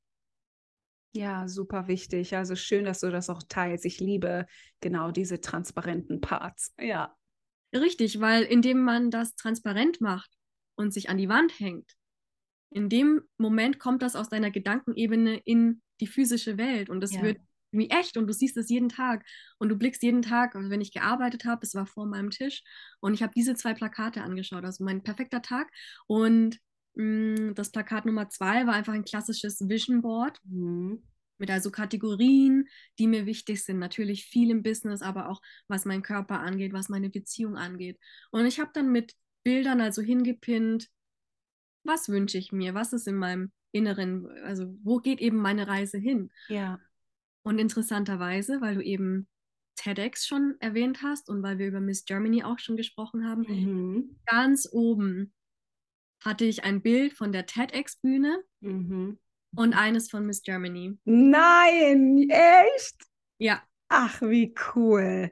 Ja, 1.13 1.49
super 1.49 1.89
wichtig. 1.89 2.37
Also 2.37 2.57
schön, 2.57 2.85
dass 2.85 3.01
du 3.01 3.11
das 3.11 3.31
auch 3.31 3.43
teilst. 3.49 3.87
Ich 3.87 4.01
liebe 4.01 4.47
genau 4.81 5.11
diese 5.11 5.41
transparenten 5.41 6.21
Parts. 6.21 6.75
Ja. 6.79 7.17
Richtig, 7.75 8.21
weil 8.21 8.43
indem 8.43 8.83
man 8.83 9.11
das 9.11 9.35
transparent 9.35 10.01
macht 10.01 10.31
und 10.75 10.93
sich 10.93 11.09
an 11.09 11.17
die 11.17 11.29
Wand 11.29 11.59
hängt, 11.59 11.97
in 12.71 12.89
dem 12.89 13.23
Moment 13.39 13.79
kommt 13.79 14.03
das 14.03 14.17
aus 14.17 14.29
deiner 14.29 14.51
Gedankenebene 14.51 15.39
in 15.45 15.81
die 16.01 16.07
physische 16.07 16.59
Welt 16.59 16.91
und 16.91 17.03
es 17.03 17.15
ja. 17.15 17.23
wird 17.23 17.39
wie 17.79 17.91
echt 17.91 18.17
und 18.17 18.27
du 18.27 18.33
siehst 18.33 18.57
es 18.57 18.69
jeden 18.69 18.89
Tag 18.89 19.25
und 19.59 19.69
du 19.69 19.77
blickst 19.77 20.03
jeden 20.03 20.23
Tag, 20.23 20.55
also 20.55 20.71
wenn 20.71 20.81
ich 20.81 20.93
gearbeitet 20.93 21.45
habe, 21.45 21.65
es 21.65 21.75
war 21.75 21.87
vor 21.87 22.07
meinem 22.07 22.31
Tisch 22.31 22.63
und 23.01 23.15
ich 23.15 23.23
habe 23.23 23.33
diese 23.35 23.55
zwei 23.55 23.75
Plakate 23.75 24.23
angeschaut, 24.23 24.65
also 24.65 24.85
mein 24.85 25.03
perfekter 25.03 25.43
Tag 25.43 25.71
und 26.07 26.59
mh, 26.95 27.51
mm, 27.51 27.55
das 27.55 27.71
Plakat 27.71 28.07
Nummer 28.07 28.29
zwei 28.29 28.67
war 28.67 28.75
einfach 28.75 28.95
ein 28.95 29.05
klassisches 29.05 29.69
Vision 29.69 30.03
Board. 30.03 30.41
Mhm. 30.45 31.03
Mit 31.39 31.51
also 31.51 31.71
Kategorien, 31.71 32.67
die 32.99 33.07
mir 33.07 33.27
wichtig 33.27 33.63
sind. 33.63 33.79
Natürlich 33.79 34.25
viel 34.25 34.51
im 34.51 34.63
Business, 34.63 35.03
aber 35.03 35.29
auch 35.29 35.43
was 35.69 35.85
meinen 35.85 36.03
Körper 36.03 36.41
angeht, 36.41 36.73
was 36.73 36.89
meine 36.89 37.11
Beziehung 37.11 37.59
angeht. 37.59 37.99
Und 38.31 38.47
ich 38.47 38.59
habe 38.59 38.71
dann 38.73 38.91
mit 38.91 39.15
Bildern 39.45 39.83
also 39.83 40.01
hingepinnt, 40.01 40.89
was 41.85 42.09
wünsche 42.09 42.39
ich 42.39 42.53
mir, 42.53 42.75
was 42.75 42.93
ist 42.93 43.07
in 43.07 43.17
meinem 43.17 43.53
Inneren, 43.71 44.27
also 44.43 44.75
wo 44.83 44.99
geht 44.99 45.21
eben 45.21 45.37
meine 45.37 45.69
Reise 45.69 45.99
hin? 45.99 46.31
Ja. 46.49 46.81
Und 47.47 47.61
interessanterweise, 47.61 48.61
weil 48.61 48.75
du 48.75 48.83
eben 48.83 49.29
TEDx 49.77 50.27
schon 50.27 50.57
erwähnt 50.59 51.03
hast 51.05 51.29
und 51.29 51.45
weil 51.45 51.59
wir 51.59 51.69
über 51.69 51.79
Miss 51.79 52.05
Germany 52.05 52.43
auch 52.43 52.59
schon 52.59 52.77
gesprochen 52.77 53.25
haben, 53.25 53.43
mhm. 53.43 54.19
ganz 54.27 54.69
oben 54.73 55.33
hatte 56.25 56.45
ich 56.45 56.65
ein 56.65 56.83
Bild 56.83 57.13
von 57.13 57.31
der 57.31 57.47
TEDx-Bühne 57.47 58.43
mhm. 58.63 59.21
und 59.55 59.75
eines 59.75 60.11
von 60.11 60.27
Miss 60.27 60.43
Germany. 60.43 60.99
Nein, 61.05 62.27
echt? 62.29 62.97
Ja. 63.39 63.63
Ach, 63.91 64.21
wie 64.23 64.53
cool. 64.75 65.31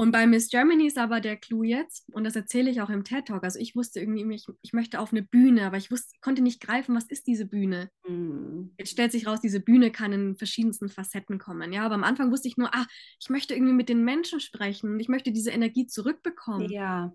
Und 0.00 0.12
bei 0.12 0.26
Miss 0.26 0.48
Germany 0.48 0.86
ist 0.86 0.96
aber 0.96 1.20
der 1.20 1.36
Clou 1.36 1.62
jetzt, 1.62 2.08
und 2.14 2.24
das 2.24 2.34
erzähle 2.34 2.70
ich 2.70 2.80
auch 2.80 2.88
im 2.88 3.04
TED 3.04 3.26
Talk, 3.28 3.44
also 3.44 3.58
ich 3.58 3.76
wusste 3.76 4.00
irgendwie, 4.00 4.34
ich, 4.34 4.46
ich 4.62 4.72
möchte 4.72 4.98
auf 4.98 5.12
eine 5.12 5.22
Bühne, 5.22 5.66
aber 5.66 5.76
ich 5.76 5.90
wusste, 5.90 6.16
konnte 6.22 6.40
nicht 6.40 6.62
greifen, 6.62 6.96
was 6.96 7.04
ist 7.04 7.26
diese 7.26 7.44
Bühne? 7.44 7.90
Mhm. 8.08 8.72
Jetzt 8.78 8.92
stellt 8.92 9.12
sich 9.12 9.26
raus, 9.26 9.42
diese 9.42 9.60
Bühne 9.60 9.90
kann 9.90 10.14
in 10.14 10.36
verschiedensten 10.36 10.88
Facetten 10.88 11.38
kommen. 11.38 11.74
Ja, 11.74 11.84
aber 11.84 11.96
am 11.96 12.04
Anfang 12.04 12.30
wusste 12.30 12.48
ich 12.48 12.56
nur, 12.56 12.74
ah, 12.74 12.86
ich 13.20 13.28
möchte 13.28 13.52
irgendwie 13.52 13.74
mit 13.74 13.90
den 13.90 14.02
Menschen 14.02 14.40
sprechen 14.40 14.90
und 14.90 15.00
ich 15.00 15.10
möchte 15.10 15.32
diese 15.32 15.50
Energie 15.50 15.86
zurückbekommen. 15.86 16.70
Ja. 16.70 17.12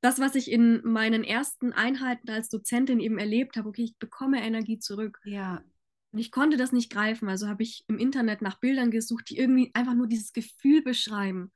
Das, 0.00 0.18
was 0.18 0.34
ich 0.34 0.50
in 0.50 0.80
meinen 0.82 1.22
ersten 1.22 1.72
Einheiten 1.72 2.28
als 2.28 2.48
Dozentin 2.48 2.98
eben 2.98 3.18
erlebt 3.20 3.56
habe, 3.56 3.68
okay, 3.68 3.84
ich 3.84 3.96
bekomme 3.98 4.42
Energie 4.42 4.80
zurück. 4.80 5.20
Ja. 5.22 5.62
Und 6.10 6.18
ich 6.18 6.32
konnte 6.32 6.56
das 6.56 6.72
nicht 6.72 6.90
greifen, 6.90 7.28
also 7.28 7.46
habe 7.46 7.62
ich 7.62 7.84
im 7.86 7.98
Internet 7.98 8.42
nach 8.42 8.58
Bildern 8.58 8.90
gesucht, 8.90 9.30
die 9.30 9.38
irgendwie 9.38 9.70
einfach 9.74 9.94
nur 9.94 10.08
dieses 10.08 10.32
Gefühl 10.32 10.82
beschreiben. 10.82 11.52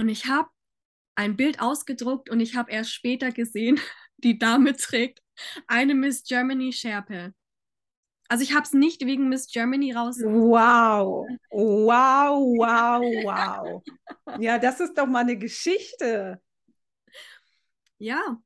Und 0.00 0.08
ich 0.08 0.26
habe 0.28 0.48
ein 1.14 1.36
Bild 1.36 1.60
ausgedruckt 1.60 2.30
und 2.30 2.40
ich 2.40 2.56
habe 2.56 2.72
erst 2.72 2.90
später 2.90 3.32
gesehen, 3.32 3.78
die 4.16 4.38
Dame 4.38 4.74
trägt 4.74 5.20
eine 5.66 5.94
Miss 5.94 6.24
Germany 6.24 6.72
Schärpe. 6.72 7.34
Also 8.26 8.42
ich 8.42 8.54
habe 8.54 8.62
es 8.62 8.72
nicht 8.72 9.04
wegen 9.04 9.28
Miss 9.28 9.46
Germany 9.46 9.92
raus. 9.92 10.16
Wow, 10.22 11.26
wow, 11.50 12.38
wow, 12.56 13.02
wow. 13.24 13.82
ja, 14.40 14.58
das 14.58 14.80
ist 14.80 14.96
doch 14.96 15.06
mal 15.06 15.20
eine 15.20 15.36
Geschichte. 15.36 16.40
Ja, 17.98 18.38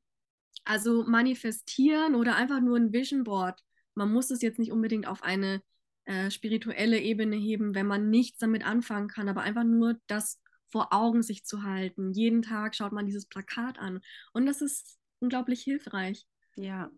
also 0.65 1.05
manifestieren 1.07 2.15
oder 2.15 2.35
einfach 2.35 2.59
nur 2.59 2.75
ein 2.75 2.91
Vision 2.91 3.23
Board. 3.23 3.61
Man 3.93 4.11
muss 4.11 4.29
es 4.29 4.41
jetzt 4.41 4.59
nicht 4.59 4.73
unbedingt 4.73 5.07
auf 5.07 5.23
eine 5.23 5.61
äh, 6.03 6.29
spirituelle 6.29 6.99
Ebene 6.99 7.37
heben, 7.37 7.75
wenn 7.75 7.87
man 7.87 8.09
nichts 8.09 8.39
damit 8.39 8.65
anfangen 8.65 9.07
kann, 9.07 9.29
aber 9.29 9.41
einfach 9.41 9.63
nur 9.63 9.95
das 10.07 10.41
vor 10.75 10.91
Augen 10.91 11.23
sich 11.23 11.45
zu 11.45 11.63
halten. 11.63 12.11
Jeden 12.11 12.41
Tag 12.41 12.75
schaut 12.75 12.91
man 12.91 13.05
dieses 13.05 13.27
Plakat 13.27 13.79
an. 13.79 14.01
Und 14.33 14.45
das 14.45 14.59
ist 14.59 14.99
unglaublich 15.19 15.61
hilfreich. 15.61 16.27
Ja, 16.57 16.91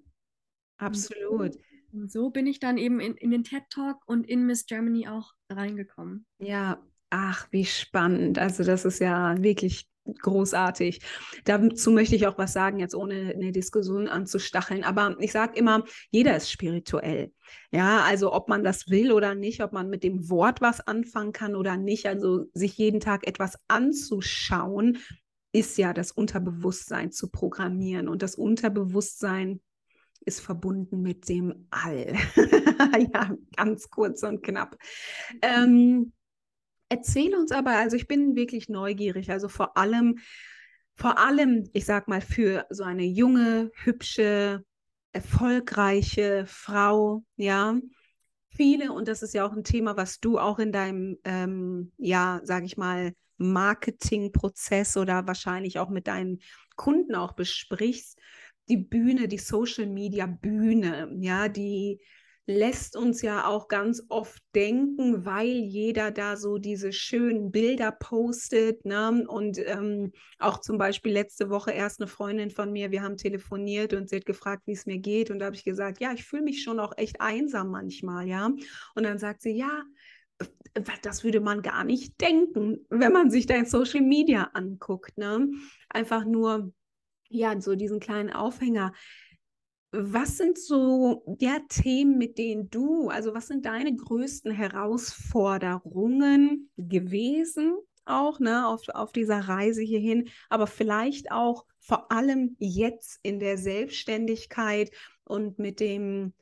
absolut. 0.77 1.55
Und 1.93 2.11
so 2.11 2.31
bin 2.31 2.47
ich 2.47 2.59
dann 2.59 2.79
eben 2.79 2.99
in, 2.99 3.13
in 3.13 3.29
den 3.29 3.43
TED 3.43 3.61
Talk 3.69 3.97
und 4.07 4.27
in 4.27 4.47
Miss 4.47 4.65
Germany 4.65 5.07
auch 5.07 5.33
reingekommen. 5.51 6.25
Ja, 6.39 6.83
ach, 7.11 7.47
wie 7.51 7.65
spannend. 7.65 8.39
Also 8.39 8.63
das 8.63 8.83
ist 8.83 8.97
ja 8.97 9.35
wirklich 9.43 9.87
großartig. 10.21 11.01
Dazu 11.45 11.91
möchte 11.91 12.15
ich 12.15 12.27
auch 12.27 12.37
was 12.37 12.53
sagen, 12.53 12.79
jetzt 12.79 12.95
ohne 12.95 13.33
eine 13.35 13.51
Diskussion 13.51 14.07
anzustacheln. 14.07 14.83
Aber 14.83 15.15
ich 15.19 15.31
sage 15.31 15.57
immer, 15.57 15.83
jeder 16.11 16.35
ist 16.35 16.51
spirituell. 16.51 17.31
Ja, 17.71 18.01
also 18.01 18.33
ob 18.33 18.49
man 18.49 18.63
das 18.63 18.89
will 18.89 19.11
oder 19.11 19.35
nicht, 19.35 19.63
ob 19.63 19.73
man 19.73 19.89
mit 19.89 20.03
dem 20.03 20.29
Wort 20.29 20.61
was 20.61 20.85
anfangen 20.85 21.31
kann 21.31 21.55
oder 21.55 21.77
nicht, 21.77 22.07
also 22.07 22.45
sich 22.53 22.77
jeden 22.77 22.99
Tag 22.99 23.27
etwas 23.27 23.57
anzuschauen, 23.67 24.97
ist 25.53 25.77
ja 25.77 25.93
das 25.93 26.11
Unterbewusstsein 26.11 27.11
zu 27.11 27.29
programmieren. 27.29 28.07
Und 28.07 28.21
das 28.21 28.35
Unterbewusstsein 28.35 29.61
ist 30.25 30.41
verbunden 30.41 31.01
mit 31.01 31.29
dem 31.29 31.67
All. 31.71 32.13
ja, 33.13 33.35
ganz 33.55 33.89
kurz 33.89 34.23
und 34.23 34.43
knapp. 34.43 34.77
Ähm, 35.41 36.11
Erzähl 36.89 37.35
uns 37.35 37.51
aber, 37.51 37.71
also 37.71 37.97
ich 37.97 38.07
bin 38.07 38.35
wirklich 38.35 38.69
neugierig, 38.69 39.29
also 39.29 39.49
vor 39.49 39.77
allem, 39.77 40.19
vor 40.95 41.17
allem, 41.19 41.69
ich 41.73 41.85
sag 41.85 42.07
mal, 42.07 42.21
für 42.21 42.65
so 42.69 42.83
eine 42.83 43.03
junge, 43.03 43.71
hübsche, 43.75 44.63
erfolgreiche 45.11 46.45
Frau, 46.47 47.23
ja. 47.35 47.77
Viele, 48.49 48.91
und 48.93 49.07
das 49.07 49.21
ist 49.21 49.33
ja 49.33 49.45
auch 49.45 49.53
ein 49.53 49.63
Thema, 49.63 49.97
was 49.97 50.19
du 50.19 50.39
auch 50.39 50.59
in 50.59 50.71
deinem, 50.71 51.17
ähm, 51.25 51.91
ja, 51.97 52.39
sag 52.43 52.63
ich 52.63 52.77
mal, 52.77 53.13
Marketingprozess 53.37 54.97
oder 54.97 55.27
wahrscheinlich 55.27 55.77
auch 55.79 55.89
mit 55.89 56.07
deinen 56.07 56.39
Kunden 56.75 57.15
auch 57.15 57.33
besprichst, 57.33 58.17
die 58.69 58.77
Bühne, 58.77 59.27
die 59.27 59.37
Social 59.37 59.85
Media 59.87 60.25
Bühne, 60.25 61.09
ja, 61.19 61.49
die 61.49 62.01
lässt 62.49 62.95
uns 62.95 63.21
ja 63.21 63.45
auch 63.45 63.67
ganz 63.67 64.03
oft 64.07 64.41
denken, 64.55 65.25
weil 65.25 65.47
jeder 65.47 66.11
da 66.11 66.37
so 66.37 66.57
diese 66.57 66.93
schönen 66.93 67.51
Bilder 67.51 67.91
postet. 67.91 68.85
Ne? 68.85 69.25
Und 69.27 69.59
ähm, 69.59 70.13
auch 70.39 70.61
zum 70.61 70.77
Beispiel 70.77 71.11
letzte 71.11 71.49
Woche 71.49 71.71
erst 71.71 71.99
eine 71.99 72.07
Freundin 72.07 72.49
von 72.49 72.71
mir, 72.71 72.89
wir 72.89 73.03
haben 73.03 73.17
telefoniert 73.17 73.93
und 73.93 74.09
sie 74.09 74.15
hat 74.15 74.25
gefragt, 74.25 74.63
wie 74.65 74.71
es 74.71 74.85
mir 74.85 74.97
geht. 74.97 75.29
Und 75.29 75.39
da 75.39 75.47
habe 75.47 75.57
ich 75.57 75.65
gesagt, 75.65 75.99
ja, 75.99 76.13
ich 76.13 76.23
fühle 76.23 76.43
mich 76.43 76.63
schon 76.63 76.79
auch 76.79 76.93
echt 76.95 77.19
einsam 77.19 77.69
manchmal, 77.69 78.27
ja. 78.27 78.49
Und 78.95 79.03
dann 79.03 79.19
sagt 79.19 79.41
sie, 79.41 79.51
ja, 79.51 79.83
das 81.01 81.25
würde 81.25 81.41
man 81.41 81.61
gar 81.61 81.83
nicht 81.83 82.19
denken, 82.21 82.85
wenn 82.89 83.11
man 83.11 83.29
sich 83.29 83.45
dein 83.45 83.65
Social 83.65 84.01
Media 84.01 84.51
anguckt. 84.53 85.17
Ne? 85.17 85.49
Einfach 85.89 86.23
nur, 86.23 86.71
ja, 87.29 87.59
so 87.59 87.75
diesen 87.75 87.99
kleinen 87.99 88.31
Aufhänger 88.31 88.93
was 89.99 90.37
sind 90.37 90.59
so 90.59 91.23
ja, 91.39 91.59
Themen, 91.67 92.17
mit 92.17 92.37
denen 92.37 92.69
du, 92.69 93.09
also 93.09 93.33
was 93.33 93.47
sind 93.47 93.65
deine 93.65 93.95
größten 93.95 94.51
Herausforderungen 94.51 96.69
gewesen, 96.77 97.75
auch 98.05 98.39
ne, 98.39 98.67
auf, 98.67 98.87
auf 98.89 99.11
dieser 99.11 99.39
Reise 99.39 99.81
hierhin, 99.81 100.29
aber 100.49 100.67
vielleicht 100.67 101.31
auch 101.31 101.65
vor 101.79 102.11
allem 102.11 102.55
jetzt 102.59 103.19
in 103.23 103.39
der 103.39 103.57
Selbstständigkeit 103.57 104.91
und 105.23 105.57
mit 105.57 105.79
dem 105.79 106.33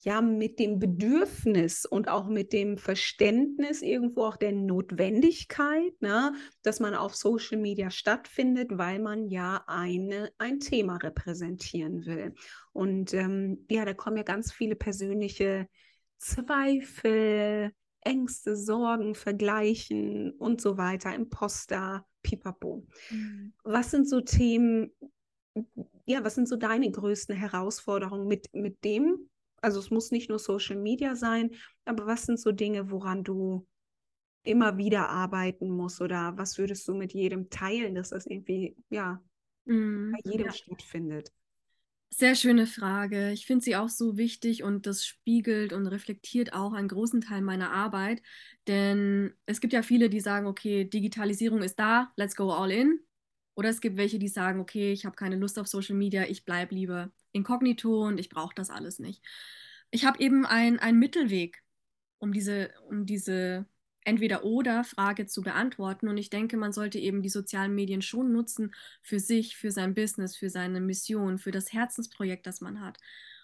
ja, 0.00 0.20
mit 0.20 0.58
dem 0.58 0.78
Bedürfnis 0.78 1.84
und 1.84 2.08
auch 2.08 2.28
mit 2.28 2.52
dem 2.52 2.78
Verständnis 2.78 3.82
irgendwo 3.82 4.24
auch 4.24 4.36
der 4.36 4.52
Notwendigkeit, 4.52 6.00
ne, 6.00 6.34
dass 6.62 6.78
man 6.78 6.94
auf 6.94 7.16
Social 7.16 7.58
Media 7.58 7.90
stattfindet, 7.90 8.70
weil 8.78 9.00
man 9.00 9.28
ja 9.28 9.64
eine, 9.66 10.30
ein 10.38 10.60
Thema 10.60 10.98
repräsentieren 10.98 12.06
will. 12.06 12.34
Und 12.72 13.12
ähm, 13.12 13.66
ja, 13.68 13.84
da 13.84 13.92
kommen 13.92 14.16
ja 14.16 14.22
ganz 14.22 14.52
viele 14.52 14.76
persönliche 14.76 15.66
Zweifel, 16.18 17.72
Ängste, 18.00 18.56
Sorgen, 18.56 19.16
Vergleichen 19.16 20.30
und 20.32 20.60
so 20.60 20.78
weiter, 20.78 21.12
Imposter, 21.12 22.06
pipapo. 22.22 22.86
Mhm. 23.10 23.52
Was 23.64 23.90
sind 23.90 24.08
so 24.08 24.20
Themen, 24.20 24.92
ja, 26.06 26.22
was 26.22 26.36
sind 26.36 26.48
so 26.48 26.56
deine 26.56 26.90
größten 26.90 27.34
Herausforderungen 27.34 28.28
mit, 28.28 28.48
mit 28.52 28.84
dem? 28.84 29.27
Also 29.60 29.80
es 29.80 29.90
muss 29.90 30.10
nicht 30.10 30.28
nur 30.28 30.38
Social 30.38 30.76
Media 30.76 31.16
sein, 31.16 31.50
aber 31.84 32.06
was 32.06 32.22
sind 32.22 32.38
so 32.38 32.52
Dinge, 32.52 32.90
woran 32.90 33.24
du 33.24 33.66
immer 34.42 34.78
wieder 34.78 35.08
arbeiten 35.08 35.68
musst 35.68 36.00
oder 36.00 36.36
was 36.36 36.58
würdest 36.58 36.86
du 36.88 36.94
mit 36.94 37.12
jedem 37.12 37.50
teilen, 37.50 37.94
dass 37.94 38.10
das 38.10 38.26
irgendwie, 38.26 38.76
ja, 38.88 39.22
mm, 39.66 40.12
bei 40.12 40.30
jedem 40.30 40.46
ja. 40.46 40.52
stattfindet? 40.52 41.32
Sehr 42.10 42.34
schöne 42.34 42.66
Frage. 42.66 43.32
Ich 43.32 43.44
finde 43.44 43.64
sie 43.64 43.76
auch 43.76 43.90
so 43.90 44.16
wichtig 44.16 44.62
und 44.62 44.86
das 44.86 45.04
spiegelt 45.04 45.74
und 45.74 45.86
reflektiert 45.86 46.54
auch 46.54 46.72
einen 46.72 46.88
großen 46.88 47.20
Teil 47.20 47.42
meiner 47.42 47.70
Arbeit. 47.70 48.22
Denn 48.66 49.34
es 49.44 49.60
gibt 49.60 49.74
ja 49.74 49.82
viele, 49.82 50.08
die 50.08 50.20
sagen, 50.20 50.46
okay, 50.46 50.84
Digitalisierung 50.84 51.62
ist 51.62 51.78
da, 51.78 52.10
let's 52.16 52.34
go 52.34 52.50
all 52.50 52.70
in. 52.70 52.98
Oder 53.58 53.70
es 53.70 53.80
gibt 53.80 53.96
welche, 53.96 54.20
die 54.20 54.28
sagen, 54.28 54.60
okay, 54.60 54.92
ich 54.92 55.04
habe 55.04 55.16
keine 55.16 55.34
Lust 55.34 55.58
auf 55.58 55.66
Social 55.66 55.96
Media, 55.96 56.22
ich 56.22 56.44
bleibe 56.44 56.76
lieber 56.76 57.10
inkognito 57.32 58.06
und 58.06 58.20
ich 58.20 58.28
brauche 58.28 58.54
das 58.54 58.70
alles 58.70 59.00
nicht. 59.00 59.20
Ich 59.90 60.04
habe 60.04 60.20
eben 60.20 60.46
einen 60.46 61.00
Mittelweg, 61.00 61.64
um 62.18 62.32
diese, 62.32 62.70
um 62.88 63.04
diese 63.04 63.66
Entweder-Oder-Frage 64.04 65.26
zu 65.26 65.42
beantworten. 65.42 66.06
Und 66.06 66.18
ich 66.18 66.30
denke, 66.30 66.56
man 66.56 66.72
sollte 66.72 67.00
eben 67.00 67.20
die 67.20 67.30
sozialen 67.30 67.74
Medien 67.74 68.00
schon 68.00 68.30
nutzen 68.30 68.72
für 69.02 69.18
sich, 69.18 69.56
für 69.56 69.72
sein 69.72 69.92
Business, 69.92 70.36
für 70.36 70.50
seine 70.50 70.80
Mission, 70.80 71.38
für 71.38 71.50
das 71.50 71.72
Herzensprojekt, 71.72 72.46
das 72.46 72.60
man 72.60 72.80
hat, 72.80 72.98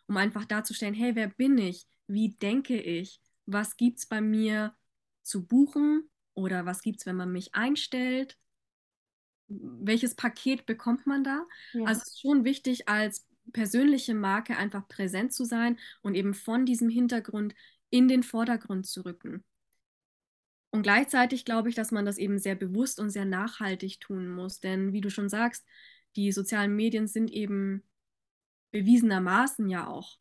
um 0.07 0.17
einfach 0.17 0.45
darzustellen, 0.45 0.95
hey, 0.95 1.17
wer 1.17 1.27
bin 1.27 1.59
ich? 1.59 1.89
Wie 2.07 2.37
denke 2.37 2.81
ich? 2.81 3.21
Was 3.47 3.77
gibt 3.77 3.99
es 3.99 4.07
bei 4.07 4.21
mir 4.21 4.77
zu 5.25 5.45
buchen? 5.45 6.09
Oder 6.35 6.67
was 6.67 6.83
gibt 6.83 7.01
es, 7.01 7.07
wenn 7.07 7.17
man 7.17 7.33
mich 7.33 7.57
einstellt? 7.57 8.39
Welches 9.49 10.15
Paket 10.15 10.67
bekommt 10.67 11.07
man 11.07 11.25
da? 11.25 11.47
Ja. 11.73 11.85
Also 11.85 12.03
es 12.03 12.09
ist 12.09 12.21
schon 12.21 12.45
wichtig, 12.45 12.89
als 12.89 13.27
persönliche 13.53 14.15
Marke 14.15 14.57
einfach 14.57 14.89
präsent 14.89 15.33
zu 15.33 15.45
sein 15.45 15.79
und 16.03 16.15
eben 16.15 16.35
von 16.35 16.65
diesem 16.67 16.89
Hintergrund 16.89 17.55
in 17.91 18.09
den 18.09 18.23
Vordergrund 18.23 18.87
zu 18.87 19.05
rücken. 19.05 19.45
Und 20.71 20.83
gleichzeitig 20.83 21.45
glaube 21.45 21.69
ich, 21.69 21.75
dass 21.75 21.93
man 21.93 22.05
das 22.05 22.19
eben 22.19 22.39
sehr 22.39 22.57
bewusst 22.57 22.99
und 22.99 23.11
sehr 23.11 23.25
nachhaltig 23.25 24.01
tun 24.01 24.29
muss. 24.29 24.59
Denn 24.61 24.93
wie 24.93 25.01
du 25.01 25.09
schon 25.11 25.29
sagst, 25.29 25.65
die 26.17 26.33
sozialen 26.33 26.75
Medien 26.75 27.07
sind 27.07 27.31
eben 27.31 27.85
bewiesenermaßen 28.73 29.69
ja 29.69 29.87
auch, 29.87 30.19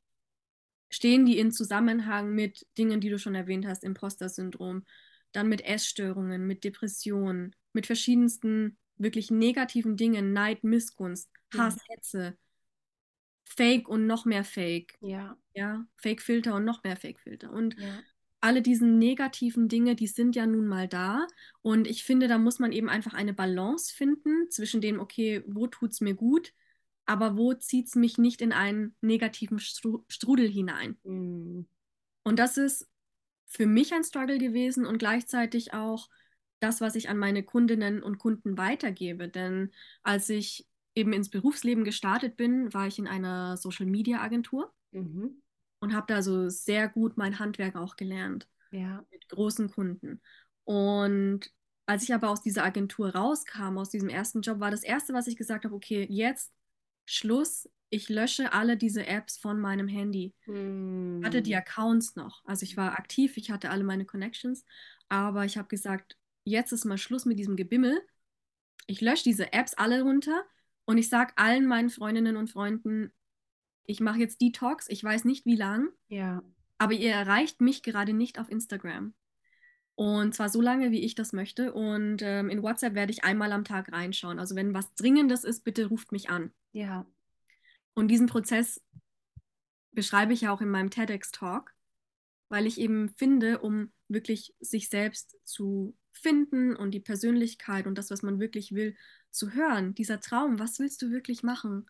stehen 0.89 1.25
die 1.25 1.39
in 1.39 1.51
Zusammenhang 1.51 2.35
mit 2.35 2.67
Dingen, 2.77 3.01
die 3.01 3.09
du 3.09 3.17
schon 3.17 3.33
erwähnt 3.33 3.65
hast, 3.65 3.83
Imposter-Syndrom, 3.83 4.85
dann 5.31 5.49
mit 5.49 5.61
Essstörungen, 5.61 6.45
mit 6.45 6.63
Depressionen, 6.63 7.55
mit 7.73 7.87
verschiedensten 7.87 8.77
wirklich 8.97 9.31
negativen 9.31 9.97
Dingen, 9.97 10.33
Neid, 10.33 10.63
Missgunst, 10.63 11.29
Hass, 11.55 11.75
ja. 11.75 11.95
Hetze, 11.95 12.37
Fake 13.43 13.87
und 13.87 14.07
noch 14.07 14.25
mehr 14.25 14.43
Fake. 14.43 14.97
Ja. 15.01 15.37
Ja, 15.53 15.85
Fake-Filter 15.97 16.55
und 16.55 16.65
noch 16.65 16.83
mehr 16.83 16.95
Fake-Filter. 16.95 17.51
Und 17.51 17.79
ja. 17.79 17.99
alle 18.41 18.61
diese 18.61 18.85
negativen 18.85 19.67
Dinge, 19.67 19.95
die 19.95 20.07
sind 20.07 20.35
ja 20.35 20.47
nun 20.47 20.65
mal 20.65 20.87
da. 20.87 21.27
Und 21.61 21.87
ich 21.87 22.03
finde, 22.03 22.27
da 22.27 22.37
muss 22.37 22.59
man 22.59 22.71
eben 22.71 22.89
einfach 22.89 23.13
eine 23.13 23.33
Balance 23.33 23.93
finden 23.93 24.49
zwischen 24.49 24.81
dem, 24.81 24.99
okay, 24.99 25.43
wo 25.45 25.67
tut 25.67 25.91
es 25.91 26.01
mir 26.01 26.15
gut, 26.15 26.53
aber 27.05 27.37
wo 27.37 27.53
zieht 27.53 27.87
es 27.87 27.95
mich 27.95 28.17
nicht 28.17 28.41
in 28.41 28.51
einen 28.51 28.95
negativen 29.01 29.59
Strudel 29.59 30.49
hinein. 30.49 30.97
Mhm. 31.03 31.67
Und 32.23 32.39
das 32.39 32.57
ist 32.57 32.87
für 33.45 33.67
mich 33.67 33.93
ein 33.93 34.03
Struggle 34.03 34.39
gewesen 34.39 34.85
und 34.85 34.97
gleichzeitig 34.97 35.73
auch 35.73 36.09
das, 36.63 36.81
was 36.81 36.95
ich 36.95 37.09
an 37.09 37.17
meine 37.17 37.43
Kundinnen 37.43 38.01
und 38.01 38.17
Kunden 38.17 38.57
weitergebe. 38.57 39.27
Denn 39.27 39.71
als 40.01 40.29
ich 40.29 40.67
eben 40.95 41.13
ins 41.13 41.29
Berufsleben 41.29 41.83
gestartet 41.83 42.37
bin, 42.37 42.73
war 42.73 42.87
ich 42.87 42.99
in 42.99 43.07
einer 43.07 43.57
Social-Media-Agentur 43.57 44.73
mhm. 44.91 45.41
und 45.79 45.93
habe 45.93 46.05
da 46.07 46.21
so 46.21 46.49
sehr 46.49 46.87
gut 46.87 47.17
mein 47.17 47.39
Handwerk 47.39 47.75
auch 47.75 47.95
gelernt. 47.95 48.47
Ja. 48.71 49.05
Mit 49.11 49.27
großen 49.29 49.69
Kunden. 49.69 50.21
Und 50.63 51.51
als 51.85 52.03
ich 52.03 52.13
aber 52.13 52.29
aus 52.29 52.41
dieser 52.41 52.63
Agentur 52.63 53.09
rauskam, 53.09 53.77
aus 53.77 53.89
diesem 53.89 54.09
ersten 54.09 54.41
Job, 54.41 54.59
war 54.59 54.71
das 54.71 54.83
Erste, 54.83 55.13
was 55.13 55.27
ich 55.27 55.35
gesagt 55.35 55.65
habe, 55.65 55.75
okay, 55.75 56.07
jetzt 56.09 56.53
Schluss, 57.05 57.69
ich 57.89 58.07
lösche 58.09 58.53
alle 58.53 58.77
diese 58.77 59.05
Apps 59.05 59.37
von 59.37 59.59
meinem 59.59 59.87
Handy. 59.87 60.33
Mm. 60.45 61.19
Ich 61.19 61.25
hatte 61.25 61.41
die 61.41 61.55
Accounts 61.55 62.15
noch. 62.15 62.41
Also 62.45 62.63
ich 62.63 62.77
war 62.77 62.93
aktiv, 62.97 63.35
ich 63.37 63.51
hatte 63.51 63.69
alle 63.69 63.83
meine 63.83 64.05
Connections, 64.05 64.65
aber 65.09 65.43
ich 65.45 65.57
habe 65.57 65.67
gesagt, 65.67 66.17
jetzt 66.43 66.71
ist 66.71 66.85
mal 66.85 66.97
Schluss 66.97 67.25
mit 67.25 67.39
diesem 67.39 67.55
Gebimmel. 67.55 68.01
Ich 68.87 69.01
lösche 69.01 69.23
diese 69.23 69.53
Apps 69.53 69.73
alle 69.73 70.01
runter 70.01 70.43
und 70.85 70.97
ich 70.97 71.09
sage 71.09 71.33
allen 71.37 71.67
meinen 71.67 71.89
Freundinnen 71.89 72.37
und 72.37 72.49
Freunden, 72.49 73.11
ich 73.85 73.99
mache 73.99 74.19
jetzt 74.19 74.41
Detox, 74.41 74.87
ich 74.89 75.03
weiß 75.03 75.25
nicht 75.25 75.45
wie 75.45 75.55
lang, 75.55 75.89
ja. 76.07 76.41
aber 76.77 76.93
ihr 76.93 77.11
erreicht 77.11 77.61
mich 77.61 77.83
gerade 77.83 78.13
nicht 78.13 78.39
auf 78.39 78.49
Instagram. 78.49 79.13
Und 79.95 80.33
zwar 80.33 80.49
so 80.49 80.59
lange, 80.59 80.91
wie 80.91 81.01
ich 81.01 81.15
das 81.15 81.33
möchte. 81.33 81.73
Und 81.73 82.21
ähm, 82.23 82.49
in 82.49 82.63
WhatsApp 82.63 82.95
werde 82.95 83.11
ich 83.11 83.23
einmal 83.23 83.51
am 83.51 83.63
Tag 83.63 83.91
reinschauen. 83.91 84.39
Also 84.39 84.55
wenn 84.55 84.73
was 84.73 84.93
Dringendes 84.95 85.43
ist, 85.43 85.63
bitte 85.63 85.85
ruft 85.85 86.11
mich 86.11 86.29
an. 86.29 86.51
Ja. 86.71 87.05
Und 87.93 88.07
diesen 88.07 88.27
Prozess 88.27 88.81
beschreibe 89.91 90.33
ich 90.33 90.41
ja 90.41 90.51
auch 90.51 90.61
in 90.61 90.69
meinem 90.69 90.89
TEDx-Talk, 90.89 91.75
weil 92.49 92.65
ich 92.65 92.79
eben 92.79 93.09
finde, 93.09 93.59
um 93.59 93.91
wirklich 94.07 94.55
sich 94.59 94.89
selbst 94.89 95.37
zu 95.43 95.95
finden 96.13 96.75
und 96.75 96.91
die 96.91 96.99
Persönlichkeit 96.99 97.87
und 97.87 97.97
das, 97.97 98.09
was 98.11 98.21
man 98.21 98.39
wirklich 98.39 98.73
will, 98.73 98.95
zu 99.31 99.51
hören. 99.53 99.93
Dieser 99.95 100.19
Traum, 100.19 100.59
was 100.59 100.79
willst 100.79 101.01
du 101.01 101.11
wirklich 101.11 101.43
machen? 101.43 101.89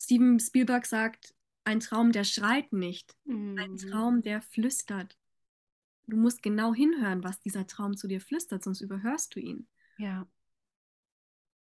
Steven 0.00 0.40
Spielberg 0.40 0.86
sagt, 0.86 1.34
ein 1.64 1.80
Traum, 1.80 2.12
der 2.12 2.24
schreit 2.24 2.72
nicht, 2.72 3.14
mhm. 3.24 3.58
ein 3.58 3.76
Traum, 3.76 4.22
der 4.22 4.40
flüstert. 4.40 5.16
Du 6.06 6.16
musst 6.16 6.42
genau 6.42 6.74
hinhören, 6.74 7.24
was 7.24 7.40
dieser 7.40 7.66
Traum 7.66 7.96
zu 7.96 8.06
dir 8.06 8.20
flüstert, 8.20 8.62
sonst 8.62 8.80
überhörst 8.80 9.34
du 9.34 9.40
ihn. 9.40 9.68
Ja. 9.98 10.28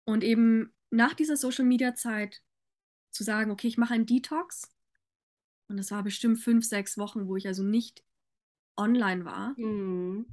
Und 0.03 0.23
eben 0.23 0.73
nach 0.89 1.13
dieser 1.13 1.37
Social-Media-Zeit 1.37 2.43
zu 3.11 3.23
sagen, 3.23 3.51
okay, 3.51 3.67
ich 3.67 3.77
mache 3.77 3.93
einen 3.93 4.05
Detox. 4.05 4.71
Und 5.67 5.77
das 5.77 5.91
war 5.91 6.03
bestimmt 6.03 6.39
fünf, 6.39 6.65
sechs 6.65 6.97
Wochen, 6.97 7.27
wo 7.27 7.37
ich 7.37 7.47
also 7.47 7.63
nicht 7.63 8.03
online 8.75 9.25
war. 9.25 9.57
Mhm. 9.57 10.27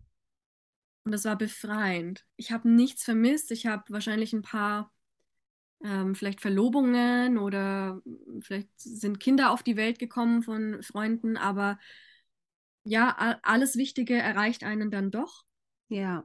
Und 1.05 1.13
das 1.13 1.25
war 1.25 1.37
befreiend. 1.37 2.25
Ich 2.37 2.53
habe 2.53 2.69
nichts 2.69 3.03
vermisst. 3.03 3.51
Ich 3.51 3.67
habe 3.67 3.85
wahrscheinlich 3.89 4.33
ein 4.33 4.43
paar 4.43 4.93
ähm, 5.85 6.15
vielleicht 6.15 6.41
Verlobungen 6.41 7.39
oder 7.39 8.01
vielleicht 8.41 8.69
sind 8.77 9.19
Kinder 9.21 9.51
auf 9.51 9.63
die 9.63 9.77
Welt 9.77 9.99
gekommen 9.99 10.43
von 10.43 10.83
Freunden, 10.83 11.37
aber 11.37 11.79
ja, 12.85 13.39
alles 13.43 13.77
Wichtige 13.77 14.15
erreicht 14.15 14.65
einen 14.65 14.91
dann 14.91 15.11
doch. 15.11 15.45
Ja. 15.89 16.25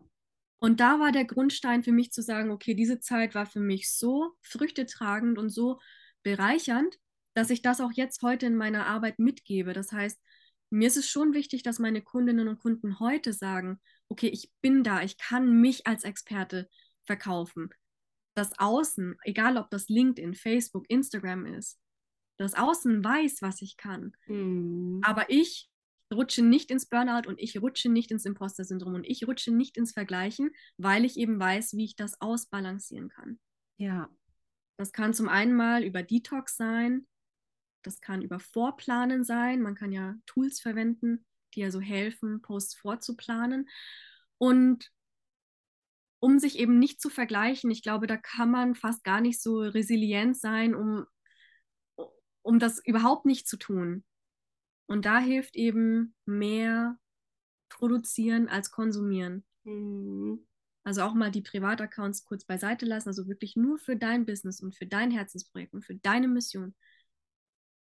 Und 0.59 0.80
da 0.80 0.99
war 0.99 1.11
der 1.11 1.25
Grundstein 1.25 1.84
für 1.84 1.91
mich 1.91 2.11
zu 2.11 2.23
sagen, 2.23 2.49
okay, 2.49 2.73
diese 2.73 2.99
Zeit 2.99 3.36
war 3.36 3.45
für 3.45 3.59
mich 3.59 3.91
so 3.91 4.34
früchtetragend 4.41 5.38
und 5.38 5.49
so 5.49 5.80
bereichernd, 6.23 6.97
dass 7.36 7.51
ich 7.51 7.61
das 7.61 7.80
auch 7.80 7.91
jetzt 7.91 8.23
heute 8.23 8.47
in 8.47 8.55
meiner 8.55 8.88
Arbeit 8.88 9.19
mitgebe. 9.19 9.73
Das 9.73 9.91
heißt, 9.91 10.19
mir 10.71 10.88
ist 10.88 10.97
es 10.97 11.07
schon 11.07 11.34
wichtig, 11.34 11.61
dass 11.61 11.78
meine 11.78 12.01
Kundinnen 12.01 12.47
und 12.47 12.59
Kunden 12.59 12.99
heute 12.99 13.34
sagen, 13.34 13.80
okay, 14.10 14.28
ich 14.28 14.51
bin 14.62 14.84
da, 14.84 15.01
ich 15.01 15.18
kann 15.18 15.60
mich 15.62 15.88
als 15.88 16.03
Experte 16.03 16.70
verkaufen. 17.05 17.70
Das 18.36 18.58
Außen, 18.60 19.18
egal 19.24 19.58
ob 19.58 19.70
das 19.70 19.89
LinkedIn, 19.89 20.36
Facebook, 20.36 20.86
Instagram 20.89 21.45
ist, 21.45 21.80
das 22.38 22.53
Außen 22.53 23.03
weiß, 23.03 23.41
was 23.41 23.62
ich 23.62 23.78
kann. 23.78 24.16
Mhm. 24.28 25.01
Aber 25.03 25.30
ich 25.30 25.70
rutsche 26.14 26.43
nicht 26.43 26.72
ins 26.72 26.86
Burnout 26.86 27.28
und 27.28 27.39
ich 27.39 27.62
rutsche 27.62 27.89
nicht 27.89 28.12
ins 28.12 28.26
Imposter-Syndrom 28.26 28.93
und 28.93 29.03
ich 29.03 29.28
rutsche 29.28 29.51
nicht 29.51 29.76
ins 29.76 29.91
Vergleichen, 29.91 30.51
weil 30.78 31.03
ich 31.03 31.18
eben 31.18 31.39
weiß, 31.39 31.74
wie 31.74 31.86
ich 31.86 31.95
das 31.95 32.22
ausbalancieren 32.22 33.10
kann. 33.10 33.39
Ja. 33.78 34.10
Das 34.78 34.91
kann 34.91 35.14
zum 35.14 35.28
einen 35.28 35.55
mal 35.55 35.84
über 35.84 36.03
Detox 36.03 36.55
sein, 36.55 37.08
das 37.84 37.99
kann 37.99 38.22
über 38.22 38.39
Vorplanen 38.39 39.24
sein. 39.24 39.62
Man 39.62 39.76
kann 39.76 39.91
ja 39.91 40.16
Tools 40.26 40.60
verwenden, 40.60 41.26
die 41.54 41.62
ja 41.62 41.72
so 41.72 41.80
helfen, 41.80 42.41
Posts 42.41 42.76
vorzuplanen. 42.76 43.70
Und 44.38 44.91
um 46.20 46.39
sich 46.39 46.58
eben 46.58 46.80
nicht 46.80 47.02
zu 47.02 47.10
vergleichen, 47.10 47.70
ich 47.72 47.84
glaube, 47.84 48.08
da 48.08 48.18
kann 48.18 48.50
man 48.50 48.76
fast 48.76 49.04
gar 49.04 49.22
nicht 49.22 49.41
so 49.41 49.60
resilient 49.60 50.38
sein, 50.38 50.74
um, 50.76 51.06
um 52.41 52.60
das 52.60 52.84
überhaupt 52.86 53.26
nicht 53.26 53.48
zu 53.48 53.58
tun. 53.58 54.04
Und 54.88 55.06
da 55.06 55.20
hilft 55.20 55.56
eben 55.56 56.16
mehr 56.26 56.98
produzieren 57.70 58.48
als 58.48 58.72
konsumieren. 58.72 59.45
Mhm. 59.64 60.48
Also 60.84 61.02
auch 61.02 61.14
mal 61.14 61.32
die 61.32 61.41
Privataccounts 61.41 62.24
kurz 62.24 62.45
beiseite 62.45 62.86
lassen, 62.86 63.10
also 63.10 63.28
wirklich 63.28 63.58
nur 63.58 63.78
für 63.78 63.98
dein 63.98 64.26
Business 64.26 64.62
und 64.62 64.74
für 64.74 64.86
dein 64.86 65.12
Herzensprojekt 65.12 65.74
und 65.74 65.84
für 65.84 65.95
deine 65.95 66.30
Mission. 66.30 66.76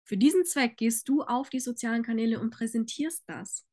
Für 0.06 0.18
diesen 0.18 0.46
Zweck 0.46 0.78
gehst 0.78 1.10
du 1.10 1.24
auf 1.24 1.50
die 1.50 1.60
sozialen 1.60 2.04
Kanäle 2.04 2.40
und 2.40 2.52
präsentierst 2.52 3.24
das 3.28 3.66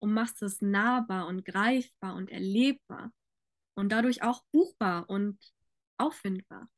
und 0.00 0.12
machst 0.12 0.42
es 0.42 0.60
nahbar 0.60 1.28
und 1.28 1.44
greifbar 1.44 2.16
und 2.16 2.30
erlebbar 2.30 3.12
und 3.74 3.90
dadurch 3.92 4.24
auch 4.24 4.42
buchbar 4.50 5.08
und 5.08 5.38
auffindbar. 5.98 6.68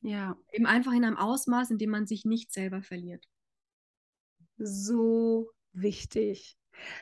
Ja. 0.00 0.38
Eben 0.52 0.66
einfach 0.66 0.92
in 0.92 1.04
einem 1.04 1.18
Ausmaß, 1.18 1.70
in 1.70 1.78
dem 1.78 1.90
man 1.90 2.06
sich 2.06 2.24
nicht 2.24 2.50
selber 2.50 2.82
verliert. 2.82 3.26
So 4.56 5.50
wichtig. 5.72 6.56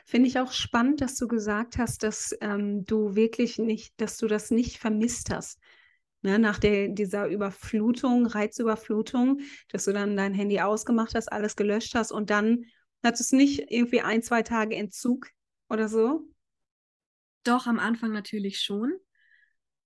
Finde 0.05 0.27
ich 0.27 0.39
auch 0.39 0.51
spannend, 0.51 0.99
dass 0.99 1.15
du 1.15 1.27
gesagt 1.27 1.77
hast, 1.77 2.03
dass 2.03 2.35
ähm, 2.41 2.85
du 2.85 3.15
wirklich 3.15 3.59
nicht, 3.59 3.93
dass 4.01 4.17
du 4.17 4.27
das 4.27 4.51
nicht 4.51 4.77
vermisst 4.77 5.29
hast. 5.29 5.59
Ne, 6.21 6.39
nach 6.39 6.57
der, 6.57 6.87
dieser 6.87 7.27
Überflutung, 7.27 8.25
Reizüberflutung, 8.25 9.41
dass 9.69 9.85
du 9.85 9.93
dann 9.93 10.17
dein 10.17 10.33
Handy 10.33 10.59
ausgemacht 10.59 11.13
hast, 11.13 11.31
alles 11.31 11.55
gelöscht 11.55 11.93
hast 11.93 12.11
und 12.11 12.31
dann 12.31 12.65
hattest 13.03 13.31
du 13.31 13.35
nicht 13.35 13.71
irgendwie 13.71 14.01
ein, 14.01 14.23
zwei 14.23 14.41
Tage 14.41 14.75
Entzug 14.75 15.27
oder 15.69 15.87
so? 15.87 16.27
Doch, 17.43 17.67
am 17.67 17.79
Anfang 17.79 18.11
natürlich 18.11 18.59
schon. 18.59 18.93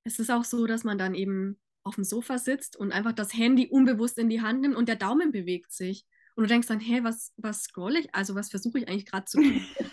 Es 0.06 0.20
ist 0.20 0.32
auch 0.32 0.46
so, 0.46 0.66
dass 0.66 0.86
man 0.86 0.98
dann 0.98 1.14
eben 1.14 1.60
auf 1.84 1.96
dem 1.96 2.06
Sofa 2.06 2.38
sitzt 2.38 2.78
und 2.78 2.92
einfach 2.92 3.14
das 3.14 3.34
Handy 3.34 3.68
unbewusst 3.68 4.18
in 4.18 4.30
die 4.30 4.42
Hand 4.42 4.62
nimmt 4.62 4.76
und 4.76 4.88
der 4.88 4.96
Daumen 4.96 5.32
bewegt 5.32 5.74
sich. 5.74 6.06
Und 6.36 6.44
du 6.44 6.48
denkst 6.48 6.68
dann, 6.68 6.80
hey, 6.80 7.04
was, 7.04 7.34
was 7.36 7.64
scroll 7.64 7.98
ich? 7.98 8.16
Also 8.16 8.34
was 8.36 8.50
versuche 8.50 8.80
ich 8.80 8.88
eigentlich 8.88 9.06
gerade 9.06 9.26
zu 9.26 9.42
tun? 9.42 9.62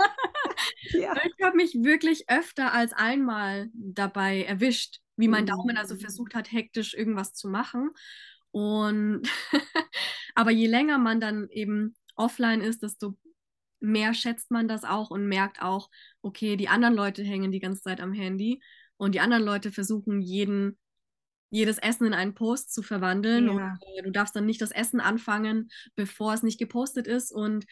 ja. 0.93 1.15
Ich 1.25 1.45
habe 1.45 1.57
mich 1.57 1.75
wirklich 1.75 2.29
öfter 2.29 2.73
als 2.73 2.93
einmal 2.93 3.69
dabei 3.75 4.43
erwischt, 4.43 5.01
wie 5.17 5.29
mein 5.29 5.47
Daumen 5.47 5.77
also 5.77 5.97
versucht 5.97 6.35
hat, 6.35 6.53
hektisch 6.53 6.95
irgendwas 6.95 7.33
zu 7.35 7.49
machen. 7.49 7.91
Und 8.51 9.23
aber 10.35 10.51
je 10.51 10.67
länger 10.67 10.99
man 10.99 11.21
dann 11.21 11.49
eben 11.51 11.95
offline 12.15 12.61
ist, 12.61 12.83
desto 12.83 13.17
mehr 13.81 14.15
schätzt 14.15 14.51
man 14.51 14.69
das 14.69 14.85
auch 14.85 15.11
und 15.11 15.27
merkt 15.27 15.63
auch, 15.63 15.91
okay, 16.23 16.57
die 16.57 16.69
anderen 16.69 16.95
Leute 16.95 17.23
hängen 17.23 17.53
die 17.53 17.61
ganze 17.61 17.83
Zeit 17.83 18.01
am 18.01 18.13
Handy 18.13 18.63
und 18.97 19.15
die 19.15 19.21
anderen 19.21 19.45
Leute 19.45 19.71
versuchen 19.71 20.23
jeden 20.23 20.79
jedes 21.51 21.79
Essen 21.79 22.07
in 22.07 22.15
einen 22.15 22.35
Post 22.35 22.73
zu 22.73 22.83
verwandeln. 22.83 23.47
Ja. 23.47 23.53
Und, 23.53 23.99
äh, 23.99 24.03
du 24.03 24.11
darfst 24.11 24.35
dann 24.35 24.47
nicht 24.47 24.61
das 24.61 24.73
Essen 24.73 25.01
anfangen, 25.01 25.69
bevor 25.95 26.35
es 26.35 26.43
nicht 26.43 26.59
gepostet 26.59 27.07
ist. 27.07 27.33
Und 27.33 27.67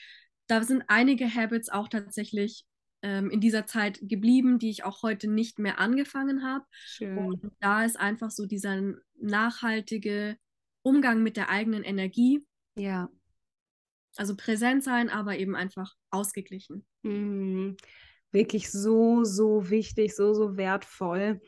da 0.46 0.62
sind 0.62 0.84
einige 0.88 1.32
Habits 1.32 1.68
auch 1.68 1.88
tatsächlich 1.88 2.64
ähm, 3.04 3.30
in 3.30 3.40
dieser 3.40 3.66
Zeit 3.66 4.00
geblieben, 4.02 4.58
die 4.58 4.70
ich 4.70 4.82
auch 4.84 5.02
heute 5.02 5.28
nicht 5.28 5.58
mehr 5.58 5.78
angefangen 5.78 6.42
habe. 6.42 6.64
Und 7.00 7.52
da 7.60 7.84
ist 7.84 8.00
einfach 8.00 8.30
so 8.30 8.46
dieser 8.46 8.80
nachhaltige 9.20 10.38
Umgang 10.82 11.22
mit 11.22 11.36
der 11.36 11.50
eigenen 11.50 11.84
Energie. 11.84 12.44
Ja. 12.76 13.10
Also 14.16 14.34
präsent 14.36 14.82
sein, 14.82 15.10
aber 15.10 15.36
eben 15.36 15.54
einfach 15.54 15.94
ausgeglichen. 16.10 16.86
Mhm. 17.02 17.76
Wirklich 18.32 18.72
so, 18.72 19.22
so 19.22 19.68
wichtig, 19.68 20.16
so, 20.16 20.32
so 20.32 20.56
wertvoll. 20.56 21.42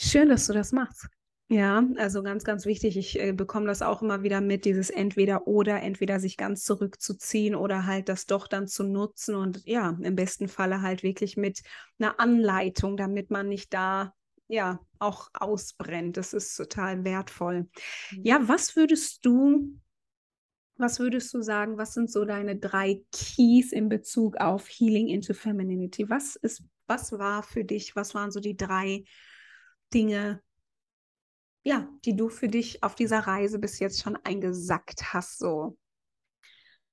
Schön, 0.00 0.28
dass 0.28 0.48
du 0.48 0.54
das 0.54 0.72
machst. 0.72 1.08
Ja, 1.52 1.86
also 1.98 2.22
ganz, 2.22 2.44
ganz 2.44 2.64
wichtig. 2.64 2.96
Ich 2.96 3.20
äh, 3.20 3.32
bekomme 3.32 3.66
das 3.66 3.82
auch 3.82 4.00
immer 4.00 4.22
wieder 4.22 4.40
mit, 4.40 4.64
dieses 4.64 4.88
entweder 4.88 5.46
oder, 5.46 5.82
entweder 5.82 6.18
sich 6.18 6.38
ganz 6.38 6.64
zurückzuziehen 6.64 7.54
oder 7.54 7.84
halt 7.84 8.08
das 8.08 8.24
doch 8.24 8.48
dann 8.48 8.68
zu 8.68 8.84
nutzen 8.84 9.34
und 9.34 9.62
ja, 9.66 9.94
im 10.00 10.16
besten 10.16 10.48
Falle 10.48 10.80
halt 10.80 11.02
wirklich 11.02 11.36
mit 11.36 11.60
einer 11.98 12.18
Anleitung, 12.18 12.96
damit 12.96 13.30
man 13.30 13.48
nicht 13.48 13.74
da 13.74 14.14
ja 14.48 14.80
auch 14.98 15.28
ausbrennt. 15.34 16.16
Das 16.16 16.32
ist 16.32 16.56
total 16.56 17.04
wertvoll. 17.04 17.68
Ja, 18.22 18.38
mhm. 18.38 18.48
was 18.48 18.74
würdest 18.74 19.26
du, 19.26 19.78
was 20.78 21.00
würdest 21.00 21.34
du 21.34 21.42
sagen, 21.42 21.76
was 21.76 21.92
sind 21.92 22.10
so 22.10 22.24
deine 22.24 22.56
drei 22.56 23.02
Keys 23.12 23.72
in 23.72 23.90
Bezug 23.90 24.38
auf 24.38 24.66
Healing 24.68 25.08
into 25.08 25.34
Femininity? 25.34 26.08
Was 26.08 26.34
ist, 26.36 26.64
was 26.86 27.12
war 27.12 27.42
für 27.42 27.64
dich, 27.64 27.94
was 27.94 28.14
waren 28.14 28.30
so 28.30 28.40
die 28.40 28.56
drei 28.56 29.04
Dinge, 29.92 30.40
ja, 31.64 31.88
die 32.04 32.16
du 32.16 32.28
für 32.28 32.48
dich 32.48 32.82
auf 32.82 32.94
dieser 32.94 33.20
Reise 33.20 33.58
bis 33.58 33.78
jetzt 33.78 34.02
schon 34.02 34.16
eingesackt 34.24 35.12
hast, 35.12 35.38
so? 35.38 35.76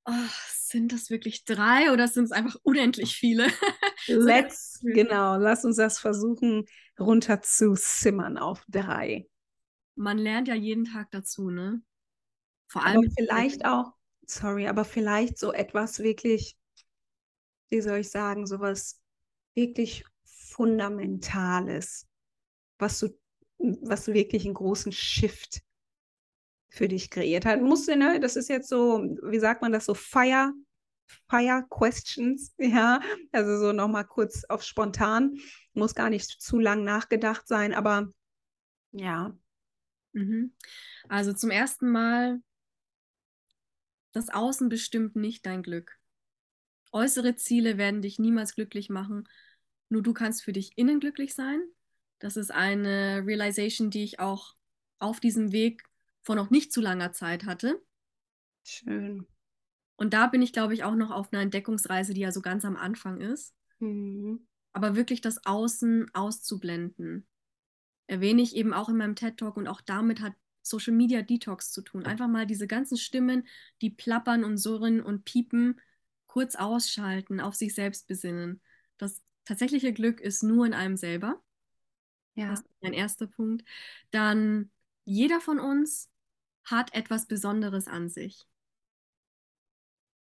Oh, 0.06 0.30
sind 0.52 0.92
das 0.92 1.10
wirklich 1.10 1.46
drei 1.46 1.92
oder 1.92 2.08
sind 2.08 2.26
es 2.26 2.32
einfach 2.32 2.56
unendlich 2.64 3.16
viele? 3.16 3.48
Let's, 4.08 4.80
genau, 4.82 5.38
lass 5.38 5.66
uns 5.66 5.76
das 5.76 6.00
versuchen, 6.00 6.66
runter 7.00 7.42
zu 7.42 7.76
simmern 7.76 8.38
auf 8.38 8.64
drei. 8.68 9.28
Man 9.96 10.18
lernt 10.18 10.48
ja 10.48 10.56
jeden 10.56 10.86
Tag 10.86 11.12
dazu, 11.12 11.50
ne? 11.50 11.82
Vor 12.68 12.84
allem. 12.86 13.00
Aber 13.00 13.12
vielleicht 13.18 13.66
auch, 13.66 13.94
sorry, 14.26 14.68
aber 14.68 14.86
vielleicht 14.86 15.38
so 15.38 15.52
etwas 15.52 16.00
wirklich, 16.00 16.58
wie 17.70 17.82
soll 17.82 18.00
ich 18.00 18.10
sagen, 18.10 18.48
sowas 18.48 19.02
wirklich 19.54 20.06
Fundamentales 20.24 22.10
was 22.80 23.00
du, 23.00 23.10
was 23.60 24.08
wirklich 24.08 24.46
einen 24.46 24.54
großen 24.54 24.92
Shift 24.92 25.62
für 26.70 26.88
dich 26.88 27.10
kreiert 27.10 27.46
hat. 27.46 27.62
Musst 27.62 27.88
du, 27.88 27.96
ne, 27.96 28.20
das 28.20 28.36
ist 28.36 28.50
jetzt 28.50 28.70
so, 28.70 29.04
wie 29.24 29.40
sagt 29.40 29.62
man 29.62 29.72
das, 29.72 29.86
so 29.86 29.94
Fire, 29.94 30.54
Fire 31.28 31.66
Questions, 31.70 32.54
ja, 32.58 33.02
also 33.32 33.60
so 33.60 33.74
nochmal 33.74 34.06
kurz 34.06 34.46
auf 34.46 34.64
spontan, 34.64 35.38
muss 35.74 35.96
gar 35.96 36.10
nicht 36.10 36.42
zu 36.42 36.60
lang 36.60 36.84
nachgedacht 36.84 37.48
sein, 37.48 37.74
aber 37.74 38.10
ja. 38.92 39.38
Mhm. 40.14 40.54
Also 41.08 41.34
zum 41.34 41.52
ersten 41.52 41.90
Mal, 41.90 42.42
das 44.12 44.30
Außen 44.30 44.70
bestimmt 44.70 45.16
nicht 45.16 45.46
dein 45.46 45.62
Glück. 45.62 46.00
Äußere 46.92 47.36
Ziele 47.36 47.78
werden 47.78 48.02
dich 48.02 48.18
niemals 48.18 48.56
glücklich 48.56 48.90
machen. 48.90 49.30
Nur 49.90 50.02
du 50.02 50.14
kannst 50.14 50.44
für 50.44 50.54
dich 50.54 50.78
innen 50.78 51.00
glücklich 51.00 51.36
sein 51.36 51.62
das 52.20 52.38
ist 52.38 52.52
eine 52.52 53.24
Realization, 53.26 53.90
die 53.90 54.04
ich 54.04 54.20
auch 54.20 54.56
auf 55.00 55.20
diesem 55.20 55.52
Weg 55.52 55.84
vor 56.22 56.36
noch 56.36 56.50
nicht 56.50 56.72
zu 56.72 56.82
langer 56.82 57.12
Zeit 57.12 57.46
hatte. 57.46 57.82
Schön. 58.64 59.26
Und 59.96 60.14
da 60.14 60.28
bin 60.28 60.42
ich, 60.42 60.54
glaube 60.54 60.74
ich, 60.74 60.84
auch 60.84 60.96
noch 60.96 61.12
auf 61.12 61.34
einer 61.34 61.42
Entdeckungsreise, 61.42 62.14
die 62.14 62.22
ja 62.22 62.32
so 62.32 62.42
ganz 62.42 62.64
am 62.64 62.78
Anfang 62.78 63.20
ist. 63.20 63.56
Mhm. 63.80 64.48
Aber 64.72 64.96
wirklich 64.96 65.22
das 65.22 65.46
Außen 65.46 66.14
auszublenden, 66.14 67.28
erwähne 68.08 68.42
ich 68.42 68.56
eben 68.56 68.74
auch 68.74 68.90
in 68.90 68.98
meinem 68.98 69.16
TED 69.16 69.38
Talk 69.38 69.58
und 69.58 69.68
auch 69.68 69.82
damit 69.82 70.22
hat 70.22 70.34
Social 70.62 70.94
Media 70.94 71.22
Detox 71.22 71.72
zu 71.72 71.82
tun. 71.82 72.06
Einfach 72.06 72.28
mal 72.28 72.46
diese 72.46 72.68
ganzen 72.68 72.98
Stimmen, 72.98 73.48
die 73.82 73.90
plappern 73.90 74.44
und 74.44 74.58
surren 74.58 75.02
und 75.02 75.26
piepen, 75.26 75.80
kurz 76.28 76.56
ausschalten, 76.56 77.40
auf 77.40 77.56
sich 77.56 77.74
selbst 77.74 78.08
besinnen. 78.08 78.62
Das 78.98 79.22
tatsächliche 79.46 79.94
Glück 79.94 80.22
ist 80.22 80.44
nur 80.44 80.66
in 80.66 80.74
einem 80.74 80.96
selber. 80.96 81.42
Ja. 82.40 82.52
Das 82.52 82.62
ist 82.62 82.82
mein 82.82 82.94
erster 82.94 83.28
Punkt. 83.28 83.66
Dann, 84.12 84.72
jeder 85.04 85.42
von 85.42 85.60
uns 85.60 86.10
hat 86.64 86.94
etwas 86.94 87.28
Besonderes 87.28 87.88
an 87.88 88.10
sich. 88.10 88.48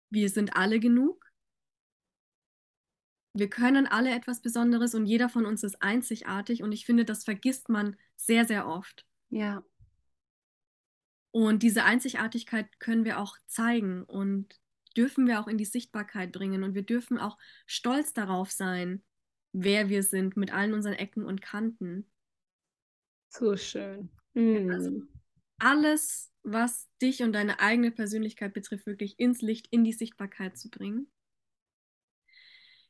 Wir 0.09 0.29
sind 0.29 0.57
alle 0.57 0.79
genug. 0.79 1.31
Wir 3.33 3.49
können 3.49 3.87
alle 3.87 4.13
etwas 4.13 4.41
Besonderes 4.41 4.93
und 4.93 5.05
jeder 5.05 5.29
von 5.29 5.45
uns 5.45 5.63
ist 5.63 5.81
einzigartig 5.81 6.63
und 6.63 6.73
ich 6.73 6.85
finde, 6.85 7.05
das 7.05 7.23
vergisst 7.23 7.69
man 7.69 7.95
sehr, 8.17 8.45
sehr 8.45 8.67
oft. 8.67 9.05
Ja. 9.29 9.63
Und 11.31 11.63
diese 11.63 11.85
Einzigartigkeit 11.85 12.77
können 12.81 13.05
wir 13.05 13.19
auch 13.19 13.37
zeigen 13.47 14.03
und 14.03 14.59
dürfen 14.97 15.27
wir 15.27 15.39
auch 15.39 15.47
in 15.47 15.57
die 15.57 15.63
Sichtbarkeit 15.63 16.33
bringen 16.33 16.63
und 16.63 16.75
wir 16.75 16.83
dürfen 16.83 17.17
auch 17.17 17.37
stolz 17.65 18.11
darauf 18.11 18.51
sein, 18.51 19.01
wer 19.53 19.89
wir 19.89 20.03
sind 20.03 20.37
mit 20.37 20.53
allen 20.53 20.73
unseren 20.73 20.93
Ecken 20.93 21.25
und 21.25 21.41
Kanten. 21.41 22.05
So 23.29 23.55
schön. 23.57 24.09
Mhm. 24.33 24.71
Also 24.71 25.01
alles, 25.59 26.31
was 26.43 26.89
dich 27.01 27.21
und 27.23 27.33
deine 27.33 27.59
eigene 27.59 27.91
Persönlichkeit 27.91 28.53
betrifft, 28.53 28.85
wirklich 28.85 29.19
ins 29.19 29.41
Licht, 29.41 29.67
in 29.69 29.83
die 29.83 29.93
Sichtbarkeit 29.93 30.57
zu 30.57 30.69
bringen. 30.69 31.07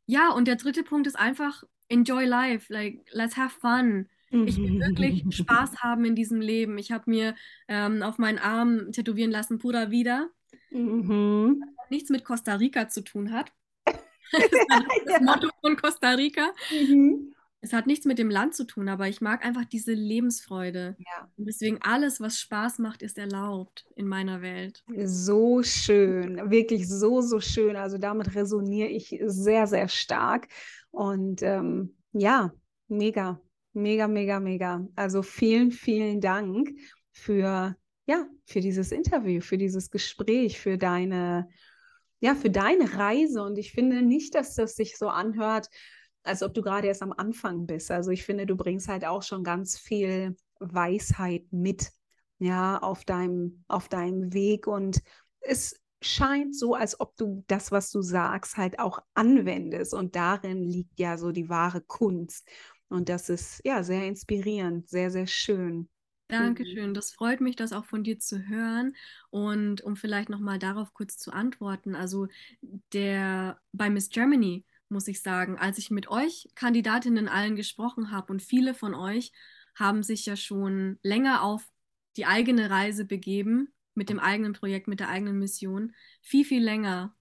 Ja, 0.05 0.31
und 0.31 0.47
der 0.47 0.55
dritte 0.55 0.83
Punkt 0.83 1.07
ist 1.07 1.17
einfach 1.17 1.63
enjoy 1.89 2.25
life, 2.25 2.71
like 2.71 3.05
let's 3.11 3.37
have 3.37 3.59
fun. 3.59 4.07
Ich 4.31 4.57
will 4.57 4.79
wirklich 4.79 5.23
Spaß 5.35 5.79
haben 5.79 6.05
in 6.05 6.15
diesem 6.15 6.39
Leben. 6.39 6.77
Ich 6.77 6.91
habe 6.91 7.09
mir 7.09 7.35
ähm, 7.67 8.01
auf 8.01 8.17
meinen 8.17 8.39
Arm 8.39 8.91
tätowieren 8.93 9.31
lassen, 9.31 9.59
pura 9.59 9.91
vida. 9.91 10.29
Mhm. 10.71 11.61
Nichts 11.89 12.09
mit 12.09 12.23
Costa 12.23 12.55
Rica 12.55 12.87
zu 12.87 13.03
tun 13.03 13.31
hat. 13.31 13.51
das 14.31 14.43
ist 14.43 15.05
das. 15.05 15.21
Motto 15.21 15.49
von 15.61 15.75
Costa 15.75 16.11
Rica. 16.11 16.51
Mhm. 16.71 17.33
Es 17.63 17.73
hat 17.73 17.85
nichts 17.85 18.05
mit 18.05 18.17
dem 18.17 18.31
Land 18.31 18.55
zu 18.55 18.65
tun, 18.65 18.89
aber 18.89 19.07
ich 19.07 19.21
mag 19.21 19.45
einfach 19.45 19.65
diese 19.65 19.93
Lebensfreude. 19.93 20.95
Ja. 20.97 21.29
Und 21.37 21.45
deswegen 21.45 21.77
alles, 21.81 22.19
was 22.19 22.39
Spaß 22.39 22.79
macht, 22.79 23.03
ist 23.03 23.19
erlaubt 23.19 23.85
in 23.95 24.07
meiner 24.07 24.41
Welt. 24.41 24.83
So 25.05 25.61
schön, 25.61 26.49
wirklich 26.49 26.89
so, 26.89 27.21
so 27.21 27.39
schön. 27.39 27.75
Also 27.75 27.99
damit 27.99 28.33
resoniere 28.33 28.89
ich 28.89 29.15
sehr, 29.25 29.67
sehr 29.67 29.87
stark. 29.89 30.47
Und 30.89 31.43
ähm, 31.43 31.95
ja, 32.13 32.51
mega, 32.87 33.39
mega, 33.73 34.07
mega, 34.07 34.39
mega. 34.39 34.87
Also 34.95 35.21
vielen, 35.21 35.69
vielen 35.69 36.19
Dank 36.19 36.71
für, 37.11 37.75
ja, 38.07 38.25
für 38.45 38.61
dieses 38.61 38.91
Interview, 38.91 39.39
für 39.39 39.59
dieses 39.59 39.91
Gespräch, 39.91 40.59
für 40.59 40.79
deine, 40.79 41.47
ja, 42.21 42.35
für 42.35 42.49
deine 42.49 42.97
Reise. 42.97 43.43
Und 43.43 43.57
ich 43.57 43.73
finde 43.73 44.01
nicht, 44.01 44.35
dass 44.35 44.55
das 44.55 44.75
sich 44.75 44.97
so 44.97 45.09
anhört, 45.09 45.67
als 46.23 46.43
ob 46.43 46.53
du 46.53 46.61
gerade 46.61 46.87
erst 46.87 47.01
am 47.01 47.13
Anfang 47.13 47.65
bist. 47.65 47.91
Also 47.91 48.11
ich 48.11 48.23
finde, 48.23 48.45
du 48.45 48.55
bringst 48.55 48.87
halt 48.87 49.05
auch 49.05 49.23
schon 49.23 49.43
ganz 49.43 49.77
viel 49.77 50.37
Weisheit 50.59 51.45
mit, 51.51 51.91
ja, 52.37 52.77
auf 52.77 53.03
deinem, 53.03 53.63
auf 53.67 53.89
deinem 53.89 54.33
Weg. 54.33 54.67
Und 54.67 55.01
es 55.41 55.81
scheint 56.01 56.55
so, 56.55 56.75
als 56.75 56.99
ob 56.99 57.15
du 57.17 57.43
das, 57.47 57.71
was 57.71 57.91
du 57.91 58.01
sagst, 58.01 58.55
halt 58.55 58.79
auch 58.79 58.99
anwendest. 59.15 59.93
Und 59.93 60.15
darin 60.15 60.63
liegt 60.63 60.99
ja 60.99 61.17
so 61.17 61.31
die 61.31 61.49
wahre 61.49 61.81
Kunst. 61.81 62.47
Und 62.87 63.09
das 63.09 63.29
ist 63.29 63.61
ja 63.63 63.83
sehr 63.83 64.05
inspirierend, 64.07 64.89
sehr, 64.89 65.09
sehr 65.09 65.27
schön. 65.27 65.89
Dankeschön. 66.31 66.93
Das 66.93 67.11
freut 67.11 67.41
mich, 67.41 67.55
das 67.55 67.73
auch 67.73 67.85
von 67.85 68.03
dir 68.03 68.19
zu 68.19 68.47
hören. 68.47 68.95
Und 69.29 69.81
um 69.81 69.95
vielleicht 69.95 70.29
nochmal 70.29 70.59
darauf 70.59 70.93
kurz 70.93 71.17
zu 71.17 71.31
antworten, 71.31 71.95
also 71.95 72.27
der 72.93 73.59
bei 73.73 73.89
Miss 73.89 74.09
Germany 74.09 74.65
muss 74.89 75.07
ich 75.07 75.21
sagen, 75.21 75.57
als 75.57 75.77
ich 75.77 75.91
mit 75.91 76.09
euch 76.09 76.49
Kandidatinnen 76.55 77.27
allen 77.27 77.55
gesprochen 77.55 78.11
habe 78.11 78.31
und 78.31 78.41
viele 78.41 78.73
von 78.73 78.93
euch 78.93 79.31
haben 79.75 80.03
sich 80.03 80.25
ja 80.25 80.35
schon 80.35 80.99
länger 81.01 81.43
auf 81.43 81.69
die 82.17 82.25
eigene 82.25 82.69
Reise 82.69 83.05
begeben 83.05 83.73
mit 83.93 84.09
dem 84.09 84.19
eigenen 84.19 84.53
Projekt, 84.53 84.87
mit 84.87 84.99
der 84.99 85.09
eigenen 85.09 85.39
Mission, 85.39 85.93
viel, 86.21 86.45
viel 86.45 86.63
länger 86.63 87.15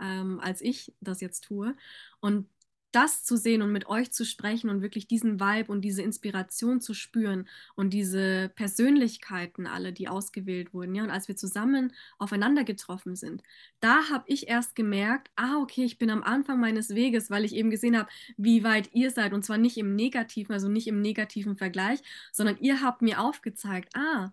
ähm, 0.00 0.40
als 0.40 0.60
ich 0.60 0.94
das 1.00 1.20
jetzt 1.20 1.44
tue. 1.44 1.76
Und 2.20 2.48
das 2.94 3.24
zu 3.24 3.36
sehen 3.36 3.62
und 3.62 3.72
mit 3.72 3.86
euch 3.86 4.12
zu 4.12 4.24
sprechen 4.24 4.70
und 4.70 4.82
wirklich 4.82 5.06
diesen 5.08 5.40
Vibe 5.40 5.72
und 5.72 5.82
diese 5.82 6.02
Inspiration 6.02 6.80
zu 6.80 6.94
spüren 6.94 7.48
und 7.74 7.90
diese 7.90 8.50
Persönlichkeiten 8.54 9.66
alle, 9.66 9.92
die 9.92 10.08
ausgewählt 10.08 10.72
wurden, 10.74 10.94
ja, 10.94 11.02
und 11.02 11.10
als 11.10 11.28
wir 11.28 11.36
zusammen 11.36 11.92
aufeinander 12.18 12.64
getroffen 12.64 13.16
sind, 13.16 13.42
da 13.80 14.08
habe 14.10 14.24
ich 14.28 14.48
erst 14.48 14.76
gemerkt, 14.76 15.30
ah, 15.36 15.58
okay, 15.60 15.84
ich 15.84 15.98
bin 15.98 16.10
am 16.10 16.22
Anfang 16.22 16.60
meines 16.60 16.90
Weges, 16.94 17.30
weil 17.30 17.44
ich 17.44 17.54
eben 17.54 17.70
gesehen 17.70 17.98
habe, 17.98 18.08
wie 18.36 18.62
weit 18.64 18.90
ihr 18.94 19.10
seid 19.10 19.32
und 19.32 19.44
zwar 19.44 19.58
nicht 19.58 19.76
im 19.78 19.96
negativen, 19.96 20.52
also 20.52 20.68
nicht 20.68 20.86
im 20.86 21.00
negativen 21.00 21.56
Vergleich, 21.56 22.00
sondern 22.32 22.58
ihr 22.60 22.80
habt 22.82 23.02
mir 23.02 23.20
aufgezeigt, 23.20 23.96
ah, 23.96 24.32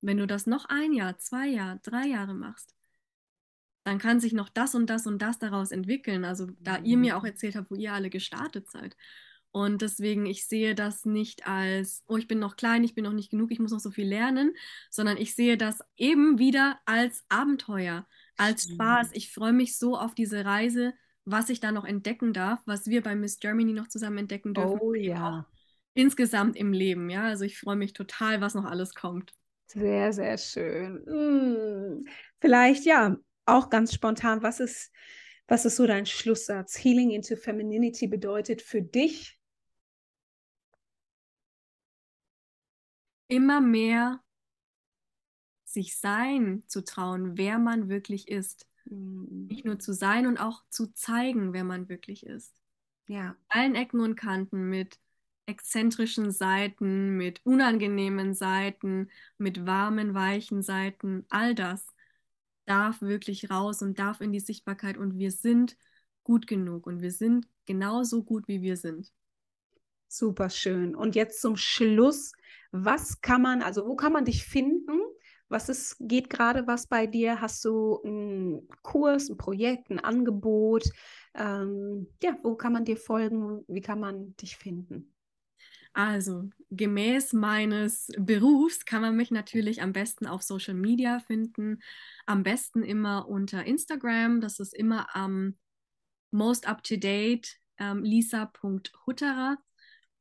wenn 0.00 0.18
du 0.18 0.26
das 0.26 0.46
noch 0.46 0.66
ein 0.66 0.92
Jahr, 0.92 1.18
zwei 1.18 1.48
Jahre, 1.48 1.80
drei 1.82 2.06
Jahre 2.06 2.34
machst, 2.34 2.75
dann 3.86 3.98
kann 3.98 4.18
sich 4.18 4.32
noch 4.32 4.48
das 4.48 4.74
und 4.74 4.90
das 4.90 5.06
und 5.06 5.22
das 5.22 5.38
daraus 5.38 5.70
entwickeln. 5.70 6.24
Also 6.24 6.48
da 6.58 6.78
ihr 6.78 6.96
mir 6.96 7.16
auch 7.16 7.22
mhm. 7.22 7.28
erzählt 7.28 7.54
habt, 7.54 7.70
wo 7.70 7.76
ihr 7.76 7.92
alle 7.92 8.10
gestartet 8.10 8.68
seid. 8.68 8.96
Und 9.52 9.80
deswegen, 9.80 10.26
ich 10.26 10.48
sehe 10.48 10.74
das 10.74 11.04
nicht 11.04 11.46
als, 11.46 12.02
oh, 12.08 12.16
ich 12.16 12.26
bin 12.26 12.40
noch 12.40 12.56
klein, 12.56 12.82
ich 12.82 12.96
bin 12.96 13.04
noch 13.04 13.12
nicht 13.12 13.30
genug, 13.30 13.52
ich 13.52 13.60
muss 13.60 13.70
noch 13.70 13.78
so 13.78 13.92
viel 13.92 14.08
lernen, 14.08 14.54
sondern 14.90 15.16
ich 15.16 15.36
sehe 15.36 15.56
das 15.56 15.78
eben 15.96 16.40
wieder 16.40 16.80
als 16.84 17.24
Abenteuer, 17.28 18.08
als 18.36 18.64
Spaß. 18.64 19.10
Ich 19.12 19.32
freue 19.32 19.52
mich 19.52 19.78
so 19.78 19.96
auf 19.96 20.16
diese 20.16 20.44
Reise, 20.44 20.92
was 21.24 21.48
ich 21.48 21.60
da 21.60 21.70
noch 21.70 21.84
entdecken 21.84 22.32
darf, 22.32 22.58
was 22.66 22.88
wir 22.88 23.02
bei 23.02 23.14
Miss 23.14 23.38
Germany 23.38 23.72
noch 23.72 23.86
zusammen 23.86 24.18
entdecken 24.18 24.52
dürfen. 24.52 24.80
Oh 24.80 24.94
ja. 24.94 25.46
Insgesamt 25.94 26.56
im 26.56 26.72
Leben, 26.72 27.08
ja. 27.08 27.22
Also 27.22 27.44
ich 27.44 27.56
freue 27.56 27.76
mich 27.76 27.92
total, 27.92 28.40
was 28.40 28.54
noch 28.54 28.64
alles 28.64 28.94
kommt. 28.96 29.32
Sehr, 29.68 30.12
sehr 30.12 30.38
schön. 30.38 31.04
Hm. 31.06 32.08
Vielleicht 32.40 32.84
ja, 32.84 33.16
auch 33.46 33.70
ganz 33.70 33.94
spontan, 33.94 34.42
was 34.42 34.60
ist, 34.60 34.92
was 35.48 35.64
ist 35.64 35.76
so 35.76 35.86
dein 35.86 36.06
Schlusssatz? 36.06 36.76
Healing 36.76 37.10
into 37.10 37.36
Femininity 37.36 38.06
bedeutet 38.06 38.62
für 38.62 38.82
dich? 38.82 39.38
Immer 43.28 43.60
mehr 43.60 44.20
sich 45.64 45.98
sein 45.98 46.62
zu 46.66 46.84
trauen, 46.84 47.36
wer 47.36 47.58
man 47.58 47.88
wirklich 47.88 48.28
ist. 48.28 48.68
Mhm. 48.84 49.46
Nicht 49.48 49.64
nur 49.64 49.78
zu 49.78 49.92
sein 49.92 50.26
und 50.26 50.38
auch 50.38 50.62
zu 50.70 50.92
zeigen, 50.92 51.52
wer 51.52 51.64
man 51.64 51.88
wirklich 51.88 52.24
ist. 52.24 52.54
Ja. 53.08 53.36
Allen 53.48 53.74
Ecken 53.74 54.00
und 54.00 54.16
Kanten 54.16 54.68
mit 54.68 54.98
exzentrischen 55.46 56.32
Seiten, 56.32 57.16
mit 57.16 57.40
unangenehmen 57.44 58.34
Seiten, 58.34 59.10
mit 59.38 59.64
warmen, 59.64 60.14
weichen 60.14 60.62
Seiten, 60.62 61.24
all 61.28 61.54
das 61.54 61.86
darf 62.66 63.00
wirklich 63.00 63.50
raus 63.50 63.82
und 63.82 63.98
darf 63.98 64.20
in 64.20 64.32
die 64.32 64.40
Sichtbarkeit 64.40 64.96
und 64.96 65.18
wir 65.18 65.30
sind 65.30 65.76
gut 66.24 66.46
genug 66.46 66.86
und 66.86 67.00
wir 67.00 67.12
sind 67.12 67.48
genauso 67.66 68.24
gut, 68.24 68.48
wie 68.48 68.62
wir 68.62 68.76
sind. 68.76 69.12
Super 70.08 70.50
schön. 70.50 70.94
Und 70.94 71.14
jetzt 71.14 71.40
zum 71.40 71.56
Schluss, 71.56 72.32
was 72.70 73.20
kann 73.20 73.42
man, 73.42 73.62
also 73.62 73.86
wo 73.86 73.96
kann 73.96 74.12
man 74.12 74.24
dich 74.24 74.44
finden? 74.44 75.00
Was 75.48 75.68
ist, 75.68 75.96
geht 76.00 76.28
gerade 76.28 76.66
was 76.66 76.88
bei 76.88 77.06
dir? 77.06 77.40
Hast 77.40 77.64
du 77.64 78.00
einen 78.02 78.68
Kurs, 78.82 79.28
ein 79.28 79.36
Projekt, 79.36 79.90
ein 79.90 80.00
Angebot? 80.00 80.84
Ähm, 81.34 82.08
ja, 82.22 82.36
wo 82.42 82.56
kann 82.56 82.72
man 82.72 82.84
dir 82.84 82.96
folgen? 82.96 83.64
Wie 83.68 83.80
kann 83.80 84.00
man 84.00 84.36
dich 84.36 84.56
finden? 84.56 85.15
Also, 85.96 86.50
gemäß 86.70 87.32
meines 87.32 88.08
Berufs 88.18 88.84
kann 88.84 89.00
man 89.00 89.16
mich 89.16 89.30
natürlich 89.30 89.80
am 89.80 89.94
besten 89.94 90.26
auf 90.26 90.42
Social 90.42 90.74
Media 90.74 91.20
finden. 91.20 91.78
Am 92.26 92.42
besten 92.42 92.82
immer 92.82 93.26
unter 93.26 93.64
Instagram. 93.64 94.42
Das 94.42 94.60
ist 94.60 94.74
immer 94.74 95.16
am 95.16 95.56
most 96.30 96.68
up 96.68 96.82
to 96.82 96.96
date 96.96 97.56
ähm, 97.78 98.04
lisa.hutterer. 98.04 99.56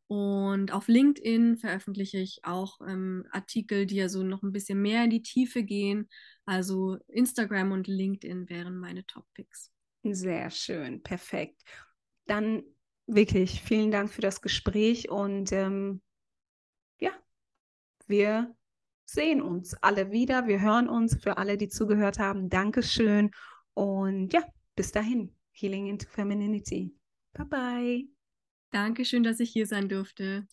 Und 0.08 0.72
auf 0.72 0.88
LinkedIn 0.88 1.58
veröffentliche 1.58 2.20
ich 2.20 2.40
auch 2.44 2.80
ähm, 2.88 3.26
Artikel, 3.32 3.86
die 3.86 3.96
ja 3.96 4.08
so 4.08 4.24
noch 4.24 4.44
ein 4.44 4.54
bisschen 4.54 4.82
mehr 4.82 5.04
in 5.04 5.10
die 5.10 5.24
Tiefe 5.24 5.64
gehen. 5.64 6.08
Also 6.46 7.00
Instagram 7.08 7.74
und 7.74 7.88
LinkedIn 7.90 8.48
wären 8.48 8.78
meine 8.78 9.06
Top-Picks. 9.08 9.74
Sehr 10.04 10.50
schön, 10.52 11.04
perfekt. 11.04 11.62
Dann 12.28 12.64
wirklich 13.08 13.62
vielen 13.62 13.92
Dank 13.92 14.12
für 14.12 14.22
das 14.22 14.42
Gespräch 14.42 15.10
und 15.10 15.52
ähm, 15.52 16.02
ja, 17.00 17.12
wir 18.08 18.56
sehen 19.06 19.42
uns 19.42 19.76
alle 19.76 20.12
wieder, 20.12 20.48
wir 20.48 20.62
hören 20.62 20.90
uns 20.90 21.22
für 21.22 21.38
alle, 21.38 21.58
die 21.58 21.70
zugehört 21.70 22.20
haben. 22.20 22.50
Dankeschön 22.50 23.32
und 23.74 24.34
ja, 24.34 24.44
bis 24.76 24.92
dahin. 24.92 25.36
Healing 25.52 25.88
into 25.88 26.08
Femininity. 26.08 26.94
Bye 27.34 27.46
bye. 27.46 28.08
Dankeschön, 28.72 29.24
dass 29.24 29.40
ich 29.40 29.52
hier 29.52 29.68
sein 29.68 29.88
durfte. 29.88 30.48